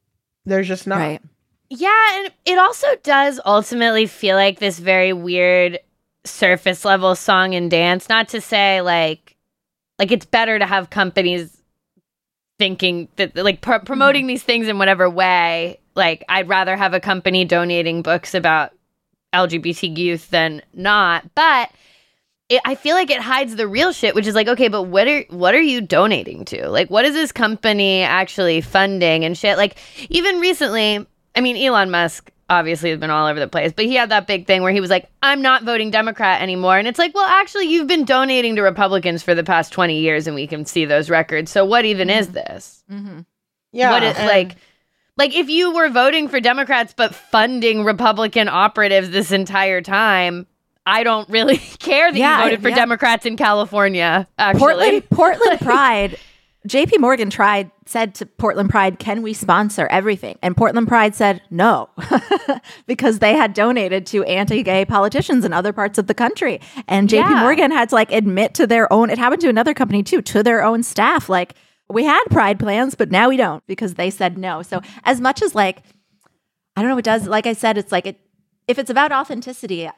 There's 0.44 0.68
just 0.68 0.86
not. 0.86 0.98
Right. 0.98 1.22
Yeah, 1.68 2.18
and 2.18 2.32
it 2.44 2.58
also 2.58 2.86
does 3.02 3.40
ultimately 3.44 4.06
feel 4.06 4.36
like 4.36 4.60
this 4.60 4.78
very 4.78 5.12
weird 5.12 5.80
surface 6.24 6.84
level 6.84 7.14
song 7.16 7.54
and 7.54 7.70
dance. 7.70 8.08
Not 8.08 8.28
to 8.30 8.40
say 8.40 8.80
like 8.80 9.36
like 9.98 10.12
it's 10.12 10.26
better 10.26 10.58
to 10.58 10.66
have 10.66 10.90
companies 10.90 11.55
thinking 12.58 13.08
that 13.16 13.36
like 13.36 13.60
pr- 13.60 13.72
mm-hmm. 13.72 13.84
promoting 13.84 14.26
these 14.26 14.42
things 14.42 14.68
in 14.68 14.78
whatever 14.78 15.08
way. 15.08 15.80
Like 15.94 16.24
I'd 16.28 16.48
rather 16.48 16.76
have 16.76 16.94
a 16.94 17.00
company 17.00 17.44
donating 17.44 18.02
books 18.02 18.34
about 18.34 18.72
LGBT 19.32 19.96
youth 19.96 20.30
than 20.30 20.62
not, 20.72 21.34
but 21.34 21.70
it, 22.48 22.60
I 22.64 22.74
feel 22.76 22.94
like 22.94 23.10
it 23.10 23.20
hides 23.20 23.56
the 23.56 23.66
real 23.66 23.92
shit, 23.92 24.14
which 24.14 24.26
is 24.26 24.34
like, 24.34 24.48
okay, 24.48 24.68
but 24.68 24.84
what 24.84 25.08
are 25.08 25.24
what 25.30 25.54
are 25.54 25.60
you 25.60 25.80
donating 25.80 26.44
to? 26.46 26.68
Like, 26.68 26.90
what 26.90 27.04
is 27.04 27.14
this 27.14 27.32
company 27.32 28.02
actually 28.02 28.60
funding 28.60 29.24
and 29.24 29.36
shit? 29.36 29.56
Like, 29.56 29.78
even 30.08 30.38
recently, 30.38 31.04
I 31.34 31.40
mean, 31.40 31.56
Elon 31.56 31.90
Musk 31.90 32.30
obviously 32.48 32.90
has 32.90 32.98
been 32.98 33.10
all 33.10 33.26
over 33.26 33.40
the 33.40 33.48
place, 33.48 33.72
but 33.74 33.86
he 33.86 33.94
had 33.94 34.10
that 34.10 34.26
big 34.26 34.46
thing 34.46 34.62
where 34.62 34.72
he 34.72 34.80
was 34.80 34.90
like, 34.90 35.10
I'm 35.22 35.42
not 35.42 35.64
voting 35.64 35.90
Democrat 35.90 36.42
anymore. 36.42 36.78
And 36.78 36.86
it's 36.86 36.98
like, 36.98 37.14
well, 37.14 37.26
actually, 37.26 37.66
you've 37.66 37.88
been 37.88 38.04
donating 38.04 38.56
to 38.56 38.62
Republicans 38.62 39.22
for 39.22 39.34
the 39.34 39.44
past 39.44 39.72
20 39.72 39.98
years 39.98 40.26
and 40.26 40.34
we 40.34 40.46
can 40.46 40.64
see 40.64 40.84
those 40.84 41.10
records. 41.10 41.50
So 41.50 41.64
what 41.64 41.84
even 41.84 42.10
is 42.10 42.26
mm-hmm. 42.26 42.34
this? 42.34 42.84
Mm-hmm. 42.90 43.20
yeah 43.72 43.90
what 43.90 44.02
is 44.02 44.16
and- 44.16 44.28
like 44.28 44.56
like 45.16 45.34
if 45.34 45.48
you 45.48 45.74
were 45.74 45.88
voting 45.88 46.28
for 46.28 46.40
Democrats 46.40 46.94
but 46.96 47.14
funding 47.14 47.84
Republican 47.84 48.48
operatives 48.48 49.10
this 49.10 49.32
entire 49.32 49.80
time, 49.80 50.46
I 50.84 51.02
don't 51.02 51.28
really 51.28 51.56
care 51.78 52.12
that 52.12 52.18
Yeah, 52.18 52.38
you 52.38 52.44
voted 52.44 52.62
for 52.62 52.68
yeah. 52.68 52.76
Democrats 52.76 53.26
in 53.26 53.36
California. 53.36 54.28
Actually, 54.38 54.60
Portland 54.60 55.10
Portland 55.10 55.60
Pride. 55.62 56.18
JP 56.66 57.00
Morgan 57.00 57.30
tried 57.30 57.70
said 57.86 58.14
to 58.16 58.26
Portland 58.26 58.70
Pride, 58.70 58.98
"Can 58.98 59.22
we 59.22 59.32
sponsor 59.32 59.86
everything?" 59.86 60.38
And 60.42 60.56
Portland 60.56 60.88
Pride 60.88 61.14
said 61.14 61.40
no 61.50 61.88
because 62.86 63.20
they 63.20 63.34
had 63.34 63.54
donated 63.54 64.06
to 64.06 64.24
anti-gay 64.24 64.84
politicians 64.84 65.44
in 65.44 65.52
other 65.52 65.72
parts 65.72 65.98
of 65.98 66.06
the 66.06 66.14
country. 66.14 66.60
And 66.88 67.08
JP 67.08 67.30
Yeah. 67.30 67.40
Morgan 67.42 67.70
had 67.70 67.90
to 67.90 67.94
like 67.94 68.10
admit 68.12 68.54
to 68.54 68.66
their 68.66 68.92
own 68.92 69.10
it 69.10 69.18
happened 69.18 69.42
to 69.42 69.48
another 69.48 69.74
company 69.74 70.02
too, 70.02 70.20
to 70.22 70.42
their 70.42 70.62
own 70.64 70.82
staff 70.82 71.28
like 71.28 71.54
we 71.88 72.04
had 72.04 72.22
pride 72.30 72.58
plans, 72.58 72.94
but 72.94 73.10
now 73.10 73.28
we 73.28 73.36
don't 73.36 73.64
because 73.66 73.94
they 73.94 74.10
said 74.10 74.36
no. 74.36 74.62
So 74.62 74.80
as 75.04 75.20
much 75.20 75.42
as 75.42 75.54
like 75.54 75.82
I 76.76 76.82
don't 76.82 76.90
know, 76.90 76.98
it 76.98 77.04
does 77.04 77.26
like 77.26 77.46
I 77.46 77.52
said, 77.52 77.78
it's 77.78 77.92
like 77.92 78.06
it 78.06 78.18
if 78.66 78.78
it's 78.78 78.90
about 78.90 79.12
authenticity, 79.12 79.88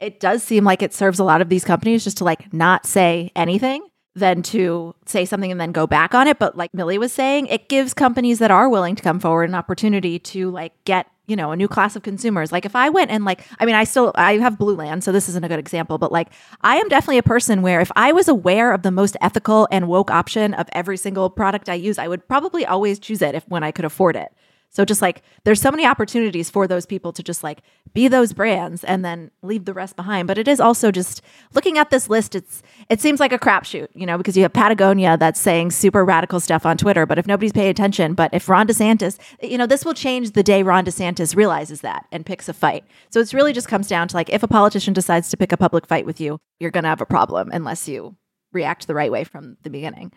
it 0.00 0.18
does 0.18 0.42
seem 0.42 0.64
like 0.64 0.82
it 0.82 0.92
serves 0.92 1.18
a 1.18 1.24
lot 1.24 1.40
of 1.40 1.48
these 1.48 1.64
companies 1.64 2.02
just 2.04 2.18
to 2.18 2.24
like 2.24 2.52
not 2.52 2.84
say 2.86 3.30
anything 3.36 3.86
than 4.16 4.42
to 4.42 4.94
say 5.04 5.26
something 5.26 5.52
and 5.52 5.60
then 5.60 5.72
go 5.72 5.86
back 5.86 6.14
on 6.14 6.26
it. 6.26 6.38
But 6.38 6.56
like 6.56 6.72
Milly 6.72 6.96
was 6.96 7.12
saying, 7.12 7.46
it 7.48 7.68
gives 7.68 7.92
companies 7.92 8.38
that 8.38 8.50
are 8.50 8.68
willing 8.68 8.96
to 8.96 9.02
come 9.02 9.20
forward 9.20 9.48
an 9.48 9.54
opportunity 9.54 10.18
to 10.18 10.50
like 10.50 10.72
get, 10.84 11.06
you 11.26 11.36
know, 11.36 11.52
a 11.52 11.56
new 11.56 11.68
class 11.68 11.96
of 11.96 12.02
consumers. 12.02 12.50
Like 12.50 12.64
if 12.64 12.74
I 12.74 12.88
went 12.88 13.10
and 13.10 13.26
like, 13.26 13.46
I 13.60 13.66
mean, 13.66 13.74
I 13.74 13.84
still, 13.84 14.12
I 14.14 14.38
have 14.38 14.54
Blueland, 14.54 15.02
so 15.02 15.12
this 15.12 15.28
isn't 15.28 15.44
a 15.44 15.48
good 15.48 15.58
example, 15.58 15.98
but 15.98 16.10
like 16.10 16.28
I 16.62 16.76
am 16.76 16.88
definitely 16.88 17.18
a 17.18 17.22
person 17.22 17.60
where 17.60 17.80
if 17.80 17.92
I 17.94 18.12
was 18.12 18.26
aware 18.26 18.72
of 18.72 18.82
the 18.82 18.90
most 18.90 19.18
ethical 19.20 19.68
and 19.70 19.86
woke 19.86 20.10
option 20.10 20.54
of 20.54 20.66
every 20.72 20.96
single 20.96 21.28
product 21.28 21.68
I 21.68 21.74
use, 21.74 21.98
I 21.98 22.08
would 22.08 22.26
probably 22.26 22.64
always 22.64 22.98
choose 22.98 23.20
it 23.20 23.34
if 23.34 23.46
when 23.48 23.62
I 23.62 23.70
could 23.70 23.84
afford 23.84 24.16
it. 24.16 24.32
So 24.70 24.84
just 24.84 25.00
like 25.00 25.22
there's 25.44 25.60
so 25.60 25.70
many 25.70 25.86
opportunities 25.86 26.50
for 26.50 26.66
those 26.66 26.84
people 26.84 27.12
to 27.12 27.22
just 27.22 27.42
like 27.42 27.62
be 27.94 28.08
those 28.08 28.32
brands 28.32 28.84
and 28.84 29.04
then 29.04 29.30
leave 29.42 29.64
the 29.64 29.72
rest 29.72 29.96
behind. 29.96 30.28
But 30.28 30.38
it 30.38 30.48
is 30.48 30.60
also 30.60 30.90
just 30.90 31.22
looking 31.54 31.78
at 31.78 31.90
this 31.90 32.10
list, 32.10 32.34
it's 32.34 32.62
it 32.90 33.00
seems 33.00 33.20
like 33.20 33.32
a 33.32 33.38
crapshoot, 33.38 33.88
you 33.94 34.04
know, 34.06 34.18
because 34.18 34.36
you 34.36 34.42
have 34.42 34.52
Patagonia 34.52 35.16
that's 35.16 35.40
saying 35.40 35.70
super 35.70 36.04
radical 36.04 36.40
stuff 36.40 36.66
on 36.66 36.76
Twitter, 36.76 37.06
but 37.06 37.18
if 37.18 37.26
nobody's 37.26 37.52
paying 37.52 37.70
attention, 37.70 38.14
but 38.14 38.32
if 38.34 38.48
Ron 38.48 38.66
DeSantis, 38.66 39.18
you 39.42 39.56
know, 39.56 39.66
this 39.66 39.84
will 39.84 39.94
change 39.94 40.32
the 40.32 40.42
day 40.42 40.62
Ron 40.62 40.84
DeSantis 40.84 41.34
realizes 41.34 41.80
that 41.80 42.06
and 42.12 42.26
picks 42.26 42.48
a 42.48 42.52
fight. 42.52 42.84
So 43.10 43.20
it's 43.20 43.34
really 43.34 43.52
just 43.52 43.68
comes 43.68 43.88
down 43.88 44.08
to 44.08 44.16
like 44.16 44.30
if 44.30 44.42
a 44.42 44.48
politician 44.48 44.92
decides 44.92 45.30
to 45.30 45.36
pick 45.36 45.52
a 45.52 45.56
public 45.56 45.86
fight 45.86 46.06
with 46.06 46.20
you, 46.20 46.38
you're 46.60 46.70
gonna 46.70 46.88
have 46.88 47.00
a 47.00 47.06
problem 47.06 47.50
unless 47.52 47.88
you 47.88 48.16
react 48.52 48.86
the 48.86 48.94
right 48.94 49.10
way 49.12 49.24
from 49.24 49.56
the 49.62 49.70
beginning. 49.70 50.12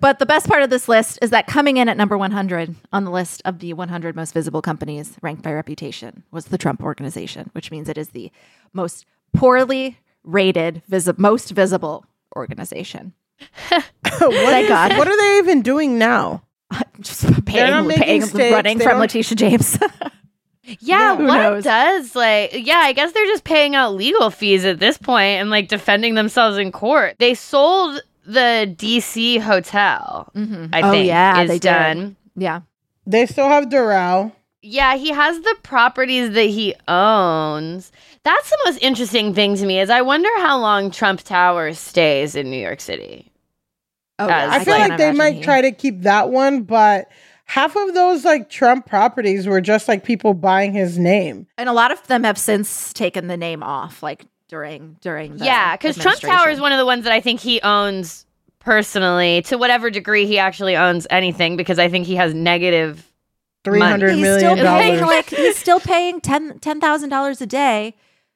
But 0.00 0.18
the 0.18 0.26
best 0.26 0.48
part 0.48 0.62
of 0.62 0.70
this 0.70 0.88
list 0.88 1.18
is 1.22 1.30
that 1.30 1.46
coming 1.46 1.76
in 1.76 1.88
at 1.88 1.96
number 1.96 2.16
100 2.18 2.74
on 2.92 3.04
the 3.04 3.10
list 3.10 3.42
of 3.44 3.58
the 3.60 3.72
100 3.72 4.16
most 4.16 4.32
visible 4.34 4.62
companies 4.62 5.16
ranked 5.22 5.42
by 5.42 5.52
reputation 5.52 6.24
was 6.30 6.46
the 6.46 6.58
Trump 6.58 6.82
Organization, 6.82 7.50
which 7.52 7.70
means 7.70 7.88
it 7.88 7.98
is 7.98 8.10
the 8.10 8.30
most 8.72 9.06
poorly 9.32 9.98
rated, 10.22 10.82
visi- 10.88 11.12
most 11.16 11.50
visible 11.50 12.04
organization. 12.36 13.12
what, 13.68 13.84
Thank 14.02 14.64
is- 14.64 14.68
God. 14.68 14.96
what 14.98 15.08
are 15.08 15.16
they 15.16 15.38
even 15.38 15.62
doing 15.62 15.98
now? 15.98 16.42
Just 17.00 17.22
They're 17.22 17.32
paying, 17.42 17.88
paying 17.90 18.22
states, 18.22 18.52
running 18.52 18.78
they 18.78 18.84
from 18.84 18.92
don't- 18.92 19.00
Letitia 19.00 19.36
James. 19.36 19.78
Yeah, 20.80 21.16
Who 21.16 21.26
what 21.26 21.42
knows? 21.42 21.64
does 21.64 22.16
like 22.16 22.52
yeah, 22.66 22.78
I 22.78 22.94
guess 22.94 23.12
they're 23.12 23.26
just 23.26 23.44
paying 23.44 23.74
out 23.76 23.94
legal 23.94 24.30
fees 24.30 24.64
at 24.64 24.78
this 24.78 24.96
point 24.96 25.38
and 25.42 25.50
like 25.50 25.68
defending 25.68 26.14
themselves 26.14 26.56
in 26.56 26.72
court. 26.72 27.16
They 27.18 27.34
sold 27.34 28.00
the 28.26 28.74
DC 28.76 29.40
hotel. 29.40 30.30
Mm-hmm. 30.34 30.66
I 30.72 30.82
oh 30.82 30.90
think 30.90 31.06
yeah, 31.06 31.40
is 31.42 31.48
they 31.48 31.58
done. 31.58 32.16
did. 32.36 32.42
Yeah. 32.42 32.60
They 33.06 33.26
still 33.26 33.48
have 33.48 33.66
Doral. 33.66 34.32
Yeah, 34.62 34.96
he 34.96 35.10
has 35.10 35.38
the 35.40 35.56
properties 35.62 36.30
that 36.32 36.44
he 36.44 36.74
owns. 36.88 37.92
That's 38.22 38.48
the 38.48 38.58
most 38.64 38.78
interesting 38.82 39.34
thing 39.34 39.56
to 39.56 39.66
me 39.66 39.78
is 39.78 39.90
I 39.90 40.00
wonder 40.00 40.28
how 40.38 40.58
long 40.58 40.90
Trump 40.90 41.20
Tower 41.22 41.74
stays 41.74 42.34
in 42.34 42.50
New 42.50 42.56
York 42.60 42.80
City. 42.80 43.30
Oh, 44.18 44.26
As, 44.26 44.30
yeah. 44.30 44.56
I 44.56 44.64
feel 44.64 44.74
like- 44.78 44.88
like 44.90 44.98
they 44.98 45.12
might 45.12 45.42
try 45.42 45.60
to 45.60 45.70
keep 45.72 46.02
that 46.02 46.30
one, 46.30 46.62
but 46.62 47.08
half 47.44 47.76
of 47.76 47.92
those 47.92 48.24
like 48.24 48.48
Trump 48.48 48.86
properties 48.86 49.46
were 49.46 49.60
just 49.60 49.86
like 49.86 50.02
people 50.02 50.32
buying 50.32 50.72
his 50.72 50.98
name. 50.98 51.46
And 51.58 51.68
a 51.68 51.72
lot 51.74 51.92
of 51.92 52.04
them 52.06 52.24
have 52.24 52.38
since 52.38 52.92
taken 52.94 53.26
the 53.26 53.36
name 53.36 53.62
off, 53.62 54.02
like 54.02 54.24
during 54.48 54.96
during 55.00 55.36
the 55.36 55.44
Yeah, 55.44 55.76
because 55.76 55.96
Trump 55.96 56.20
Tower 56.20 56.48
is 56.50 56.60
one 56.60 56.72
of 56.72 56.78
the 56.78 56.86
ones 56.86 57.04
that 57.04 57.12
I 57.12 57.20
think 57.20 57.40
he 57.40 57.60
owns 57.62 58.26
personally, 58.60 59.42
to 59.42 59.58
whatever 59.58 59.90
degree 59.90 60.26
he 60.26 60.38
actually 60.38 60.76
owns 60.76 61.06
anything, 61.10 61.56
because 61.56 61.78
I 61.78 61.88
think 61.88 62.06
he 62.06 62.16
has 62.16 62.32
negative 62.34 63.10
Three 63.64 63.80
hundred 63.80 64.12
he's 64.14 64.22
million 64.22 64.38
still 64.40 64.56
paying 64.56 64.98
dollars. 65.00 65.08
like 65.08 65.30
he's 65.30 65.56
still 65.56 65.80
paying 65.80 66.20
ten 66.20 66.58
ten 66.58 66.80
thousand 66.80 67.08
dollars 67.08 67.40
a 67.40 67.46
day 67.46 67.94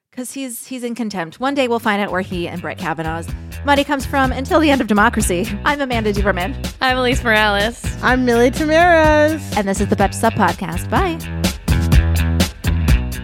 because 0.09 0.33
he's 0.33 0.65
he's 0.67 0.83
in 0.83 0.95
contempt. 0.95 1.39
One 1.39 1.53
day 1.53 1.67
we'll 1.67 1.77
find 1.79 2.01
out 2.01 2.11
where 2.11 2.21
he 2.21 2.47
and 2.47 2.59
Brett 2.61 2.79
Kavanaugh's 2.79 3.27
money 3.63 3.83
comes 3.83 4.07
from. 4.07 4.31
Until 4.31 4.59
the 4.59 4.71
end 4.71 4.81
of 4.81 4.87
democracy, 4.87 5.47
I'm 5.65 5.81
Amanda 5.81 6.13
Duberman, 6.13 6.55
I'm 6.81 6.97
Alise 6.97 7.23
Morales. 7.23 7.83
I'm 8.01 8.25
Milly 8.25 8.49
Tamarez. 8.49 9.55
and 9.55 9.67
this 9.67 9.79
is 9.81 9.87
the 9.89 9.95
Betches 9.95 10.15
Sup 10.15 10.33
Podcast. 10.33 10.89
Bye. 10.89 11.48